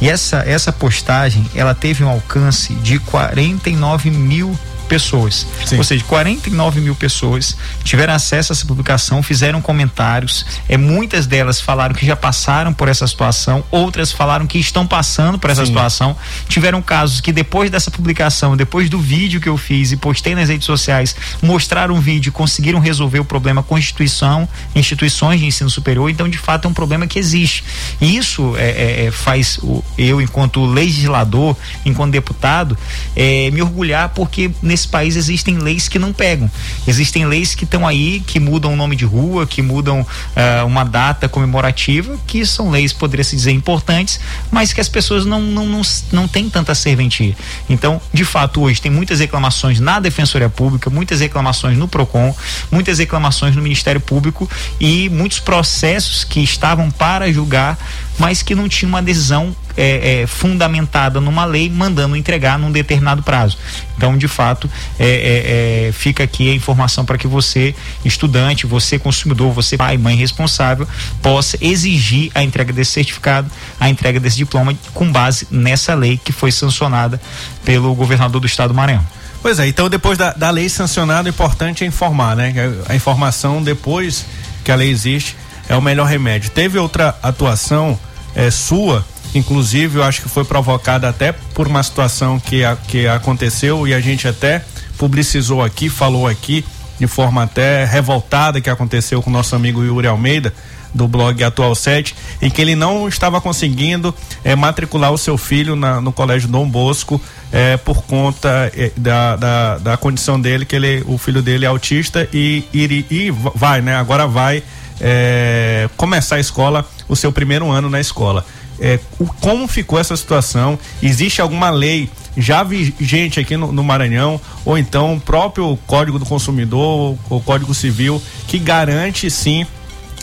E 0.00 0.08
essa, 0.08 0.38
essa 0.46 0.72
postagem, 0.72 1.44
ela 1.54 1.74
teve 1.74 2.02
um 2.02 2.08
alcance 2.08 2.72
de 2.74 2.98
49 2.98 4.10
mil 4.10 4.58
pessoas. 4.86 5.46
Sim. 5.64 5.78
Ou 5.78 5.84
seja, 5.84 6.04
49 6.04 6.80
mil 6.80 6.94
pessoas 6.94 7.56
tiveram 7.84 8.14
acesso 8.14 8.52
a 8.52 8.54
essa 8.54 8.66
publicação, 8.66 9.22
fizeram 9.22 9.60
comentários. 9.60 10.46
É, 10.68 10.76
muitas 10.76 11.26
delas 11.26 11.60
falaram 11.60 11.94
que 11.94 12.06
já 12.06 12.16
passaram 12.16 12.72
por 12.72 12.88
essa 12.88 13.06
situação, 13.06 13.64
outras 13.70 14.12
falaram 14.12 14.46
que 14.46 14.58
estão 14.58 14.86
passando 14.86 15.38
por 15.38 15.50
essa 15.50 15.62
Sim. 15.62 15.72
situação. 15.72 16.16
Tiveram 16.48 16.80
casos 16.80 17.20
que 17.20 17.32
depois 17.32 17.70
dessa 17.70 17.90
publicação, 17.90 18.56
depois 18.56 18.88
do 18.88 18.98
vídeo 18.98 19.40
que 19.40 19.48
eu 19.48 19.56
fiz 19.56 19.92
e 19.92 19.96
postei 19.96 20.34
nas 20.34 20.48
redes 20.48 20.66
sociais, 20.66 21.14
mostraram 21.42 21.94
um 21.94 22.00
vídeo 22.00 22.30
e 22.30 22.32
conseguiram 22.32 22.78
resolver 22.78 23.20
o 23.20 23.24
problema 23.24 23.62
com 23.62 23.76
instituição, 23.76 24.48
instituições 24.74 25.40
de 25.40 25.46
ensino 25.46 25.70
superior. 25.70 26.10
Então, 26.10 26.28
de 26.28 26.38
fato, 26.38 26.66
é 26.66 26.70
um 26.70 26.74
problema 26.74 27.06
que 27.06 27.18
existe. 27.18 27.64
E 28.00 28.16
isso 28.16 28.54
é, 28.56 28.70
é, 28.70 29.06
é 29.06 29.10
faz 29.10 29.58
o, 29.62 29.82
eu, 29.98 30.20
enquanto 30.20 30.64
legislador, 30.64 31.56
enquanto 31.84 32.12
deputado, 32.12 32.76
é, 33.14 33.50
me 33.50 33.62
orgulhar 33.62 34.10
porque 34.10 34.50
nesse 34.62 34.75
país 34.84 35.14
existem 35.14 35.58
leis 35.58 35.88
que 35.88 35.96
não 35.96 36.12
pegam. 36.12 36.50
Existem 36.88 37.24
leis 37.24 37.54
que 37.54 37.62
estão 37.62 37.86
aí, 37.86 38.20
que 38.26 38.40
mudam 38.40 38.72
o 38.72 38.76
nome 38.76 38.96
de 38.96 39.04
rua, 39.04 39.46
que 39.46 39.62
mudam 39.62 40.00
uh, 40.00 40.66
uma 40.66 40.84
data 40.84 41.28
comemorativa, 41.28 42.18
que 42.26 42.44
são 42.44 42.68
leis, 42.70 42.92
poderia 42.92 43.22
se 43.22 43.36
dizer, 43.36 43.52
importantes, 43.52 44.18
mas 44.50 44.72
que 44.72 44.80
as 44.80 44.88
pessoas 44.88 45.24
não, 45.24 45.40
não, 45.40 45.66
não, 45.66 45.82
não 46.10 46.26
têm 46.26 46.50
tanta 46.50 46.74
serventia. 46.74 47.36
Então, 47.70 48.00
de 48.12 48.24
fato, 48.24 48.62
hoje 48.62 48.82
tem 48.82 48.90
muitas 48.90 49.20
reclamações 49.20 49.78
na 49.78 50.00
Defensoria 50.00 50.48
Pública, 50.48 50.90
muitas 50.90 51.20
reclamações 51.20 51.78
no 51.78 51.86
PROCON, 51.86 52.34
muitas 52.70 52.98
reclamações 52.98 53.54
no 53.54 53.62
Ministério 53.62 54.00
Público 54.00 54.50
e 54.80 55.08
muitos 55.08 55.38
processos 55.38 56.24
que 56.24 56.40
estavam 56.40 56.90
para 56.90 57.30
julgar 57.32 57.78
mas 58.18 58.42
que 58.42 58.54
não 58.54 58.68
tinha 58.68 58.88
uma 58.88 59.02
decisão 59.02 59.54
é, 59.76 60.22
é, 60.22 60.26
fundamentada 60.26 61.20
numa 61.20 61.44
lei 61.44 61.68
mandando 61.68 62.16
entregar 62.16 62.58
num 62.58 62.70
determinado 62.72 63.22
prazo. 63.22 63.58
Então, 63.96 64.16
de 64.16 64.26
fato, 64.26 64.70
é, 64.98 65.06
é, 65.06 65.88
é 65.88 65.92
fica 65.92 66.24
aqui 66.24 66.50
a 66.50 66.54
informação 66.54 67.04
para 67.04 67.18
que 67.18 67.26
você, 67.26 67.74
estudante, 68.04 68.66
você 68.66 68.98
consumidor, 68.98 69.52
você 69.52 69.76
pai, 69.76 69.98
mãe 69.98 70.16
responsável, 70.16 70.88
possa 71.20 71.58
exigir 71.60 72.30
a 72.34 72.42
entrega 72.42 72.72
desse 72.72 72.92
certificado, 72.92 73.50
a 73.78 73.88
entrega 73.88 74.18
desse 74.18 74.36
diploma 74.36 74.74
com 74.94 75.10
base 75.10 75.46
nessa 75.50 75.94
lei 75.94 76.18
que 76.22 76.32
foi 76.32 76.50
sancionada 76.50 77.20
pelo 77.64 77.94
governador 77.94 78.40
do 78.40 78.46
estado 78.46 78.68
do 78.68 78.74
Maranhão. 78.74 79.04
Pois 79.42 79.58
é, 79.58 79.68
então 79.68 79.88
depois 79.88 80.18
da, 80.18 80.32
da 80.32 80.50
lei 80.50 80.68
sancionada, 80.68 81.28
o 81.28 81.30
importante 81.30 81.84
é 81.84 81.86
informar, 81.86 82.34
né? 82.34 82.52
A 82.88 82.96
informação 82.96 83.62
depois 83.62 84.26
que 84.64 84.72
a 84.72 84.74
lei 84.74 84.90
existe 84.90 85.36
é 85.68 85.76
o 85.76 85.82
melhor 85.82 86.06
remédio. 86.06 86.50
Teve 86.50 86.78
outra 86.78 87.16
atuação 87.22 87.98
é, 88.34 88.50
sua, 88.50 89.04
inclusive 89.34 89.98
eu 89.98 90.04
acho 90.04 90.22
que 90.22 90.28
foi 90.28 90.44
provocada 90.44 91.08
até 91.08 91.32
por 91.32 91.66
uma 91.66 91.82
situação 91.82 92.38
que, 92.38 92.64
a, 92.64 92.76
que 92.76 93.06
aconteceu 93.06 93.86
e 93.86 93.94
a 93.94 94.00
gente 94.00 94.28
até 94.28 94.64
publicizou 94.98 95.62
aqui, 95.62 95.88
falou 95.88 96.26
aqui 96.26 96.64
de 96.98 97.06
forma 97.06 97.42
até 97.42 97.84
revoltada 97.84 98.60
que 98.60 98.70
aconteceu 98.70 99.22
com 99.22 99.30
nosso 99.30 99.54
amigo 99.54 99.84
Yuri 99.84 100.06
Almeida 100.06 100.52
do 100.94 101.06
blog 101.06 101.44
Atual 101.44 101.74
7, 101.74 102.16
em 102.40 102.50
que 102.50 102.60
ele 102.60 102.74
não 102.74 103.06
estava 103.06 103.40
conseguindo 103.40 104.14
é, 104.42 104.56
matricular 104.56 105.12
o 105.12 105.18
seu 105.18 105.36
filho 105.36 105.76
na, 105.76 106.00
no 106.00 106.10
colégio 106.10 106.48
Dom 106.48 106.66
Bosco 106.68 107.20
é, 107.52 107.76
por 107.76 108.02
conta 108.04 108.72
é, 108.74 108.90
da, 108.96 109.36
da, 109.36 109.78
da, 109.78 109.96
condição 109.98 110.40
dele, 110.40 110.64
que 110.64 110.74
ele, 110.74 111.04
o 111.06 111.18
filho 111.18 111.42
dele 111.42 111.66
é 111.66 111.68
autista 111.68 112.26
e, 112.32 112.64
e, 112.72 113.04
e 113.10 113.30
vai, 113.30 113.82
né? 113.82 113.94
Agora 113.94 114.26
vai 114.26 114.62
é, 115.00 115.88
começar 115.96 116.36
a 116.36 116.40
escola, 116.40 116.88
o 117.08 117.16
seu 117.16 117.32
primeiro 117.32 117.70
ano 117.70 117.88
na 117.88 118.00
escola. 118.00 118.44
É, 118.78 118.98
o, 119.18 119.26
como 119.26 119.66
ficou 119.66 119.98
essa 119.98 120.16
situação? 120.16 120.78
Existe 121.02 121.40
alguma 121.40 121.70
lei 121.70 122.10
já 122.36 122.62
vigente 122.62 123.40
aqui 123.40 123.56
no, 123.56 123.72
no, 123.72 123.82
Maranhão, 123.82 124.40
ou 124.64 124.76
então 124.76 125.14
o 125.14 125.20
próprio 125.20 125.78
Código 125.86 126.18
do 126.18 126.26
Consumidor, 126.26 127.16
o 127.30 127.40
Código 127.40 127.72
Civil, 127.72 128.22
que 128.46 128.58
garante 128.58 129.30
sim 129.30 129.66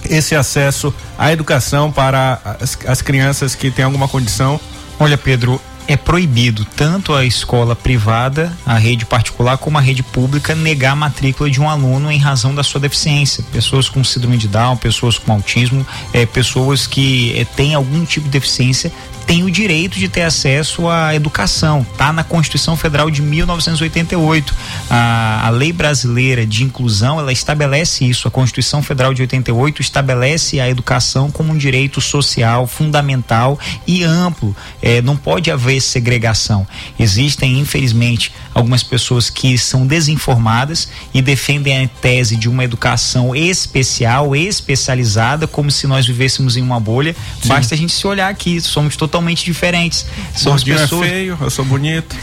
esse 0.07 0.35
acesso 0.35 0.93
à 1.17 1.31
educação 1.31 1.91
para 1.91 2.57
as, 2.59 2.77
as 2.85 3.01
crianças 3.01 3.55
que 3.55 3.71
têm 3.71 3.85
alguma 3.85 4.07
condição? 4.07 4.59
Olha, 4.99 5.17
Pedro, 5.17 5.59
é 5.87 5.97
proibido 5.97 6.65
tanto 6.75 7.13
a 7.13 7.25
escola 7.25 7.75
privada, 7.75 8.55
a 8.65 8.77
rede 8.77 9.05
particular, 9.05 9.57
como 9.57 9.77
a 9.77 9.81
rede 9.81 10.03
pública 10.03 10.55
negar 10.55 10.91
a 10.91 10.95
matrícula 10.95 11.49
de 11.49 11.59
um 11.59 11.69
aluno 11.69 12.11
em 12.11 12.17
razão 12.17 12.53
da 12.53 12.63
sua 12.63 12.79
deficiência. 12.79 13.43
Pessoas 13.51 13.89
com 13.89 14.03
síndrome 14.03 14.37
de 14.37 14.47
Down, 14.47 14.77
pessoas 14.77 15.17
com 15.17 15.31
autismo, 15.31 15.85
é, 16.13 16.25
pessoas 16.25 16.87
que 16.87 17.37
é, 17.37 17.45
têm 17.45 17.73
algum 17.73 18.05
tipo 18.05 18.25
de 18.25 18.31
deficiência 18.31 18.91
tem 19.25 19.43
o 19.43 19.51
direito 19.51 19.97
de 19.97 20.07
ter 20.07 20.23
acesso 20.23 20.87
à 20.87 21.15
educação. 21.15 21.85
Está 21.91 22.11
na 22.13 22.23
Constituição 22.23 22.75
Federal 22.75 23.09
de 23.09 23.21
1988. 23.21 24.53
A, 24.89 25.47
a 25.47 25.49
lei 25.49 25.71
brasileira 25.71 26.45
de 26.45 26.63
inclusão 26.63 27.19
ela 27.19 27.31
estabelece 27.31 28.05
isso. 28.05 28.27
A 28.27 28.31
Constituição 28.31 28.83
Federal 28.83 29.13
de 29.13 29.21
88 29.21 29.81
estabelece 29.81 30.59
a 30.59 30.69
educação 30.69 31.31
como 31.31 31.53
um 31.53 31.57
direito 31.57 32.01
social 32.01 32.67
fundamental 32.67 33.59
e 33.87 34.03
amplo. 34.03 34.55
É, 34.81 35.01
não 35.01 35.15
pode 35.15 35.49
haver 35.49 35.81
segregação. 35.81 36.67
Existem, 36.99 37.59
infelizmente, 37.59 38.31
algumas 38.53 38.83
pessoas 38.83 39.29
que 39.29 39.57
são 39.57 39.85
desinformadas 39.87 40.87
e 41.13 41.21
defendem 41.21 41.85
a 41.85 41.87
tese 41.87 42.35
de 42.35 42.47
uma 42.47 42.63
educação 42.63 43.35
especial, 43.35 44.35
especializada, 44.35 45.47
como 45.47 45.71
se 45.71 45.87
nós 45.87 46.05
vivêssemos 46.05 46.55
em 46.55 46.61
uma 46.61 46.79
bolha. 46.79 47.15
Sim. 47.41 47.47
Basta 47.47 47.73
a 47.73 47.77
gente 47.77 47.93
se 47.93 48.05
olhar 48.05 48.29
aqui, 48.29 48.61
somos 48.61 48.95
totalmente 48.95 49.43
diferentes. 49.43 50.05
Somos 50.35 50.61
é 50.61 50.65
pessoas... 50.65 51.07
é 51.07 51.09
feio, 51.09 51.37
eu 51.39 51.49
sou 51.49 51.65
bonito. 51.65 52.15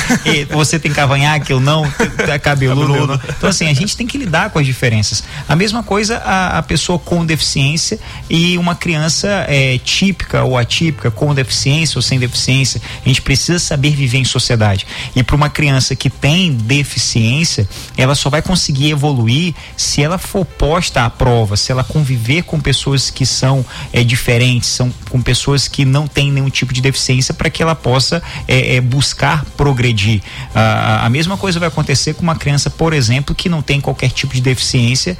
você 0.50 0.78
tem 0.78 0.92
cavanhaque, 0.92 1.52
eu 1.52 1.60
não, 1.60 1.84
é 1.84 2.38
cabeludo. 2.38 2.80
cabeludo. 2.80 3.06
Não. 3.06 3.20
Então 3.36 3.48
assim, 3.48 3.66
a 3.66 3.74
gente 3.74 3.96
tem 3.96 4.06
que 4.06 4.18
lidar 4.18 4.50
com 4.50 4.58
as 4.58 4.66
diferenças. 4.66 5.24
A 5.48 5.56
mesma 5.56 5.82
coisa 5.82 6.18
a, 6.18 6.58
a 6.58 6.62
pessoa 6.62 6.98
com 6.98 7.24
deficiência 7.24 7.98
e 8.28 8.58
uma 8.58 8.74
criança 8.74 9.46
é, 9.48 9.78
típica 9.78 10.44
ou 10.44 10.56
atípica, 10.56 11.10
com 11.10 11.34
deficiência 11.34 11.98
ou 11.98 12.02
sem 12.02 12.18
deficiência. 12.18 12.80
A 13.04 13.08
gente 13.08 13.22
precisa 13.22 13.58
saber 13.58 13.90
viver 13.90 14.18
em 14.18 14.24
sociedade. 14.24 14.86
E 15.14 15.22
para 15.22 15.36
uma 15.36 15.48
criança 15.48 15.77
criança 15.78 15.94
que 15.94 16.10
tem 16.10 16.52
deficiência, 16.52 17.68
ela 17.96 18.14
só 18.14 18.28
vai 18.28 18.42
conseguir 18.42 18.90
evoluir 18.90 19.54
se 19.76 20.02
ela 20.02 20.18
for 20.18 20.44
posta 20.44 21.04
à 21.04 21.10
prova, 21.10 21.56
se 21.56 21.70
ela 21.70 21.84
conviver 21.84 22.42
com 22.42 22.58
pessoas 22.58 23.10
que 23.10 23.24
são 23.24 23.64
é, 23.92 24.02
diferentes, 24.02 24.68
são 24.68 24.92
com 25.08 25.22
pessoas 25.22 25.68
que 25.68 25.84
não 25.84 26.08
têm 26.08 26.32
nenhum 26.32 26.50
tipo 26.50 26.74
de 26.74 26.80
deficiência 26.80 27.32
para 27.32 27.48
que 27.48 27.62
ela 27.62 27.76
possa 27.76 28.20
é, 28.48 28.76
é, 28.76 28.80
buscar 28.80 29.44
progredir. 29.56 30.20
Ah, 30.54 31.06
a 31.06 31.10
mesma 31.10 31.36
coisa 31.36 31.60
vai 31.60 31.68
acontecer 31.68 32.14
com 32.14 32.22
uma 32.22 32.34
criança, 32.34 32.68
por 32.70 32.92
exemplo, 32.92 33.34
que 33.34 33.48
não 33.48 33.62
tem 33.62 33.80
qualquer 33.80 34.10
tipo 34.10 34.34
de 34.34 34.40
deficiência, 34.40 35.16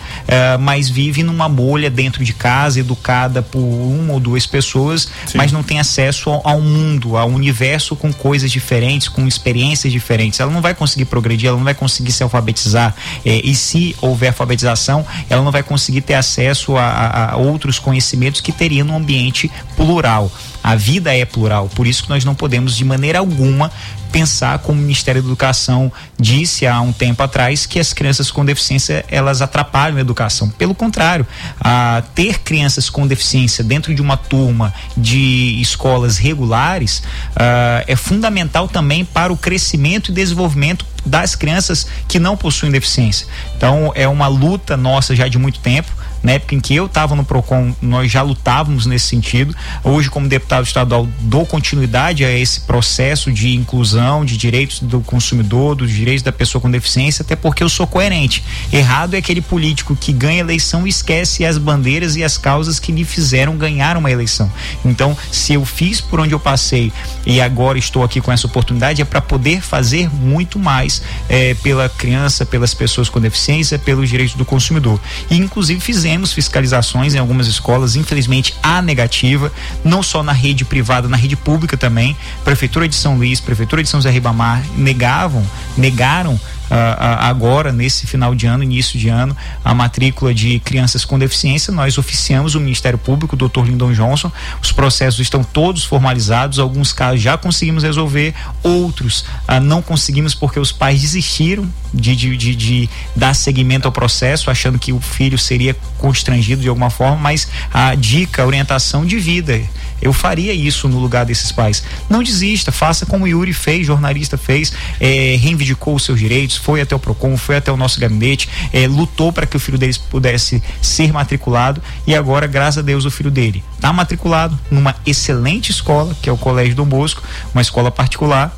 mas 0.61 0.89
vive 0.89 1.23
numa 1.23 1.49
bolha 1.49 1.91
dentro 1.91 2.25
de 2.25 2.33
casa, 2.33 2.81
educada 2.81 3.43
por 3.43 3.61
uma 3.61 4.15
ou 4.15 4.21
duas 4.21 4.47
pessoas, 4.47 5.09
Sim. 5.27 5.39
mas 5.39 5.53
não 5.53 5.63
tem 5.63 5.79
acesso 5.79 6.31
ao, 6.31 6.47
ao 6.47 6.61
mundo, 6.61 7.17
ao 7.17 7.29
universo 7.29 7.95
com 7.95 8.13
coisas 8.13 8.51
diferentes, 8.51 9.09
com 9.09 9.27
experiências 9.27 9.93
diferentes. 9.93 10.41
Ela 10.41 10.48
ela 10.49 10.55
não 10.55 10.63
vai 10.63 10.75
conseguir 10.75 11.05
progredir, 11.05 11.49
ela 11.49 11.59
não 11.59 11.65
vai 11.65 11.75
conseguir 11.75 12.11
se 12.11 12.23
alfabetizar. 12.23 12.95
É, 13.25 13.41
e 13.45 13.55
se 13.55 13.95
houver 14.01 14.29
alfabetização, 14.29 15.07
ela 15.29 15.43
não 15.43 15.53
vai 15.53 15.63
conseguir 15.63 16.01
ter 16.01 16.15
acesso 16.15 16.77
a, 16.77 16.83
a, 16.83 17.33
a 17.33 17.37
outros 17.37 17.79
conhecimentos 17.79 18.41
que 18.41 18.51
teria 18.51 18.83
num 18.83 18.97
ambiente 18.97 19.51
plural. 19.77 20.31
A 20.69 20.77
vida 20.77 21.17
é 21.17 21.25
plural, 21.25 21.67
por 21.75 21.87
isso 21.87 22.03
que 22.03 22.11
nós 22.11 22.27
não 22.27 22.35
podemos 22.35 22.77
de 22.77 22.85
maneira 22.85 23.21
alguma 23.21 23.73
pensar 24.13 24.59
como 24.59 24.79
o 24.79 24.83
Ministério 24.83 25.23
da 25.23 25.27
Educação 25.27 25.91
disse 26.21 26.67
há 26.67 26.79
um 26.83 26.93
tempo 26.93 27.23
atrás 27.23 27.65
que 27.65 27.79
as 27.79 27.95
crianças 27.95 28.31
com 28.31 28.45
deficiência 28.45 29.03
elas 29.09 29.41
atrapalham 29.41 29.97
a 29.97 30.01
educação. 30.03 30.51
Pelo 30.51 30.75
contrário, 30.75 31.27
a 31.59 32.03
ter 32.15 32.41
crianças 32.41 32.91
com 32.91 33.07
deficiência 33.07 33.65
dentro 33.65 33.95
de 33.95 34.03
uma 34.03 34.19
turma 34.19 34.75
de 34.95 35.59
escolas 35.59 36.19
regulares 36.19 36.99
uh, 36.99 37.85
é 37.87 37.97
fundamental 37.97 38.69
também 38.69 39.07
para 39.07 39.33
o 39.33 39.39
crescimento 39.39 40.11
e 40.11 40.15
desenvolvimento 40.15 40.85
das 41.07 41.35
crianças 41.35 41.87
que 42.07 42.19
não 42.19 42.37
possuem 42.37 42.71
deficiência. 42.71 43.27
Então 43.57 43.91
é 43.95 44.07
uma 44.07 44.29
luta 44.29 44.77
nossa 44.77 45.17
já 45.17 45.29
de 45.29 45.39
muito 45.39 45.61
tempo 45.61 45.97
na 46.29 46.35
época 46.35 46.55
em 46.55 46.61
que 46.61 46.75
eu 46.75 46.85
estava 46.85 47.17
no 47.17 47.25
PROCON, 47.25 47.75
nós 47.81 48.13
já 48.13 48.21
lutávamos 48.21 48.85
nesse 48.85 49.07
sentido. 49.07 49.57
Hoje, 49.83 50.11
como 50.11 50.29
deputado 50.29 50.67
estadual, 50.67 51.09
dou 51.21 51.47
continuidade 51.47 52.23
a 52.23 52.31
esse 52.31 52.61
processo 52.61 53.33
de 53.33 53.55
inclusão 53.55 54.27
de 54.27 54.37
direitos 54.37 54.81
do 54.81 55.01
consumidor, 55.01 55.75
dos 55.75 55.91
direitos 55.91 56.23
da 56.23 56.31
pessoa 56.31 56.61
com 56.61 56.71
deficiência, 56.71 57.23
até 57.23 57.35
porque 57.35 57.63
eu 57.63 57.69
sou 57.71 57.87
coerente. 57.87 58.45
Errado 58.71 59.15
é 59.15 59.17
aquele 59.17 59.41
político 59.41 59.97
que 59.97 60.13
ganha 60.13 60.41
eleição 60.41 60.87
e 60.87 60.91
esquece 60.91 61.47
as 61.47 61.57
bandeiras 61.57 62.15
e 62.15 62.23
as 62.23 62.37
causas 62.37 62.79
que 62.79 62.93
lhe 62.93 63.07
fizeram 63.07 63.57
ganhar 63.57 63.97
uma 63.97 64.11
eleição. 64.11 64.53
Então, 64.85 65.17
se 65.33 65.55
eu 65.55 65.65
fiz 65.65 65.99
por 65.99 66.21
onde 66.21 66.35
eu 66.35 66.41
passei 66.41 66.93
e 67.25 67.41
agora 67.41 67.79
estou 67.79 68.05
aqui 68.05 68.21
com 68.21 68.31
essa 68.31 68.47
oportunidade, 68.47 69.01
é 69.01 69.05
para 69.07 69.23
poder 69.23 69.63
fazer 69.63 70.15
muito 70.15 70.59
mais 70.59 71.01
é, 71.27 71.55
pela 71.55 71.89
criança, 71.89 72.45
pelas 72.45 72.75
pessoas 72.75 73.09
com 73.09 73.19
deficiência, 73.19 73.79
pelos 73.79 74.11
direitos 74.11 74.35
do 74.35 74.45
consumidor. 74.45 75.01
E, 75.31 75.37
inclusive, 75.37 75.81
fizemos 75.81 76.18
fizemos 76.19 76.33
fiscalizações 76.33 77.15
em 77.15 77.19
algumas 77.19 77.47
escolas, 77.47 77.95
infelizmente 77.95 78.55
a 78.63 78.83
negativa, 78.83 79.53
não 79.85 80.03
só 80.03 80.23
na 80.23 80.33
rede 80.33 80.65
privada, 80.65 81.09
na 81.09 81.17
rede 81.17 81.37
pública 81.37 81.77
também. 81.77 82.17
Prefeitura 82.45 82.89
de 82.89 82.97
São 82.97 83.17
Luís, 83.17 83.41
Prefeitura 83.41 83.83
de 83.83 83.89
São 83.89 84.01
José 84.01 84.11
Ribamar 84.11 84.63
negavam, 84.77 85.45
negaram 85.77 86.39
agora, 86.71 87.73
nesse 87.73 88.07
final 88.07 88.35
de 88.35 88.47
ano, 88.47 88.63
início 88.63 88.99
de 88.99 89.09
ano, 89.09 89.37
a 89.65 89.75
matrícula 89.75 90.35
de 90.35 90.59
crianças 90.61 91.05
com 91.05 91.19
deficiência. 91.19 91.73
Nós 91.73 91.99
oficiamos 91.99 92.55
o 92.55 92.61
Ministério 92.61 92.99
Público, 92.99 93.35
o 93.35 93.49
Dr. 93.49 93.67
Lindon 93.67 93.93
Johnson. 93.93 94.31
Os 94.63 94.73
processos 94.73 95.21
estão 95.21 95.43
todos 95.43 95.85
formalizados. 95.85 96.59
Alguns 96.59 96.93
casos 96.93 97.21
já 97.21 97.37
conseguimos 97.37 97.83
resolver, 97.83 98.35
outros 98.63 99.25
ah, 99.47 99.61
não 99.61 99.83
conseguimos 99.83 100.35
porque 100.35 100.61
os 100.61 100.73
pais 100.73 101.01
desistiram 101.01 101.69
de, 101.93 102.15
de, 102.15 102.37
de, 102.37 102.55
de, 102.55 102.91
dar 103.17 103.35
seguimento 103.35 103.87
ao 103.87 103.93
processo, 103.93 104.51
achando 104.51 104.79
que 104.79 104.93
o 104.93 105.01
filho 105.01 105.39
seria 105.39 105.75
constrangido 105.97 106.61
de 106.61 106.69
alguma 106.69 106.91
forma, 106.91 107.17
mas 107.17 107.49
a 107.73 107.95
dica, 107.95 108.43
a 108.43 108.47
orientação 108.47 109.07
de 109.07 109.19
vida. 109.19 109.61
Eu 110.01 110.13
faria 110.13 110.53
isso 110.53 110.89
no 110.89 110.99
lugar 110.99 111.25
desses 111.25 111.53
pais. 111.53 111.83
Não 112.09 112.23
desista, 112.23 112.71
faça 112.73 113.07
como 113.07 113.25
o 113.25 113.29
Yuri 113.29 113.53
fez, 113.53 113.87
jornalista 113.87 114.37
fez, 114.37 114.73
é, 115.01 115.37
reivindicou 115.41 115.95
os 115.95 116.05
seus 116.05 116.19
direitos, 116.19 116.57
foi 116.57 116.81
até 116.81 116.95
o 116.95 116.99
PROCON, 116.99 117.37
foi 117.37 117.57
até 117.57 117.71
o 117.71 117.77
nosso 117.77 118.01
gabinete, 118.01 118.49
é, 118.73 118.87
lutou 118.87 119.33
para 119.33 119.47
que 119.47 119.57
o 119.57 119.61
filho 119.61 119.79
deles 119.79 119.99
pudesse 119.99 120.63
ser 120.81 121.13
matriculado 121.13 121.83
e 122.07 122.15
agora, 122.15 122.47
graças 122.47 122.79
a 122.79 122.83
Deus, 122.83 123.05
o 123.05 123.11
filho 123.11 123.31
dele 123.31 123.63
está 123.75 123.93
matriculado 123.93 124.59
numa 124.71 124.95
excelente 125.07 125.71
escola, 125.71 126.17
que 126.21 126.29
é 126.29 126.33
o 126.33 126.37
Colégio 126.37 126.75
Dom 126.75 126.87
Bosco, 126.87 127.23
uma 127.55 127.63
escola 127.63 127.91
particular 127.91 128.58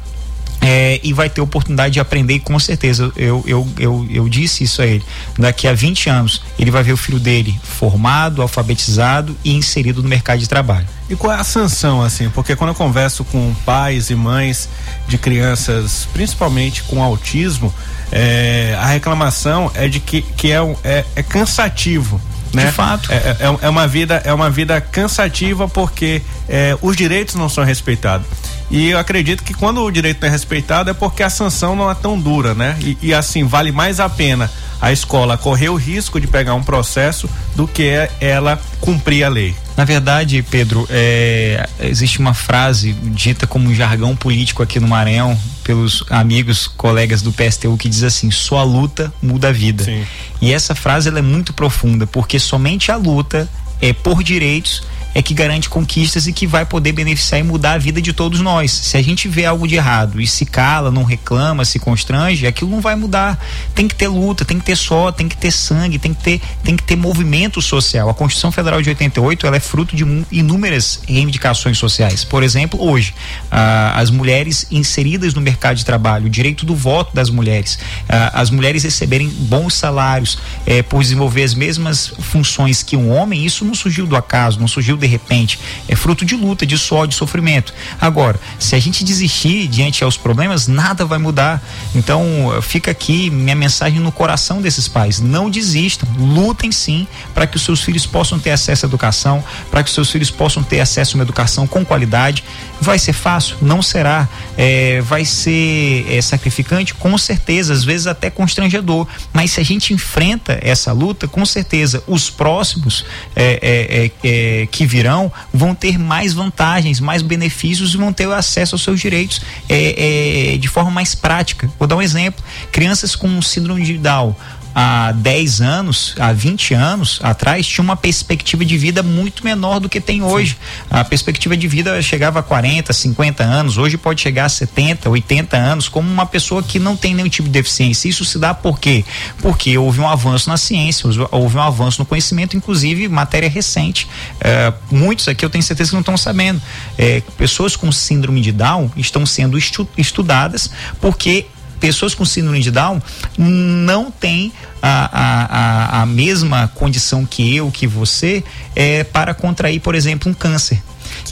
é, 0.61 1.01
e 1.03 1.13
vai 1.13 1.31
ter 1.31 1.41
oportunidade 1.41 1.95
de 1.95 2.01
aprender 2.01 2.35
e 2.35 2.41
com 2.41 2.59
certeza. 2.59 3.11
Eu, 3.17 3.43
eu, 3.47 3.69
eu, 3.79 4.07
eu 4.11 4.29
disse 4.29 4.65
isso 4.65 4.83
a 4.83 4.87
ele. 4.87 5.05
Daqui 5.39 5.67
a 5.67 5.73
20 5.73 6.11
anos 6.11 6.43
ele 6.59 6.71
vai 6.71 6.83
ver 6.83 6.93
o 6.93 6.97
filho 6.97 7.19
dele 7.19 7.59
formado, 7.63 8.43
alfabetizado 8.43 9.37
e 9.45 9.55
inserido 9.55 10.03
no 10.03 10.09
mercado 10.09 10.39
de 10.39 10.49
trabalho. 10.49 10.87
E 11.09 11.17
qual 11.17 11.33
é 11.33 11.37
a 11.41 11.45
sanção 11.45 12.03
assim? 12.03 12.29
Porque 12.31 12.55
quando 12.55 12.71
eu 12.71 12.75
converso 12.75 13.25
com 13.25 13.55
pais 13.65 14.11
e 14.11 14.15
mães 14.15 14.69
de 15.09 15.19
crianças 15.19 16.07
principalmente 16.13 16.83
com 16.85 17.03
autismo 17.03 17.73
é, 18.13 18.77
a 18.79 18.87
reclamação 18.87 19.71
é 19.75 19.89
de 19.89 19.99
que, 19.99 20.23
que 20.23 20.53
é, 20.53 20.59
é, 20.85 21.05
é 21.17 21.23
cansativo 21.23 22.21
né? 22.53 22.67
De 22.67 22.73
fato. 22.73 23.11
É, 23.13 23.17
é, 23.17 23.37
é, 23.63 23.69
uma 23.69 23.87
vida 23.87 24.23
é 24.25 24.33
uma 24.33 24.51
vida 24.51 24.81
cansativa 24.81 25.69
porque 25.69 26.23
é, 26.49 26.77
os 26.81 26.97
direitos 26.97 27.35
não 27.35 27.49
são 27.49 27.65
respeitados. 27.65 28.27
E 28.71 28.91
eu 28.91 28.99
acredito 28.99 29.43
que 29.43 29.53
quando 29.53 29.83
o 29.83 29.91
direito 29.91 30.21
não 30.21 30.29
é 30.29 30.31
respeitado 30.31 30.91
é 30.91 30.95
porque 30.95 31.23
a 31.23 31.31
sanção 31.31 31.75
não 31.75 31.91
é 31.91 31.95
tão 31.95 32.19
dura, 32.19 32.55
né? 32.55 32.77
E, 32.81 32.97
e 33.03 33.15
assim, 33.15 33.45
vale 33.45 33.73
mais 33.73 33.99
a 33.99 34.09
pena 34.09 34.51
a 34.81 34.91
escola 34.91 35.37
correr 35.37 35.69
o 35.69 35.77
risco 35.77 36.21
de 36.21 36.27
pegar 36.27 36.55
um 36.55 36.63
processo 36.63 37.29
do 37.55 37.69
que 37.69 37.91
ela 38.21 38.59
cumprir 38.81 39.25
a 39.25 39.29
lei. 39.29 39.55
Na 39.81 39.87
verdade, 39.87 40.43
Pedro, 40.43 40.87
é, 40.91 41.67
existe 41.81 42.19
uma 42.19 42.35
frase 42.35 42.93
dita 42.93 43.47
como 43.47 43.71
um 43.71 43.75
jargão 43.75 44.15
político 44.15 44.63
aqui 44.63 44.79
no 44.79 44.87
Maranhão 44.87 45.41
pelos 45.65 46.05
amigos, 46.11 46.67
colegas 46.67 47.23
do 47.23 47.33
PSTU 47.33 47.79
que 47.79 47.89
diz 47.89 48.03
assim: 48.03 48.31
só 48.31 48.59
a 48.59 48.63
luta 48.63 49.11
muda 49.23 49.49
a 49.49 49.53
vida. 49.53 49.85
Sim. 49.85 50.05
E 50.39 50.53
essa 50.53 50.75
frase 50.75 51.09
ela 51.09 51.21
é 51.21 51.23
muito 51.23 51.55
profunda 51.55 52.07
porque 52.07 52.39
somente 52.39 52.93
a 52.93 52.97
luta 52.97 53.49
é 53.81 53.95
por 53.95 54.23
direitos 54.23 54.83
é 55.15 55.23
que 55.23 55.35
garante 55.35 55.69
conquistas 55.69 56.27
e 56.27 56.33
que 56.33 56.47
vai 56.47 56.65
poder 56.65 56.93
beneficiar 56.93 57.41
e 57.41 57.43
mudar 57.43 57.73
a 57.73 57.79
vida 57.79 58.01
de 58.01 58.13
todos 58.13 58.41
nós. 58.41 58.71
Se 58.71 58.97
a 58.97 59.03
gente 59.03 59.29
vê 59.29 59.45
algo 59.45 59.67
de 59.67 59.75
errado 59.75 60.21
e 60.21 60.27
se 60.27 60.47
cala, 60.47 60.91
não 60.91 61.03
reclama, 61.03 61.65
se 61.65 61.79
constrange, 61.79 62.47
aquilo 62.47 62.71
não 62.71 62.81
vai 62.81 62.95
mudar. 62.95 63.39
Tem 63.75 63.89
que 63.89 63.95
ter 63.95 64.09
luta, 64.09 64.45
tem 64.45 64.59
que 64.59 64.65
ter 64.65 64.77
só, 64.77 65.11
tem 65.11 65.29
que 65.29 65.37
ter 65.37 65.51
sangue, 65.51 65.99
tem 65.99 66.15
que 66.15 66.23
ter, 66.23 66.41
tem 66.63 66.77
que 66.77 66.83
ter 66.83 66.97
movimento 66.97 67.61
social. 67.61 68.09
A 68.09 68.15
Constituição 68.15 68.53
Federal 68.53 68.81
de 68.81 68.89
88 68.89 69.47
ela 69.47 69.57
é 69.57 69.61
fruto 69.61 69.97
de 69.97 70.05
inúmeras 70.31 71.01
reivindicações 71.07 71.79
sociais. 71.79 72.25
Por 72.25 72.43
exemplo, 72.43 72.81
hoje, 72.83 73.15
ah, 73.51 73.95
as 73.97 74.11
mulheres 74.11 74.67
inseridas 74.71 75.35
no 75.35 75.41
mercado 75.41 75.77
de 75.77 75.85
trabalho, 75.85 76.27
o 76.27 76.31
direito 76.31 76.65
do 76.65 76.75
voto 76.75 77.15
das 77.15 77.31
mulheres, 77.31 77.79
ah, 78.09 78.31
as 78.35 78.51
mulheres 78.51 78.85
receberem 78.85 79.29
bons 79.29 79.75
salários 79.75 80.39
eh, 80.67 80.83
por 80.83 81.01
desenvolver 81.03 81.43
as 81.43 81.55
mesmas 81.55 82.09
funções 82.09 82.83
que 82.83 82.97
um 82.97 83.11
homem, 83.11 83.45
isso 83.45 83.65
não 83.65 83.75
surgiu 83.75 84.07
do 84.07 84.17
acaso, 84.17 84.61
não 84.61 84.69
surgiu 84.69 84.97
de 85.01 85.07
repente. 85.07 85.59
É 85.89 85.97
fruto 85.97 86.25
de 86.25 86.37
luta, 86.37 86.65
de 86.65 86.77
suor, 86.79 87.07
de 87.07 87.15
sofrimento. 87.15 87.75
Agora, 88.01 88.39
se 88.59 88.75
a 88.75 88.79
gente 88.79 89.03
desistir 89.03 89.67
diante 89.67 90.05
aos 90.05 90.17
problemas, 90.17 90.67
nada 90.67 91.05
vai 91.05 91.19
mudar. 91.19 91.63
Então, 91.95 92.23
fica 92.63 92.91
aqui 92.91 93.31
minha 93.31 93.57
mensagem 93.57 94.01
no 94.01 94.13
coração 94.13 94.61
desses 94.61 94.87
pais. 94.87 95.21
Não 95.21 95.51
desistam, 95.51 96.09
lutem 96.19 96.71
sim 96.71 97.07
para 97.35 97.47
que 97.47 97.57
os 97.57 97.63
seus 97.63 97.83
filhos 97.83 98.07
possam 98.07 98.39
ter 98.39 98.51
acesso 98.51 98.87
à 98.87 98.89
educação, 98.89 99.43
para 99.71 99.83
que 99.83 99.89
os 99.89 99.95
seus 99.95 100.11
filhos 100.11 100.31
possam 100.31 100.63
ter 100.63 100.81
acesso 100.81 101.17
a 101.17 101.19
uma 101.19 101.25
educação 101.25 101.67
com 101.67 101.85
qualidade. 101.85 102.45
Vai 102.81 102.99
ser 102.99 103.13
fácil? 103.13 103.57
Não 103.61 103.83
será. 103.83 104.29
É, 104.57 105.01
vai 105.03 105.25
ser 105.25 106.07
é, 106.09 106.21
sacrificante? 106.21 106.95
Com 106.95 107.17
certeza, 107.19 107.73
às 107.73 107.85
vezes 107.85 108.07
até 108.07 108.31
constrangedor. 108.31 109.07
Mas 109.33 109.53
se 109.53 109.61
a 109.61 109.65
gente 109.65 109.93
enfrenta 109.93 110.59
essa 110.63 110.93
luta, 110.93 111.27
com 111.29 111.45
certeza 111.45 112.03
os 112.07 112.31
próximos 112.31 113.05
é, 113.35 114.11
é, 114.23 114.29
é, 114.29 114.63
é 114.63 114.67
que 114.67 114.87
virão 114.91 115.33
vão 115.55 115.75
ter 115.75 115.99
mais 115.99 116.33
vantagens, 116.33 117.01
mais 117.01 117.23
benefícios 117.23 117.95
e 117.95 117.97
vão 117.97 118.13
ter 118.13 118.31
acesso 118.31 118.75
aos 118.75 118.83
seus 118.83 119.01
direitos 119.01 119.41
é, 119.69 120.55
é, 120.55 120.59
de 120.59 120.69
forma 120.69 120.91
mais 120.91 121.15
prática. 121.15 121.71
Vou 121.79 121.87
dar 121.87 121.97
um 121.97 122.03
exemplo: 122.03 122.45
crianças 122.73 123.15
com 123.15 123.41
síndrome 123.41 123.85
de 123.85 123.97
Down 123.97 124.35
há 124.75 125.13
10 125.13 125.61
anos, 125.61 126.15
há 126.19 126.33
20 126.33 126.75
anos 126.75 127.21
atrás, 127.23 127.67
tinha 127.67 127.83
uma 127.83 127.97
perspectiva 127.97 128.65
de 128.65 128.77
vida 128.79 129.03
muito 129.03 129.45
menor 129.45 129.81
do 129.81 129.89
que 129.89 130.01
tem 130.01 130.23
hoje. 130.23 130.53
Sim. 130.53 130.87
A 130.91 131.05
perspectiva 131.05 131.57
de 131.57 131.67
vida 131.69 132.01
chegava 132.03 132.41
a 132.41 132.43
40, 132.43 132.93
50 132.93 133.43
anos, 133.43 133.79
hoje 133.79 133.97
pode 133.97 134.21
chegar 134.21 134.45
a 134.45 134.49
70, 134.49 135.09
80 135.09 135.57
anos, 135.57 135.89
como 135.89 136.11
uma 136.11 136.27
pessoa 136.27 136.63
que 136.63 136.79
não 136.79 136.97
tem 136.97 137.15
nenhum 137.15 137.29
tipo 137.29 137.49
de 137.49 137.53
deficiência. 137.53 138.09
Isso 138.09 138.25
se 138.25 138.39
dá 138.39 138.55
por 138.55 138.79
quê? 138.79 139.05
Porque 139.39 139.77
houve 139.77 140.01
um 140.01 140.09
avanço 140.09 140.49
na 140.49 140.57
ciência, 140.57 141.09
houve 141.31 141.57
um 141.57 141.63
avanço 141.63 142.01
no 142.01 142.07
conhecimento, 142.07 142.57
inclusive 142.57 143.09
matéria 143.09 143.49
recente. 143.49 144.09
É, 144.41 144.73
muitos 144.91 145.29
aqui 145.29 145.45
eu 145.45 145.51
tenho 145.51 145.63
certeza 145.63 145.91
que 145.91 145.95
não 145.95 146.01
estão 146.01 146.17
sabendo. 146.17 146.61
É, 146.97 147.23
pessoas 147.37 147.77
com 147.77 147.91
síndrome 147.91 148.41
de 148.41 148.53
Down 148.53 148.91
estão 148.97 149.25
sendo 149.27 149.59
estu 149.59 149.89
estudadas 149.97 150.71
porque 151.01 151.47
pessoas 151.81 152.15
com 152.15 152.25
síndrome 152.25 152.61
de 152.61 152.71
Down 152.71 153.03
não 153.37 154.11
têm 154.11 154.53
a, 154.83 155.99
a, 155.99 156.03
a, 156.03 156.07
mesma 156.07 156.69
condição 156.75 157.25
que 157.27 157.57
eu, 157.57 157.71
que 157.71 157.87
você, 157.87 158.45
é, 158.77 159.03
para 159.03 159.35
contrair, 159.35 159.81
por 159.81 159.95
exemplo, 159.95 160.31
um 160.31 160.35
câncer. 160.35 160.81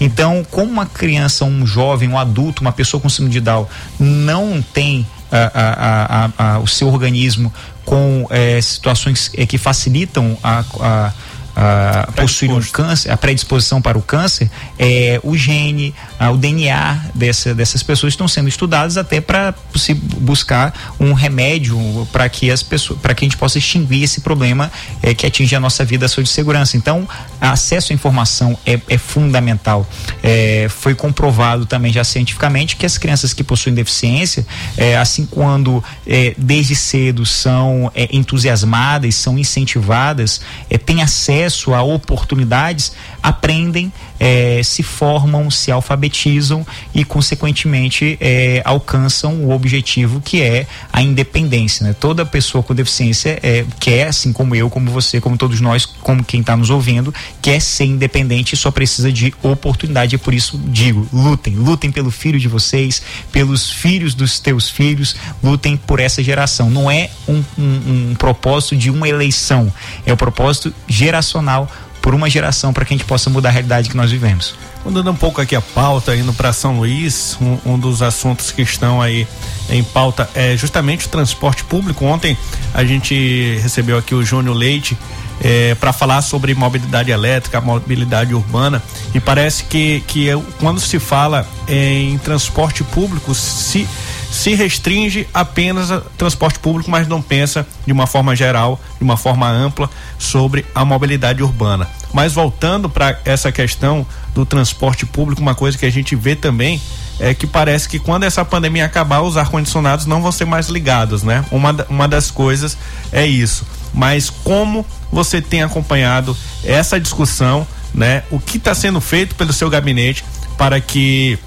Então, 0.00 0.44
como 0.50 0.72
uma 0.72 0.86
criança, 0.86 1.44
um 1.44 1.66
jovem, 1.66 2.08
um 2.08 2.18
adulto, 2.18 2.62
uma 2.62 2.72
pessoa 2.72 3.00
com 3.00 3.08
síndrome 3.08 3.32
de 3.32 3.40
Down 3.40 3.66
não 3.98 4.60
tem 4.60 5.06
a, 5.30 6.30
a, 6.38 6.54
a, 6.54 6.58
o 6.60 6.66
seu 6.66 6.88
organismo 6.88 7.52
com 7.84 8.26
é, 8.30 8.60
situações 8.60 9.30
é, 9.34 9.46
que 9.46 9.58
facilitam 9.58 10.36
a, 10.42 11.12
uh, 11.58 12.12
possuir 12.12 12.50
um 12.52 12.60
câncer, 12.62 13.10
a 13.10 13.16
predisposição 13.16 13.82
para 13.82 13.98
o 13.98 14.02
câncer, 14.02 14.48
é, 14.78 15.20
o 15.22 15.36
gene, 15.36 15.94
uh, 16.20 16.32
o 16.32 16.36
DNA 16.36 17.00
dessa, 17.14 17.54
dessas 17.54 17.82
pessoas 17.82 18.12
estão 18.12 18.28
sendo 18.28 18.48
estudados 18.48 18.96
até 18.96 19.20
para 19.20 19.54
se 19.74 19.92
buscar 19.92 20.72
um 21.00 21.12
remédio 21.12 21.78
para 22.12 22.28
que 22.28 22.50
as 22.50 22.62
pessoas, 22.62 23.00
para 23.00 23.14
que 23.14 23.24
a 23.24 23.26
gente 23.28 23.36
possa 23.36 23.58
extinguir 23.58 24.04
esse 24.04 24.20
problema 24.20 24.70
é, 25.02 25.12
que 25.14 25.26
atinge 25.26 25.54
a 25.56 25.60
nossa 25.60 25.84
vida, 25.84 26.06
a 26.06 26.08
saúde 26.08 26.28
e 26.28 26.32
segurança. 26.32 26.76
Então, 26.76 27.08
acesso 27.40 27.92
à 27.92 27.94
informação 27.94 28.56
é, 28.64 28.80
é 28.88 28.98
fundamental. 28.98 29.86
É, 30.22 30.68
foi 30.68 30.94
comprovado 30.94 31.66
também 31.66 31.92
já 31.92 32.04
cientificamente 32.04 32.76
que 32.76 32.86
as 32.86 32.96
crianças 32.96 33.32
que 33.32 33.42
possuem 33.42 33.74
deficiência, 33.74 34.46
é, 34.76 34.96
assim 34.96 35.26
quando 35.26 35.82
é, 36.06 36.34
desde 36.36 36.74
cedo 36.74 37.26
são 37.26 37.90
entusiasmadas, 38.12 39.14
são 39.14 39.38
incentivadas, 39.38 40.40
é, 40.70 40.78
têm 40.78 41.02
acesso 41.02 41.47
acesso 41.48 41.74
a 41.74 41.82
oportunidades, 41.82 42.92
aprendem, 43.22 43.92
é, 44.20 44.60
se 44.62 44.82
formam, 44.82 45.50
se 45.50 45.72
alfabetizam 45.72 46.64
e, 46.94 47.04
consequentemente, 47.04 48.16
é, 48.20 48.62
alcançam 48.64 49.44
o 49.44 49.50
objetivo 49.50 50.20
que 50.20 50.42
é 50.42 50.66
a 50.92 51.02
independência. 51.02 51.86
Né? 51.86 51.94
Toda 51.98 52.24
pessoa 52.24 52.62
com 52.62 52.74
deficiência 52.74 53.38
é, 53.42 53.64
quer, 53.80 54.08
assim 54.08 54.32
como 54.32 54.54
eu, 54.54 54.70
como 54.70 54.90
você, 54.90 55.20
como 55.20 55.36
todos 55.36 55.60
nós, 55.60 55.88
como 56.08 56.24
quem 56.24 56.40
está 56.40 56.56
nos 56.56 56.70
ouvindo, 56.70 57.12
quer 57.42 57.60
ser 57.60 57.84
independente 57.84 58.54
e 58.54 58.56
só 58.56 58.70
precisa 58.70 59.12
de 59.12 59.34
oportunidade. 59.42 60.14
E 60.14 60.18
por 60.18 60.32
isso 60.32 60.58
digo: 60.64 61.06
lutem, 61.12 61.54
lutem 61.54 61.92
pelo 61.92 62.10
filho 62.10 62.40
de 62.40 62.48
vocês, 62.48 63.02
pelos 63.30 63.70
filhos 63.70 64.14
dos 64.14 64.40
teus 64.40 64.70
filhos, 64.70 65.14
lutem 65.42 65.76
por 65.76 66.00
essa 66.00 66.22
geração. 66.22 66.70
Não 66.70 66.90
é 66.90 67.10
um, 67.28 67.44
um, 67.58 68.10
um 68.10 68.14
propósito 68.14 68.74
de 68.74 68.90
uma 68.90 69.06
eleição, 69.06 69.70
é 70.06 70.10
o 70.10 70.16
propósito 70.16 70.72
geracional 70.86 71.70
por 72.00 72.14
uma 72.14 72.30
geração 72.30 72.72
para 72.72 72.86
que 72.86 72.94
a 72.94 72.96
gente 72.96 73.06
possa 73.06 73.28
mudar 73.28 73.50
a 73.50 73.52
realidade 73.52 73.90
que 73.90 73.96
nós 73.96 74.10
vivemos. 74.10 74.54
Mudando 74.82 75.10
um 75.10 75.14
pouco 75.14 75.42
aqui 75.42 75.54
a 75.54 75.60
pauta, 75.60 76.16
indo 76.16 76.32
para 76.32 76.54
São 76.54 76.78
Luís, 76.78 77.36
um, 77.38 77.74
um, 77.74 77.78
dos 77.78 78.00
assuntos 78.00 78.50
que 78.50 78.62
estão 78.62 79.02
aí 79.02 79.28
em 79.68 79.84
pauta 79.84 80.30
é 80.34 80.56
justamente 80.56 81.04
o 81.04 81.10
transporte 81.10 81.64
público. 81.64 82.06
Ontem 82.06 82.34
a 82.72 82.82
gente 82.82 83.58
recebeu 83.60 83.98
aqui 83.98 84.14
o 84.14 84.24
Júnior 84.24 84.56
Leite 84.56 84.96
é, 85.40 85.74
para 85.74 85.92
falar 85.92 86.22
sobre 86.22 86.54
mobilidade 86.54 87.10
elétrica, 87.10 87.60
mobilidade 87.60 88.34
urbana 88.34 88.82
e 89.14 89.20
parece 89.20 89.64
que, 89.64 90.02
que 90.06 90.28
quando 90.58 90.80
se 90.80 90.98
fala 90.98 91.46
em 91.66 92.18
transporte 92.18 92.82
público 92.84 93.34
se 93.34 93.86
se 94.30 94.54
restringe 94.54 95.26
apenas 95.32 95.90
a 95.90 96.00
transporte 96.16 96.58
público, 96.58 96.90
mas 96.90 97.08
não 97.08 97.22
pensa 97.22 97.66
de 97.86 97.92
uma 97.92 98.06
forma 98.06 98.36
geral, 98.36 98.78
de 98.98 99.04
uma 99.04 99.16
forma 99.16 99.48
ampla 99.48 99.88
sobre 100.18 100.66
a 100.74 100.84
mobilidade 100.84 101.42
urbana. 101.42 101.88
Mas 102.12 102.34
voltando 102.34 102.88
para 102.88 103.18
essa 103.24 103.50
questão 103.50 104.06
do 104.34 104.44
transporte 104.44 105.06
público, 105.06 105.40
uma 105.40 105.54
coisa 105.54 105.76
que 105.76 105.86
a 105.86 105.90
gente 105.90 106.14
vê 106.14 106.36
também 106.36 106.80
é 107.18 107.34
que 107.34 107.46
parece 107.46 107.88
que 107.88 107.98
quando 107.98 108.24
essa 108.24 108.44
pandemia 108.44 108.84
acabar, 108.84 109.22
os 109.22 109.36
ar-condicionados 109.36 110.06
não 110.06 110.22
vão 110.22 110.30
ser 110.30 110.44
mais 110.44 110.68
ligados, 110.68 111.22
né? 111.22 111.44
Uma, 111.50 111.74
uma 111.88 112.06
das 112.06 112.30
coisas 112.30 112.78
é 113.10 113.26
isso. 113.26 113.66
Mas 113.92 114.30
como 114.30 114.84
você 115.10 115.40
tem 115.40 115.62
acompanhado 115.62 116.36
essa 116.64 117.00
discussão, 117.00 117.66
né? 117.94 118.22
O 118.30 118.38
que 118.38 118.58
está 118.58 118.74
sendo 118.74 119.00
feito 119.00 119.34
pelo 119.34 119.52
seu 119.52 119.70
gabinete 119.70 120.24
para 120.56 120.80
que 120.80 121.38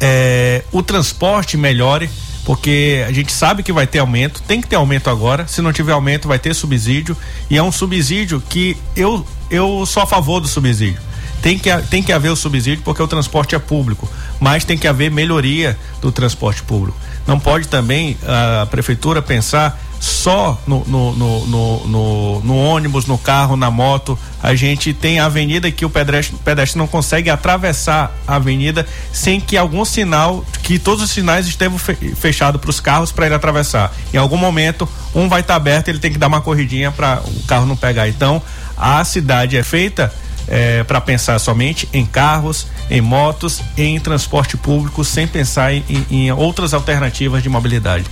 é, 0.00 0.64
o 0.72 0.82
transporte 0.82 1.56
melhore? 1.56 2.10
Porque 2.44 3.04
a 3.06 3.12
gente 3.12 3.32
sabe 3.32 3.62
que 3.62 3.72
vai 3.72 3.86
ter 3.86 3.98
aumento, 3.98 4.42
tem 4.42 4.60
que 4.60 4.66
ter 4.66 4.76
aumento 4.76 5.08
agora. 5.10 5.46
Se 5.46 5.62
não 5.62 5.72
tiver 5.72 5.92
aumento, 5.92 6.26
vai 6.26 6.38
ter 6.38 6.54
subsídio. 6.54 7.16
E 7.48 7.56
é 7.56 7.62
um 7.62 7.70
subsídio 7.70 8.42
que 8.48 8.76
eu, 8.96 9.24
eu 9.50 9.84
sou 9.86 10.02
a 10.02 10.06
favor 10.06 10.40
do 10.40 10.48
subsídio 10.48 11.00
tem 11.40 11.58
que, 11.58 11.74
tem 11.88 12.02
que 12.02 12.12
haver 12.12 12.30
o 12.30 12.36
subsídio 12.36 12.82
porque 12.84 13.02
o 13.02 13.08
transporte 13.08 13.54
é 13.54 13.58
público, 13.58 14.08
mas 14.38 14.64
tem 14.64 14.76
que 14.76 14.86
haver 14.86 15.10
melhoria 15.10 15.76
do 16.00 16.12
transporte 16.12 16.62
público. 16.62 16.96
Não 17.26 17.38
pode 17.38 17.68
também 17.68 18.16
a 18.26 18.66
prefeitura 18.66 19.22
pensar 19.22 19.80
só 20.00 20.58
no, 20.66 20.82
no, 20.86 21.14
no, 21.14 22.40
no, 22.40 22.56
ônibus, 22.56 23.04
no 23.04 23.18
carro, 23.18 23.54
na 23.54 23.70
moto. 23.70 24.18
A 24.42 24.54
gente 24.54 24.94
tem 24.94 25.20
avenida 25.20 25.70
que 25.70 25.84
o 25.84 25.90
pedestre, 25.90 26.34
pedestre 26.42 26.78
não 26.78 26.86
consegue 26.86 27.28
atravessar 27.28 28.10
a 28.26 28.36
avenida 28.36 28.86
sem 29.12 29.38
que 29.38 29.58
algum 29.58 29.84
sinal, 29.84 30.42
que 30.62 30.78
todos 30.78 31.04
os 31.04 31.10
sinais 31.10 31.46
estejam 31.46 31.78
fechados 31.78 32.58
para 32.58 32.70
os 32.70 32.80
carros 32.80 33.12
para 33.12 33.26
ele 33.26 33.34
atravessar. 33.34 33.94
Em 34.12 34.16
algum 34.16 34.38
momento, 34.38 34.88
um 35.14 35.28
vai 35.28 35.42
estar 35.42 35.52
tá 35.52 35.56
aberto, 35.58 35.88
ele 35.88 35.98
tem 35.98 36.10
que 36.10 36.18
dar 36.18 36.28
uma 36.28 36.40
corridinha 36.40 36.90
para 36.90 37.22
o 37.22 37.42
carro 37.42 37.66
não 37.66 37.76
pegar. 37.76 38.08
Então, 38.08 38.42
a 38.78 39.04
cidade 39.04 39.58
é 39.58 39.62
feita 39.62 40.10
é, 40.48 40.82
para 40.82 41.00
pensar 41.00 41.38
somente 41.38 41.86
em 41.92 42.06
carros, 42.06 42.66
em 42.90 43.02
motos, 43.02 43.60
em 43.76 44.00
transporte 44.00 44.56
público, 44.56 45.04
sem 45.04 45.26
pensar 45.26 45.74
em, 45.74 45.84
em 46.10 46.32
outras 46.32 46.72
alternativas 46.72 47.42
de 47.42 47.50
mobilidade. 47.50 48.06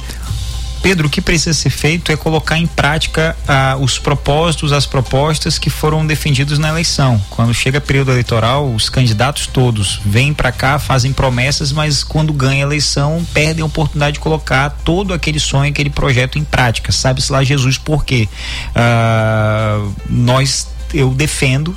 Pedro, 0.83 1.09
o 1.09 1.11
que 1.11 1.21
precisa 1.21 1.53
ser 1.53 1.71
feito 1.71 2.13
é 2.13 2.17
colocar 2.17 2.57
em 2.57 2.67
prática 2.67 3.37
ah, 3.47 3.77
os 3.79 3.99
propósitos, 3.99 4.73
as 4.73 4.87
propostas 4.87 5.59
que 5.59 5.71
foram 5.71 6.07
defendidos 6.07 6.59
na 6.59 6.69
eleição. 6.69 7.21
Quando 7.31 7.53
chega 7.53 7.81
período 7.81 8.11
eleitoral, 8.11 8.73
os 8.73 8.89
candidatos 8.89 9.47
todos 9.47 10.01
vêm 10.05 10.33
para 10.33 10.53
cá, 10.53 10.79
fazem 10.79 11.13
promessas, 11.13 11.73
mas 11.73 12.03
quando 12.03 12.33
ganha 12.33 12.65
a 12.65 12.67
eleição, 12.67 13.27
perdem 13.35 13.63
a 13.63 13.67
oportunidade 13.67 14.15
de 14.15 14.21
colocar 14.21 14.71
todo 14.85 15.13
aquele 15.13 15.41
sonho, 15.41 15.71
aquele 15.71 15.91
projeto 15.91 16.39
em 16.39 16.45
prática. 16.45 16.93
Sabe-se 16.93 17.33
lá 17.33 17.43
Jesus 17.43 17.77
por 17.77 18.05
quê? 18.05 18.29
Ah, 18.75 19.85
nós, 20.09 20.69
eu 20.95 21.11
defendo 21.11 21.69
uh, 21.69 21.77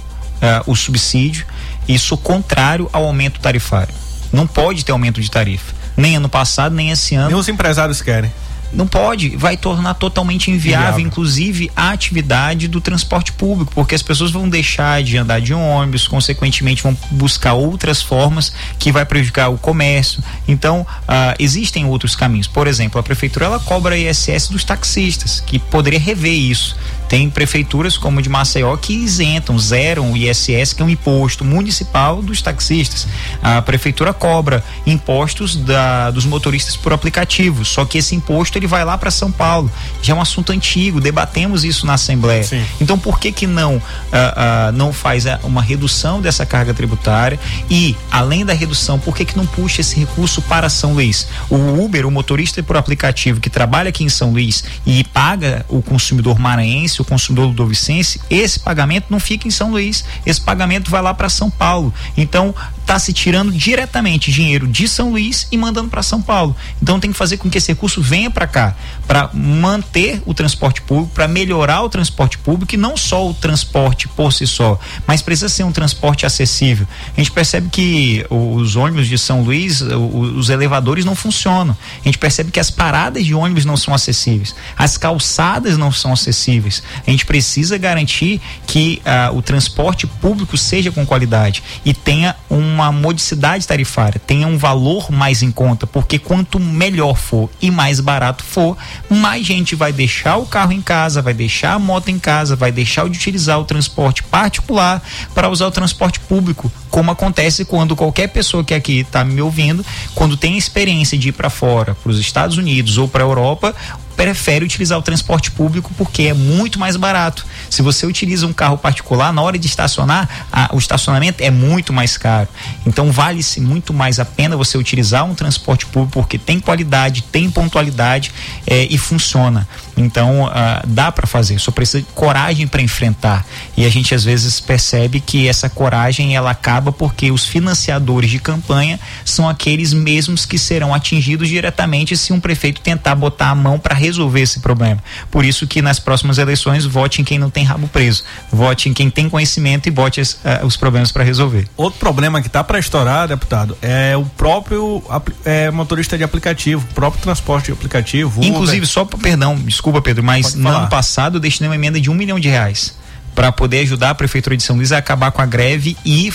o 0.65 0.75
subsídio, 0.75 1.45
isso 1.87 2.17
contrário 2.17 2.89
ao 2.91 3.05
aumento 3.05 3.39
tarifário. 3.39 3.93
Não 4.31 4.47
pode 4.47 4.83
ter 4.83 4.91
aumento 4.91 5.21
de 5.21 5.29
tarifa. 5.29 5.73
Nem 5.95 6.15
ano 6.15 6.29
passado, 6.29 6.73
nem 6.73 6.89
esse 6.89 7.15
ano. 7.15 7.29
Nem 7.29 7.37
os 7.37 7.47
empresários 7.47 8.01
querem. 8.01 8.31
Não 8.73 8.87
pode, 8.87 9.35
vai 9.35 9.57
tornar 9.57 9.95
totalmente 9.95 10.49
inviável, 10.49 10.99
inclusive, 10.99 11.69
a 11.75 11.89
atividade 11.91 12.67
do 12.67 12.79
transporte 12.79 13.33
público, 13.33 13.71
porque 13.75 13.93
as 13.93 14.01
pessoas 14.01 14.31
vão 14.31 14.47
deixar 14.47 15.03
de 15.03 15.17
andar 15.17 15.41
de 15.41 15.53
ônibus, 15.53 16.07
consequentemente 16.07 16.81
vão 16.81 16.97
buscar 17.11 17.53
outras 17.53 18.01
formas 18.01 18.53
que 18.79 18.91
vai 18.91 19.05
prejudicar 19.05 19.49
o 19.49 19.57
comércio. 19.57 20.23
Então, 20.47 20.81
uh, 20.81 21.35
existem 21.37 21.85
outros 21.85 22.15
caminhos. 22.15 22.47
Por 22.47 22.67
exemplo, 22.67 22.99
a 22.99 23.03
prefeitura 23.03 23.45
ela 23.45 23.59
cobra 23.59 23.97
ISS 23.97 24.47
dos 24.49 24.63
taxistas, 24.63 25.41
que 25.41 25.59
poderia 25.59 25.99
rever 25.99 26.33
isso. 26.33 26.75
Tem 27.11 27.29
prefeituras 27.29 27.97
como 27.97 28.21
de 28.21 28.29
Maceió 28.29 28.77
que 28.77 28.93
isentam, 28.93 29.59
zeram 29.59 30.13
o 30.13 30.15
ISS, 30.15 30.71
que 30.71 30.81
é 30.81 30.85
um 30.85 30.89
imposto 30.89 31.43
municipal 31.43 32.21
dos 32.21 32.41
taxistas. 32.41 33.05
A 33.43 33.61
prefeitura 33.61 34.13
cobra 34.13 34.63
impostos 34.87 35.57
da, 35.57 36.09
dos 36.09 36.23
motoristas 36.23 36.77
por 36.77 36.93
aplicativo, 36.93 37.65
só 37.65 37.83
que 37.83 37.97
esse 37.97 38.15
imposto 38.15 38.57
ele 38.57 38.65
vai 38.65 38.85
lá 38.85 38.97
para 38.97 39.11
São 39.11 39.29
Paulo. 39.29 39.69
Já 40.01 40.13
é 40.13 40.15
um 40.15 40.21
assunto 40.21 40.53
antigo, 40.53 41.01
debatemos 41.01 41.65
isso 41.65 41.85
na 41.85 41.95
Assembleia. 41.95 42.45
Sim. 42.45 42.63
Então 42.79 42.97
por 42.97 43.19
que 43.19 43.33
que 43.33 43.45
não 43.45 43.75
uh, 43.75 43.79
uh, 43.79 44.71
não 44.73 44.93
faz 44.93 45.25
uma 45.43 45.61
redução 45.61 46.21
dessa 46.21 46.45
carga 46.45 46.73
tributária 46.73 47.37
e 47.69 47.93
além 48.09 48.45
da 48.45 48.53
redução, 48.53 48.97
por 48.97 49.17
que 49.17 49.25
que 49.25 49.35
não 49.35 49.45
puxa 49.45 49.81
esse 49.81 49.99
recurso 49.99 50.41
para 50.43 50.69
São 50.69 50.93
Luís? 50.93 51.27
O 51.49 51.83
Uber, 51.83 52.05
o 52.05 52.11
motorista 52.11 52.63
por 52.63 52.77
aplicativo 52.77 53.41
que 53.41 53.49
trabalha 53.49 53.89
aqui 53.89 54.05
em 54.05 54.09
São 54.09 54.31
Luís 54.31 54.63
e 54.85 55.03
paga 55.03 55.65
o 55.67 55.81
consumidor 55.81 56.39
maranhense 56.39 57.00
o 57.01 57.05
consumidor 57.05 57.53
do 57.53 57.65
Vicense, 57.65 58.19
esse 58.29 58.59
pagamento 58.59 59.07
não 59.09 59.19
fica 59.19 59.47
em 59.47 59.51
São 59.51 59.71
Luís, 59.71 60.03
esse 60.25 60.41
pagamento 60.41 60.89
vai 60.89 61.01
lá 61.01 61.13
para 61.13 61.29
São 61.29 61.49
Paulo. 61.49 61.93
Então, 62.15 62.53
está 62.91 62.99
se 62.99 63.13
tirando 63.13 63.53
diretamente 63.53 64.33
dinheiro 64.33 64.67
de 64.67 64.85
São 64.85 65.11
Luís 65.11 65.47
e 65.49 65.57
mandando 65.57 65.89
para 65.89 66.03
São 66.03 66.21
Paulo. 66.21 66.53
Então 66.81 66.99
tem 66.99 67.09
que 67.09 67.17
fazer 67.17 67.37
com 67.37 67.49
que 67.49 67.57
esse 67.57 67.71
recurso 67.71 68.01
venha 68.01 68.29
para 68.29 68.45
cá, 68.45 68.75
para 69.07 69.29
manter 69.33 70.21
o 70.25 70.33
transporte 70.33 70.81
público, 70.81 71.13
para 71.13 71.25
melhorar 71.25 71.83
o 71.83 71.89
transporte 71.89 72.37
público 72.37 72.75
e 72.75 72.77
não 72.77 72.97
só 72.97 73.29
o 73.29 73.33
transporte 73.33 74.09
por 74.09 74.33
si 74.33 74.45
só, 74.45 74.77
mas 75.07 75.21
precisa 75.21 75.47
ser 75.47 75.63
um 75.63 75.71
transporte 75.71 76.25
acessível. 76.25 76.85
A 77.15 77.21
gente 77.21 77.31
percebe 77.31 77.69
que 77.69 78.25
os 78.29 78.75
ônibus 78.75 79.07
de 79.07 79.17
São 79.17 79.41
Luís, 79.41 79.79
os 79.79 80.49
elevadores 80.49 81.05
não 81.05 81.15
funcionam. 81.15 81.77
A 82.01 82.03
gente 82.03 82.17
percebe 82.17 82.51
que 82.51 82.59
as 82.59 82.69
paradas 82.69 83.25
de 83.25 83.33
ônibus 83.33 83.63
não 83.63 83.77
são 83.77 83.93
acessíveis, 83.93 84.53
as 84.77 84.97
calçadas 84.97 85.77
não 85.77 85.93
são 85.93 86.11
acessíveis. 86.11 86.83
A 87.07 87.09
gente 87.09 87.25
precisa 87.25 87.77
garantir 87.77 88.41
que 88.67 89.01
uh, 89.05 89.37
o 89.37 89.41
transporte 89.41 90.05
público 90.05 90.57
seja 90.57 90.91
com 90.91 91.05
qualidade 91.05 91.63
e 91.85 91.93
tenha 91.93 92.35
uma 92.49 92.80
uma 92.81 92.91
modicidade 92.91 93.67
tarifária, 93.67 94.19
tenha 94.19 94.47
um 94.47 94.57
valor 94.57 95.11
mais 95.11 95.41
em 95.41 95.51
conta, 95.51 95.85
porque 95.85 96.17
quanto 96.17 96.59
melhor 96.59 97.15
for 97.15 97.49
e 97.61 97.69
mais 97.69 97.99
barato 97.99 98.43
for, 98.43 98.77
mais 99.09 99.45
gente 99.45 99.75
vai 99.75 99.93
deixar 99.93 100.37
o 100.37 100.45
carro 100.45 100.71
em 100.71 100.81
casa, 100.81 101.21
vai 101.21 101.33
deixar 101.33 101.73
a 101.73 101.79
moto 101.79 102.09
em 102.09 102.19
casa, 102.19 102.55
vai 102.55 102.71
deixar 102.71 103.07
de 103.09 103.17
utilizar 103.17 103.59
o 103.59 103.65
transporte 103.65 104.23
particular 104.23 105.01
para 105.33 105.49
usar 105.49 105.67
o 105.67 105.71
transporte 105.71 106.19
público, 106.19 106.71
como 106.91 107.09
acontece 107.09 107.63
quando 107.65 107.95
qualquer 107.95 108.27
pessoa 108.27 108.63
que 108.63 108.73
aqui 108.73 108.99
está 108.99 109.23
me 109.23 109.41
ouvindo, 109.41 109.83
quando 110.13 110.35
tem 110.35 110.57
experiência 110.57 111.17
de 111.17 111.29
ir 111.29 111.31
para 111.31 111.49
fora, 111.49 111.95
para 111.95 112.11
os 112.11 112.19
Estados 112.19 112.57
Unidos 112.57 112.97
ou 112.97 113.07
para 113.07 113.23
a 113.23 113.27
Europa, 113.27 113.73
prefere 114.15 114.63
utilizar 114.65 114.97
o 114.97 115.01
transporte 115.01 115.51
público 115.51 115.91
porque 115.97 116.23
é 116.23 116.33
muito 116.33 116.79
mais 116.79 116.95
barato. 116.95 117.45
Se 117.69 117.81
você 117.81 118.05
utiliza 118.05 118.45
um 118.45 118.53
carro 118.53 118.77
particular, 118.77 119.33
na 119.33 119.41
hora 119.41 119.57
de 119.57 119.67
estacionar, 119.67 120.29
a, 120.51 120.69
o 120.73 120.77
estacionamento 120.77 121.41
é 121.41 121.49
muito 121.49 121.93
mais 121.93 122.17
caro. 122.17 122.47
Então 122.85 123.11
vale-se 123.11 123.59
muito 123.61 123.93
mais 123.93 124.19
a 124.19 124.25
pena 124.25 124.55
você 124.55 124.77
utilizar 124.77 125.25
um 125.25 125.33
transporte 125.33 125.85
público 125.85 126.13
porque 126.13 126.37
tem 126.37 126.59
qualidade, 126.59 127.23
tem 127.23 127.49
pontualidade 127.49 128.31
é, 128.67 128.83
e 128.89 128.97
funciona. 128.97 129.67
Então 129.95 130.45
uh, 130.45 130.51
dá 130.87 131.11
para 131.11 131.27
fazer, 131.27 131.59
só 131.59 131.71
precisa 131.71 132.01
de 132.01 132.07
coragem 132.13 132.67
para 132.67 132.81
enfrentar. 132.81 133.45
E 133.77 133.85
a 133.85 133.89
gente 133.89 134.13
às 134.15 134.23
vezes 134.23 134.59
percebe 134.59 135.19
que 135.19 135.47
essa 135.47 135.69
coragem 135.69 136.35
ela 136.35 136.51
acaba 136.51 136.80
porque 136.89 137.29
os 137.29 137.45
financiadores 137.45 138.29
de 138.29 138.39
campanha 138.39 138.97
são 139.25 139.49
aqueles 139.49 139.91
mesmos 139.91 140.45
que 140.45 140.57
serão 140.57 140.93
atingidos 140.93 141.49
diretamente 141.49 142.15
se 142.15 142.31
um 142.31 142.39
prefeito 142.39 142.79
tentar 142.79 143.13
botar 143.15 143.49
a 143.49 143.55
mão 143.55 143.77
para 143.77 143.93
resolver 143.93 144.39
esse 144.39 144.61
problema. 144.61 145.03
Por 145.29 145.43
isso 145.43 145.67
que 145.67 145.81
nas 145.81 145.99
próximas 145.99 146.37
eleições 146.37 146.85
vote 146.85 147.21
em 147.21 147.25
quem 147.25 147.37
não 147.37 147.49
tem 147.49 147.65
rabo 147.65 147.89
preso, 147.89 148.23
vote 148.49 148.87
em 148.87 148.93
quem 148.93 149.09
tem 149.09 149.29
conhecimento 149.29 149.87
e 149.87 149.91
bote 149.91 150.21
as, 150.21 150.33
uh, 150.33 150.65
os 150.65 150.77
problemas 150.77 151.11
para 151.11 151.23
resolver. 151.23 151.67
Outro 151.75 151.99
problema 151.99 152.41
que 152.41 152.47
está 152.47 152.63
para 152.63 152.79
estourar, 152.79 153.27
deputado, 153.27 153.77
é 153.81 154.15
o 154.15 154.23
próprio 154.23 155.03
é, 155.43 155.69
motorista 155.71 156.17
de 156.17 156.23
aplicativo, 156.23 156.87
o 156.89 156.93
próprio 156.93 157.21
transporte 157.21 157.65
de 157.65 157.73
aplicativo. 157.73 158.41
Inclusive, 158.43 158.85
só 158.85 159.03
perdão, 159.03 159.55
desculpa 159.55 160.01
Pedro, 160.01 160.23
mas 160.23 160.55
no 160.55 160.69
ano 160.69 160.87
passado 160.87 161.35
eu 161.35 161.41
destinei 161.41 161.69
uma 161.69 161.75
emenda 161.75 161.99
de 161.99 162.09
um 162.09 162.13
milhão 162.13 162.39
de 162.39 162.47
reais 162.47 163.00
para 163.33 163.51
poder 163.51 163.79
ajudar 163.79 164.11
a 164.11 164.15
prefeitura 164.15 164.57
de 164.57 164.63
São 164.63 164.75
Luís 164.75 164.91
a 164.91 164.97
acabar 164.97 165.31
com 165.31 165.41
a 165.41 165.45
greve 165.45 165.97
e, 166.05 166.29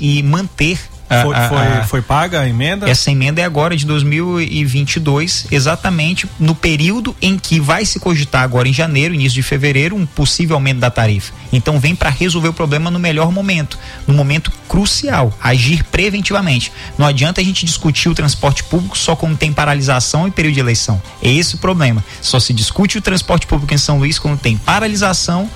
e 0.00 0.22
manter 0.22 0.78
foi, 1.10 1.34
foi, 1.34 1.58
a, 1.58 1.84
foi, 1.84 2.02
paga 2.02 2.40
a 2.40 2.48
emenda? 2.48 2.88
Essa 2.88 3.10
emenda 3.10 3.40
é 3.40 3.44
agora 3.44 3.76
de 3.76 3.84
2022, 3.84 5.48
exatamente 5.50 6.28
no 6.38 6.54
período 6.54 7.16
em 7.20 7.36
que 7.36 7.58
vai 7.58 7.84
se 7.84 7.98
cogitar 7.98 8.44
agora 8.44 8.68
em 8.68 8.72
janeiro, 8.72 9.12
início 9.12 9.34
de 9.34 9.42
fevereiro, 9.42 9.96
um 9.96 10.06
possível 10.06 10.54
aumento 10.54 10.78
da 10.78 10.88
tarifa. 10.88 11.32
Então 11.52 11.80
vem 11.80 11.96
para 11.96 12.10
resolver 12.10 12.48
o 12.48 12.52
problema 12.52 12.92
no 12.92 12.98
melhor 13.00 13.32
momento, 13.32 13.76
no 14.06 14.14
momento 14.14 14.52
crucial, 14.68 15.36
agir 15.42 15.82
preventivamente. 15.82 16.70
Não 16.96 17.04
adianta 17.04 17.40
a 17.40 17.44
gente 17.44 17.66
discutir 17.66 18.08
o 18.08 18.14
transporte 18.14 18.62
público 18.62 18.96
só 18.96 19.16
quando 19.16 19.36
tem 19.36 19.52
paralisação 19.52 20.28
e 20.28 20.30
período 20.30 20.54
de 20.54 20.60
eleição. 20.60 21.02
É 21.20 21.28
esse 21.28 21.56
o 21.56 21.58
problema. 21.58 22.04
Só 22.22 22.38
se 22.38 22.52
discute 22.52 22.98
o 22.98 23.02
transporte 23.02 23.48
público 23.48 23.74
em 23.74 23.78
São 23.78 23.98
Luís 23.98 24.16
quando 24.16 24.38
tem 24.38 24.56
paralisação 24.56 25.50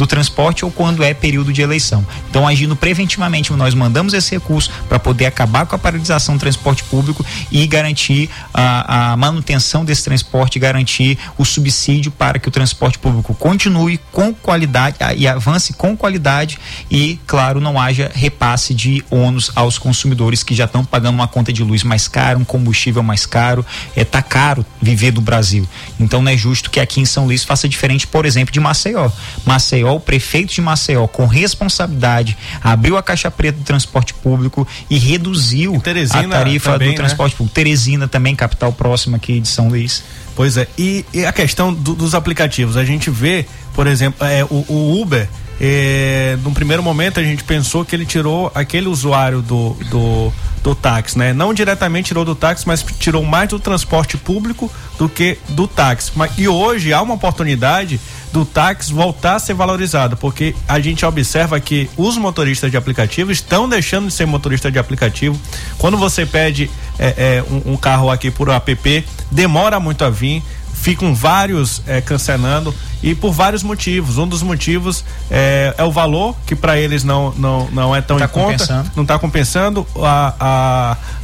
do 0.00 0.06
transporte 0.06 0.64
ou 0.64 0.70
quando 0.70 1.04
é 1.04 1.12
período 1.12 1.52
de 1.52 1.60
eleição. 1.60 2.06
Então, 2.30 2.48
agindo 2.48 2.74
preventivamente, 2.74 3.52
nós 3.52 3.74
mandamos 3.74 4.14
esse 4.14 4.30
recurso 4.30 4.70
para 4.88 4.98
poder 4.98 5.26
acabar 5.26 5.66
com 5.66 5.76
a 5.76 5.78
paralisação 5.78 6.36
do 6.36 6.40
transporte 6.40 6.82
público 6.84 7.24
e 7.52 7.66
garantir 7.66 8.30
a, 8.54 9.12
a 9.12 9.16
manutenção 9.18 9.84
desse 9.84 10.02
transporte, 10.02 10.58
garantir 10.58 11.18
o 11.36 11.44
subsídio 11.44 12.10
para 12.10 12.38
que 12.38 12.48
o 12.48 12.50
transporte 12.50 12.98
público 12.98 13.34
continue 13.34 14.00
com 14.10 14.32
qualidade 14.32 14.96
e 15.16 15.28
avance 15.28 15.74
com 15.74 15.94
qualidade 15.94 16.58
e, 16.90 17.20
claro, 17.26 17.60
não 17.60 17.78
haja 17.78 18.10
repasse 18.14 18.72
de 18.72 19.04
ônus 19.10 19.52
aos 19.54 19.76
consumidores 19.76 20.42
que 20.42 20.54
já 20.54 20.64
estão 20.64 20.82
pagando 20.82 21.16
uma 21.16 21.28
conta 21.28 21.52
de 21.52 21.62
luz 21.62 21.82
mais 21.82 22.08
cara, 22.08 22.38
um 22.38 22.44
combustível 22.44 23.02
mais 23.02 23.26
caro. 23.26 23.66
É 23.94 24.02
tá 24.02 24.22
caro 24.22 24.64
viver 24.80 25.12
no 25.12 25.20
Brasil. 25.20 25.68
Então 25.98 26.22
não 26.22 26.32
é 26.32 26.36
justo 26.38 26.70
que 26.70 26.80
aqui 26.80 27.02
em 27.02 27.04
São 27.04 27.26
Luís 27.26 27.44
faça 27.44 27.68
diferente, 27.68 28.06
por 28.06 28.24
exemplo, 28.24 28.50
de 28.50 28.60
Maceió. 28.60 29.10
Maceió, 29.44 29.89
o 29.96 30.00
prefeito 30.00 30.52
de 30.52 30.60
Maceió, 30.60 31.06
com 31.06 31.26
responsabilidade, 31.26 32.36
abriu 32.62 32.96
a 32.96 33.02
caixa 33.02 33.30
preta 33.30 33.58
do 33.58 33.64
transporte 33.64 34.14
público 34.14 34.66
e 34.88 34.98
reduziu 34.98 35.76
a 35.76 36.28
tarifa 36.28 36.72
também, 36.72 36.88
do 36.88 36.90
né? 36.92 36.96
transporte 36.96 37.32
né? 37.32 37.38
público. 37.38 37.54
Teresina 37.54 38.08
também, 38.08 38.34
capital 38.34 38.72
próxima 38.72 39.16
aqui 39.16 39.40
de 39.40 39.48
São 39.48 39.68
Luís. 39.68 40.02
Pois 40.34 40.56
é, 40.56 40.66
e, 40.78 41.04
e 41.12 41.26
a 41.26 41.32
questão 41.32 41.72
do, 41.72 41.94
dos 41.94 42.14
aplicativos, 42.14 42.76
a 42.76 42.84
gente 42.84 43.10
vê, 43.10 43.46
por 43.74 43.86
exemplo, 43.86 44.26
é, 44.26 44.44
o, 44.44 44.64
o 44.68 45.00
Uber, 45.00 45.28
é, 45.60 46.38
num 46.42 46.54
primeiro 46.54 46.82
momento 46.82 47.20
a 47.20 47.22
gente 47.22 47.44
pensou 47.44 47.84
que 47.84 47.94
ele 47.94 48.06
tirou 48.06 48.50
aquele 48.54 48.88
usuário 48.88 49.42
do, 49.42 49.76
do, 49.90 50.32
do 50.62 50.74
táxi, 50.74 51.18
né? 51.18 51.34
Não 51.34 51.52
diretamente 51.52 52.08
tirou 52.08 52.24
do 52.24 52.34
táxi, 52.34 52.66
mas 52.66 52.82
tirou 52.98 53.22
mais 53.22 53.50
do 53.50 53.58
transporte 53.58 54.16
público 54.16 54.72
do 54.96 55.06
que 55.06 55.36
do 55.50 55.68
táxi. 55.68 56.12
E 56.38 56.48
hoje 56.48 56.94
há 56.94 57.02
uma 57.02 57.12
oportunidade 57.12 58.00
do 58.32 58.46
táxi 58.46 58.90
voltar 58.90 59.34
a 59.34 59.38
ser 59.38 59.52
valorizado, 59.52 60.16
porque 60.16 60.54
a 60.66 60.80
gente 60.80 61.04
observa 61.04 61.60
que 61.60 61.90
os 61.94 62.16
motoristas 62.16 62.70
de 62.70 62.78
aplicativo 62.78 63.30
estão 63.30 63.68
deixando 63.68 64.06
de 64.06 64.14
ser 64.14 64.26
motorista 64.26 64.70
de 64.70 64.78
aplicativo. 64.78 65.38
Quando 65.76 65.98
você 65.98 66.24
pede 66.24 66.70
é, 66.98 67.08
é, 67.18 67.44
um, 67.50 67.74
um, 67.74 67.76
carro 67.76 68.10
aqui 68.10 68.30
por 68.30 68.48
app, 68.48 69.04
demora 69.30 69.78
muito 69.78 70.04
a 70.06 70.10
vir 70.10 70.42
ficam 70.80 71.14
vários 71.14 71.82
é, 71.86 72.00
cancelando 72.00 72.74
e 73.02 73.14
por 73.14 73.32
vários 73.32 73.62
motivos. 73.62 74.18
Um 74.18 74.26
dos 74.26 74.42
motivos 74.42 75.04
é, 75.30 75.74
é 75.76 75.84
o 75.84 75.90
valor, 75.90 76.36
que 76.46 76.54
para 76.54 76.78
eles 76.78 77.04
não, 77.04 77.32
não, 77.32 77.70
não 77.70 77.96
é 77.96 78.00
tão 78.00 78.18
tá 78.18 78.24
em 78.24 78.28
conta, 78.28 78.86
não 78.94 79.02
está 79.02 79.18
compensando. 79.18 79.86
A, 79.96 80.34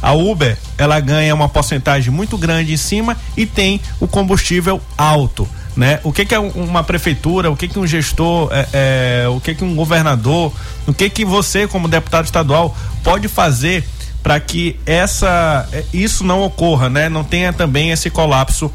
a, 0.01 0.09
a 0.09 0.13
Uber 0.13 0.57
ela 0.77 0.99
ganha 0.99 1.33
uma 1.33 1.49
porcentagem 1.49 2.11
muito 2.11 2.37
grande 2.37 2.73
em 2.73 2.77
cima 2.77 3.17
e 3.35 3.45
tem 3.45 3.79
o 3.99 4.07
combustível 4.07 4.81
alto. 4.97 5.47
Né? 5.75 5.99
O 6.03 6.11
que, 6.11 6.25
que 6.25 6.33
é 6.33 6.39
uma 6.39 6.83
prefeitura, 6.83 7.51
o 7.51 7.55
que, 7.55 7.67
que 7.67 7.77
um 7.77 7.85
gestor, 7.85 8.49
é, 8.51 9.23
é, 9.23 9.27
o 9.27 9.39
que, 9.39 9.53
que 9.53 9.63
um 9.63 9.75
governador, 9.75 10.51
o 10.87 10.93
que, 10.93 11.07
que 11.07 11.23
você, 11.23 11.67
como 11.67 11.87
deputado 11.87 12.25
estadual, 12.25 12.75
pode 13.03 13.27
fazer 13.27 13.87
para 14.23 14.39
que 14.39 14.79
essa 14.87 15.69
é, 15.71 15.85
isso 15.93 16.23
não 16.23 16.41
ocorra, 16.41 16.89
né? 16.89 17.09
Não 17.09 17.23
tenha 17.23 17.53
também 17.53 17.91
esse 17.91 18.09
colapso 18.09 18.71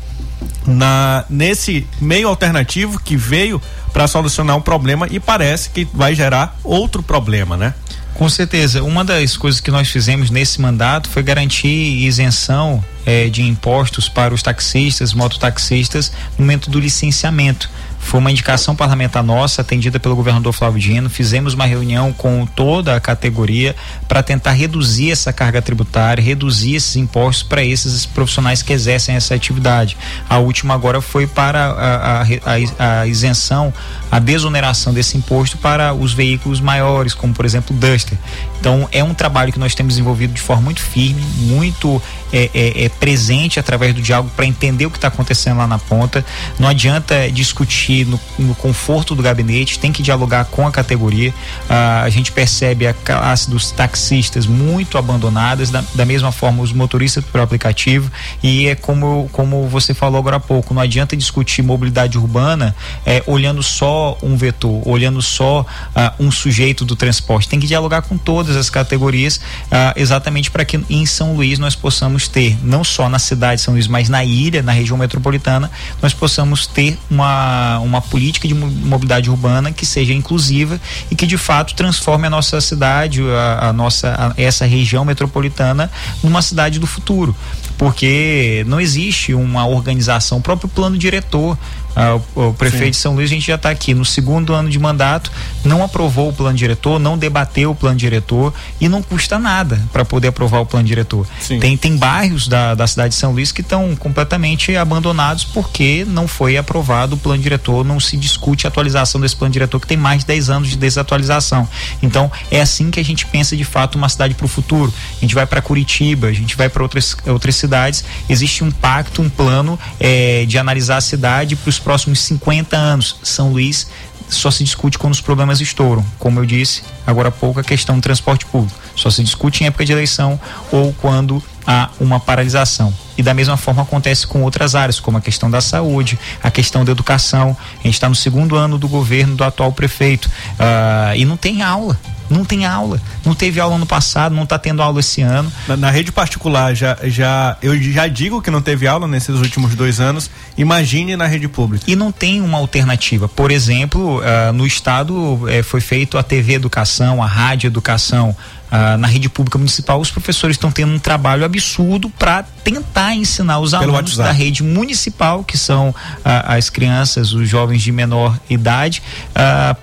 na 0.66 1.24
nesse 1.28 1.86
meio 2.00 2.28
alternativo 2.28 3.00
que 3.00 3.16
veio 3.16 3.60
para 3.92 4.06
solucionar 4.06 4.56
um 4.56 4.60
problema 4.60 5.06
e 5.10 5.20
parece 5.20 5.70
que 5.70 5.86
vai 5.92 6.14
gerar 6.14 6.56
outro 6.64 7.02
problema, 7.02 7.56
né? 7.56 7.74
Com 8.14 8.28
certeza. 8.28 8.82
Uma 8.82 9.04
das 9.04 9.36
coisas 9.36 9.60
que 9.60 9.70
nós 9.70 9.88
fizemos 9.88 10.30
nesse 10.30 10.60
mandato 10.60 11.08
foi 11.08 11.22
garantir 11.22 11.68
isenção 12.06 12.84
eh, 13.06 13.28
de 13.28 13.42
impostos 13.42 14.08
para 14.08 14.34
os 14.34 14.42
taxistas, 14.42 15.14
mototaxistas, 15.14 16.12
no 16.38 16.44
momento 16.44 16.70
do 16.70 16.78
licenciamento. 16.78 17.70
Foi 18.02 18.20
uma 18.20 18.30
indicação 18.30 18.76
parlamentar 18.76 19.22
nossa, 19.22 19.62
atendida 19.62 19.98
pelo 19.98 20.14
governador 20.14 20.52
Flávio 20.52 20.78
Dino. 20.78 21.08
Fizemos 21.08 21.54
uma 21.54 21.64
reunião 21.64 22.12
com 22.12 22.44
toda 22.44 22.94
a 22.94 23.00
categoria 23.00 23.74
para 24.06 24.22
tentar 24.22 24.52
reduzir 24.52 25.10
essa 25.10 25.32
carga 25.32 25.62
tributária, 25.62 26.22
reduzir 26.22 26.74
esses 26.74 26.96
impostos 26.96 27.42
para 27.42 27.64
esses 27.64 28.04
profissionais 28.04 28.60
que 28.60 28.72
exercem 28.72 29.14
essa 29.14 29.34
atividade. 29.34 29.96
A 30.28 30.36
última 30.38 30.74
agora 30.74 31.00
foi 31.00 31.26
para 31.26 31.64
a, 31.64 32.22
a, 32.22 33.00
a, 33.00 33.06
isenção, 33.06 33.72
a 34.10 34.18
desoneração 34.18 34.92
desse 34.92 35.16
imposto 35.16 35.56
para 35.56 35.94
os 35.94 36.12
veículos 36.12 36.60
maiores, 36.60 37.14
como 37.14 37.32
por 37.32 37.46
exemplo 37.46 37.74
o 37.74 37.78
Duster. 37.78 38.18
Então 38.62 38.88
é 38.92 39.02
um 39.02 39.12
trabalho 39.12 39.52
que 39.52 39.58
nós 39.58 39.74
temos 39.74 39.94
desenvolvido 39.94 40.32
de 40.32 40.40
forma 40.40 40.62
muito 40.62 40.80
firme, 40.80 41.20
muito 41.36 42.00
é, 42.32 42.48
é, 42.54 42.84
é 42.84 42.88
presente 42.88 43.58
através 43.58 43.92
do 43.92 44.00
diálogo 44.00 44.30
para 44.36 44.46
entender 44.46 44.86
o 44.86 44.90
que 44.90 44.98
está 44.98 45.08
acontecendo 45.08 45.58
lá 45.58 45.66
na 45.66 45.80
ponta. 45.80 46.24
Não 46.60 46.68
adianta 46.68 47.28
discutir 47.28 48.06
no, 48.06 48.20
no, 48.38 48.54
conforto 48.54 49.16
do 49.16 49.22
gabinete, 49.22 49.80
tem 49.80 49.90
que 49.90 50.00
dialogar 50.00 50.44
com 50.44 50.64
a 50.64 50.70
categoria. 50.70 51.34
Ah, 51.68 52.02
a 52.02 52.08
gente 52.08 52.30
percebe 52.30 52.86
a 52.86 52.94
classe 52.94 53.50
dos 53.50 53.72
taxistas 53.72 54.46
muito 54.46 54.96
abandonadas, 54.96 55.68
da, 55.70 55.82
da 55.92 56.04
mesma 56.04 56.30
forma 56.30 56.62
os 56.62 56.72
motoristas 56.72 57.24
pelo 57.24 57.42
aplicativo. 57.42 58.12
E 58.44 58.68
é 58.68 58.76
como, 58.76 59.28
como 59.32 59.66
você 59.66 59.92
falou 59.92 60.20
agora 60.20 60.36
há 60.36 60.40
pouco, 60.40 60.72
não 60.72 60.80
adianta 60.80 61.16
discutir 61.16 61.62
mobilidade 61.62 62.16
urbana 62.16 62.76
é, 63.04 63.24
olhando 63.26 63.60
só 63.60 64.16
um 64.22 64.36
vetor, 64.36 64.86
olhando 64.86 65.20
só 65.20 65.66
ah, 65.96 66.14
um 66.20 66.30
sujeito 66.30 66.84
do 66.84 66.94
transporte. 66.94 67.48
Tem 67.48 67.58
que 67.58 67.66
dialogar 67.66 68.02
com 68.02 68.16
todas 68.16 68.51
as 68.56 68.70
categorias, 68.70 69.40
ah, 69.70 69.92
exatamente 69.96 70.50
para 70.50 70.64
que 70.64 70.80
em 70.88 71.06
São 71.06 71.34
Luís 71.34 71.58
nós 71.58 71.74
possamos 71.74 72.28
ter, 72.28 72.56
não 72.62 72.84
só 72.84 73.08
na 73.08 73.18
cidade 73.18 73.56
de 73.56 73.62
São 73.62 73.74
Luís, 73.74 73.86
mas 73.86 74.08
na 74.08 74.24
ilha, 74.24 74.62
na 74.62 74.72
região 74.72 74.96
metropolitana, 74.96 75.70
nós 76.00 76.12
possamos 76.12 76.66
ter 76.66 76.98
uma 77.10 77.78
uma 77.80 78.00
política 78.00 78.46
de 78.48 78.54
mobilidade 78.54 79.30
urbana 79.30 79.72
que 79.72 79.84
seja 79.84 80.12
inclusiva 80.12 80.80
e 81.10 81.14
que 81.14 81.26
de 81.26 81.36
fato 81.36 81.74
transforme 81.74 82.26
a 82.26 82.30
nossa 82.30 82.60
cidade, 82.60 83.22
a, 83.22 83.68
a 83.68 83.72
nossa 83.72 84.34
a, 84.36 84.40
essa 84.40 84.64
região 84.66 85.04
metropolitana 85.04 85.90
numa 86.22 86.42
cidade 86.42 86.78
do 86.78 86.86
futuro, 86.86 87.34
porque 87.76 88.64
não 88.66 88.80
existe 88.80 89.34
uma 89.34 89.66
organização, 89.66 90.38
o 90.38 90.42
próprio 90.42 90.68
plano 90.68 90.96
diretor 90.96 91.58
ah, 91.94 92.18
o, 92.34 92.48
o, 92.48 92.54
prefeito 92.54 92.84
Sim. 92.84 92.90
de 92.90 92.96
São 92.96 93.14
Luís, 93.14 93.30
a 93.30 93.34
gente 93.34 93.46
já 93.46 93.56
está 93.56 93.70
aqui 93.70 93.94
no 93.94 94.04
segundo 94.04 94.52
ano 94.54 94.70
de 94.70 94.78
mandato, 94.78 95.30
não 95.64 95.82
aprovou 95.84 96.30
o 96.30 96.32
plano 96.32 96.56
diretor, 96.56 96.98
não 96.98 97.18
debateu 97.18 97.70
o 97.70 97.74
plano 97.74 97.96
diretor 97.96 98.52
e 98.80 98.88
não 98.88 99.02
custa 99.02 99.38
nada 99.38 99.80
para 99.92 100.04
poder 100.04 100.28
aprovar 100.28 100.60
o 100.60 100.66
plano 100.66 100.86
diretor. 100.86 101.26
Tem, 101.60 101.76
tem 101.76 101.96
bairros 101.96 102.48
da, 102.48 102.74
da 102.74 102.86
cidade 102.86 103.10
de 103.10 103.14
São 103.16 103.32
Luís 103.32 103.52
que 103.52 103.60
estão 103.60 103.94
completamente 103.96 104.76
abandonados 104.76 105.44
porque 105.44 106.04
não 106.08 106.26
foi 106.26 106.56
aprovado 106.56 107.14
o 107.14 107.18
plano 107.18 107.42
diretor, 107.42 107.84
não 107.84 108.00
se 108.00 108.16
discute 108.16 108.66
a 108.66 108.68
atualização 108.68 109.20
desse 109.20 109.36
plano 109.36 109.52
diretor 109.52 109.80
que 109.80 109.86
tem 109.86 109.96
mais 109.96 110.20
de 110.20 110.26
10 110.26 110.50
anos 110.50 110.68
de 110.70 110.76
desatualização. 110.76 111.68
Então, 112.02 112.30
é 112.50 112.60
assim 112.60 112.90
que 112.90 113.00
a 113.00 113.04
gente 113.04 113.26
pensa 113.26 113.56
de 113.56 113.64
fato 113.64 113.96
uma 113.96 114.08
cidade 114.08 114.34
para 114.34 114.46
o 114.46 114.48
futuro. 114.48 114.92
A 115.18 115.20
gente 115.20 115.34
vai 115.34 115.46
para 115.46 115.60
Curitiba, 115.60 116.28
a 116.28 116.32
gente 116.32 116.56
vai 116.56 116.68
para 116.68 116.82
outras, 116.82 117.16
outras 117.26 117.56
cidades, 117.56 118.04
existe 118.28 118.64
um 118.64 118.70
pacto, 118.70 119.22
um 119.22 119.28
plano 119.28 119.78
é, 120.00 120.44
de 120.46 120.58
analisar 120.58 120.96
a 120.96 121.00
cidade 121.00 121.56
para 121.56 121.68
os 121.68 121.78
próximos 121.82 122.20
50 122.20 122.76
anos. 122.76 123.16
São 123.22 123.52
Luís 123.52 123.86
só 124.28 124.50
se 124.50 124.64
discute 124.64 124.98
quando 124.98 125.12
os 125.12 125.20
problemas 125.20 125.60
estouram. 125.60 126.04
Como 126.18 126.40
eu 126.40 126.46
disse 126.46 126.82
agora 127.06 127.28
há 127.28 127.32
pouco, 127.32 127.60
a 127.60 127.64
questão 127.64 127.96
do 127.96 128.02
transporte 128.02 128.46
público. 128.46 128.78
Só 128.96 129.10
se 129.10 129.22
discute 129.22 129.62
em 129.62 129.66
época 129.66 129.84
de 129.84 129.92
eleição 129.92 130.40
ou 130.70 130.92
quando 130.94 131.42
há 131.66 131.90
uma 132.00 132.18
paralisação. 132.18 132.92
E 133.16 133.22
da 133.22 133.34
mesma 133.34 133.56
forma 133.56 133.82
acontece 133.82 134.26
com 134.26 134.42
outras 134.42 134.74
áreas, 134.74 134.98
como 134.98 135.18
a 135.18 135.20
questão 135.20 135.50
da 135.50 135.60
saúde, 135.60 136.18
a 136.42 136.50
questão 136.50 136.84
da 136.84 136.92
educação. 136.92 137.56
A 137.80 137.82
gente 137.84 137.94
está 137.94 138.08
no 138.08 138.14
segundo 138.14 138.56
ano 138.56 138.78
do 138.78 138.88
governo 138.88 139.36
do 139.36 139.44
atual 139.44 139.72
prefeito 139.72 140.26
uh, 140.26 141.14
e 141.14 141.24
não 141.24 141.36
tem 141.36 141.62
aula. 141.62 141.98
Não 142.32 142.44
tem 142.44 142.64
aula. 142.64 143.00
Não 143.24 143.34
teve 143.34 143.60
aula 143.60 143.76
no 143.76 143.86
passado, 143.86 144.34
não 144.34 144.44
está 144.44 144.58
tendo 144.58 144.82
aula 144.82 145.00
esse 145.00 145.20
ano. 145.20 145.52
Na, 145.68 145.76
na, 145.76 145.90
rede 145.90 146.10
particular, 146.10 146.74
já, 146.74 146.96
já, 147.04 147.56
eu 147.62 147.80
já 147.80 148.08
digo 148.08 148.40
que 148.40 148.50
não 148.50 148.62
teve 148.62 148.86
aula 148.86 149.06
nesses 149.06 149.36
últimos 149.36 149.74
dois 149.74 150.00
anos. 150.00 150.30
Imagine 150.56 151.14
na 151.16 151.26
rede 151.26 151.46
pública. 151.48 151.84
E 151.86 151.94
não 151.94 152.10
tem 152.10 152.40
uma 152.40 152.58
alternativa. 152.58 153.28
Por 153.28 153.50
exemplo, 153.50 154.20
uh, 154.20 154.52
no 154.52 154.66
estado 154.66 155.14
uh, 155.14 155.62
foi 155.62 155.80
feito 155.80 156.16
a 156.16 156.22
TV 156.22 156.54
Educação, 156.54 157.22
a 157.22 157.26
Rádio 157.26 157.66
Educação. 157.66 158.34
Uh, 158.72 158.96
na 158.96 159.06
rede 159.06 159.28
pública 159.28 159.58
municipal, 159.58 160.00
os 160.00 160.10
professores 160.10 160.56
estão 160.56 160.72
tendo 160.72 160.94
um 160.94 160.98
trabalho 160.98 161.44
absurdo 161.44 162.08
para 162.08 162.42
tentar 162.64 163.14
ensinar 163.14 163.58
os 163.58 163.72
Pelo 163.72 163.82
alunos 163.82 164.16
WhatsApp. 164.16 164.28
da 164.28 164.32
rede 164.32 164.62
municipal, 164.62 165.44
que 165.44 165.58
são 165.58 165.90
uh, 165.90 165.94
as 166.24 166.70
crianças, 166.70 167.34
os 167.34 167.46
jovens 167.46 167.82
de 167.82 167.92
menor 167.92 168.40
idade, 168.48 169.02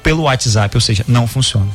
pelo 0.02 0.24
WhatsApp, 0.24 0.76
ou 0.76 0.82
seja, 0.82 1.06
não 1.08 1.28
funciona. 1.28 1.68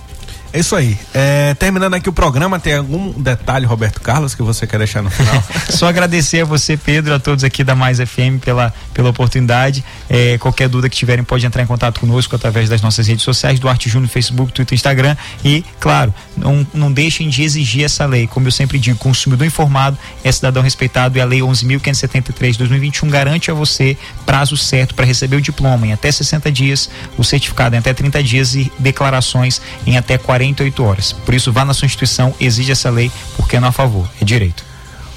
É 0.55 0.61
isso 0.61 0.77
aí. 0.77 0.97
É, 1.13 1.53
terminando 1.55 1.95
aqui 1.95 2.09
o 2.09 2.13
programa, 2.13 2.61
tem 2.61 2.75
algum 2.75 3.11
detalhe, 3.11 3.67
Roberto 3.67 4.01
Carlos, 4.01 4.37
que 4.37 4.43
você 4.45 4.69
quer 4.69 4.79
deixar 4.79 5.03
no 5.03 5.11
final? 5.11 5.43
Só 5.69 5.89
agradecer 5.89 6.43
a 6.43 6.45
você, 6.45 6.77
Pedro, 6.77 7.13
a 7.13 7.19
todos 7.19 7.43
aqui 7.43 7.65
da 7.65 7.75
Mais 7.75 7.99
FM 7.99 8.39
pela, 8.41 8.73
pela 8.95 9.11
oportunidade. 9.11 9.85
É, 10.09 10.39
qualquer 10.39 10.69
dúvida 10.69 10.89
que 10.89 10.95
tiverem, 10.95 11.25
pode 11.25 11.45
entrar 11.45 11.61
em 11.61 11.67
contato 11.67 11.99
conosco 11.99 12.37
através 12.37 12.69
das 12.69 12.81
nossas 12.81 13.09
redes 13.09 13.25
sociais, 13.25 13.59
do 13.59 13.69
Arte 13.69 13.89
Júnior, 13.89 14.09
Facebook, 14.09 14.53
Twitter, 14.53 14.77
Instagram. 14.77 15.17
E, 15.45 15.65
claro, 15.81 16.15
não, 16.37 16.65
não 16.73 16.93
deixem 16.93 17.29
de 17.29 17.43
exigir 17.43 17.83
essa 17.83 18.07
lei. 18.07 18.29
Como 18.29 18.47
eu 18.47 18.53
sempre 18.53 18.79
digo, 18.79 18.97
consumidor 18.97 19.45
informado 19.45 19.99
é 20.23 20.31
cidadão 20.31 20.63
respeitado 20.63 21.19
e 21.19 21.21
a 21.21 21.25
Lei 21.25 21.41
11.573 21.41 22.53
de 22.53 22.59
2021 22.59 23.11
garante 23.11 23.51
a 23.51 23.55
você 23.55 23.97
prazo 24.25 24.57
certo 24.57 24.95
para 24.95 25.05
receber 25.05 25.35
o 25.35 25.41
diploma 25.41 25.85
em 25.89 25.93
até 25.93 26.13
60 26.13 26.53
dias, 26.53 26.89
o 27.19 27.25
certificado 27.25 27.75
em 27.75 27.81
até 27.81 27.93
30 27.93 28.23
dias 28.23 28.55
e 28.55 28.71
declarações 28.79 29.61
em 29.85 29.97
até 29.97 30.17
40 30.17 30.44
48 30.53 30.85
horas. 30.85 31.13
Por 31.13 31.35
isso, 31.35 31.53
vá 31.53 31.65
na 31.65 31.73
sua 31.73 31.87
instituição, 31.87 32.35
exige 32.39 32.73
essa 32.73 32.91
lei, 32.91 33.11
porque 33.37 33.59
não 33.59 33.67
é 33.67 33.71
a 33.71 33.73
favor, 33.73 34.09
é 34.21 34.25
direito. 34.25 34.65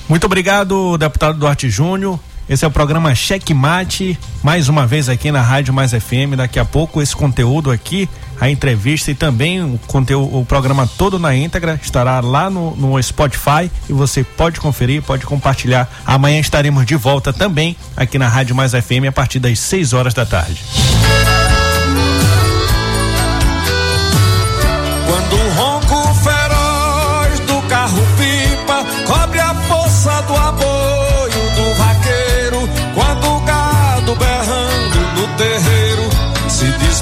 Muito 0.07 0.25
obrigado, 0.25 0.97
deputado 0.97 1.37
Duarte 1.37 1.69
Júnior. 1.69 2.19
Esse 2.49 2.63
é 2.63 2.67
o 2.67 2.71
programa 2.71 3.13
Cheque 3.13 3.53
Mate, 3.53 4.17
mais 4.41 4.69
uma 4.69 4.87
vez 4.87 5.09
aqui 5.09 5.33
na 5.33 5.41
Rádio 5.41 5.73
Mais 5.73 5.91
FM. 5.91 6.37
Daqui 6.37 6.57
a 6.57 6.63
pouco 6.63 7.01
esse 7.01 7.13
conteúdo 7.13 7.69
aqui, 7.69 8.07
a 8.39 8.49
entrevista 8.49 9.11
e 9.11 9.15
também 9.15 9.61
o 9.61 9.77
conteúdo, 9.85 10.37
o 10.37 10.45
programa 10.45 10.87
todo 10.97 11.19
na 11.19 11.35
íntegra 11.35 11.77
estará 11.83 12.21
lá 12.21 12.49
no, 12.49 12.73
no 12.77 13.03
Spotify 13.03 13.69
e 13.89 13.91
você 13.91 14.23
pode 14.23 14.61
conferir, 14.61 15.01
pode 15.01 15.25
compartilhar. 15.25 15.89
Amanhã 16.05 16.39
estaremos 16.39 16.85
de 16.85 16.95
volta 16.95 17.33
também 17.33 17.75
aqui 17.97 18.17
na 18.17 18.29
Rádio 18.29 18.55
Mais 18.55 18.71
FM 18.71 19.09
a 19.09 19.11
partir 19.11 19.39
das 19.39 19.59
6 19.59 19.91
horas 19.91 20.13
da 20.13 20.25
tarde. 20.25 20.63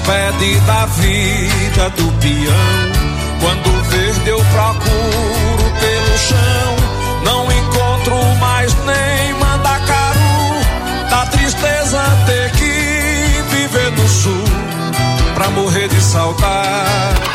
Despede 0.05 0.59
da 0.61 0.85
vida 0.85 1.89
do 1.97 2.09
peão. 2.19 2.53
Quando 3.41 3.83
verde 3.89 4.29
eu 4.29 4.37
procuro 4.37 5.73
pelo 5.79 6.17
chão, 6.17 6.75
não 7.23 7.51
encontro 7.51 8.15
mais 8.39 8.71
nem 8.85 9.33
mandacaru. 9.33 10.61
Da 11.09 11.25
tristeza 11.25 12.03
ter 12.27 12.51
que 12.51 13.43
viver 13.49 13.89
no 13.91 14.07
sul 14.07 14.45
pra 15.33 15.49
morrer 15.49 15.87
de 15.87 15.99
saudade. 16.01 17.25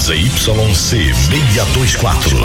ZYC 0.00 0.74
624. 0.74 2.44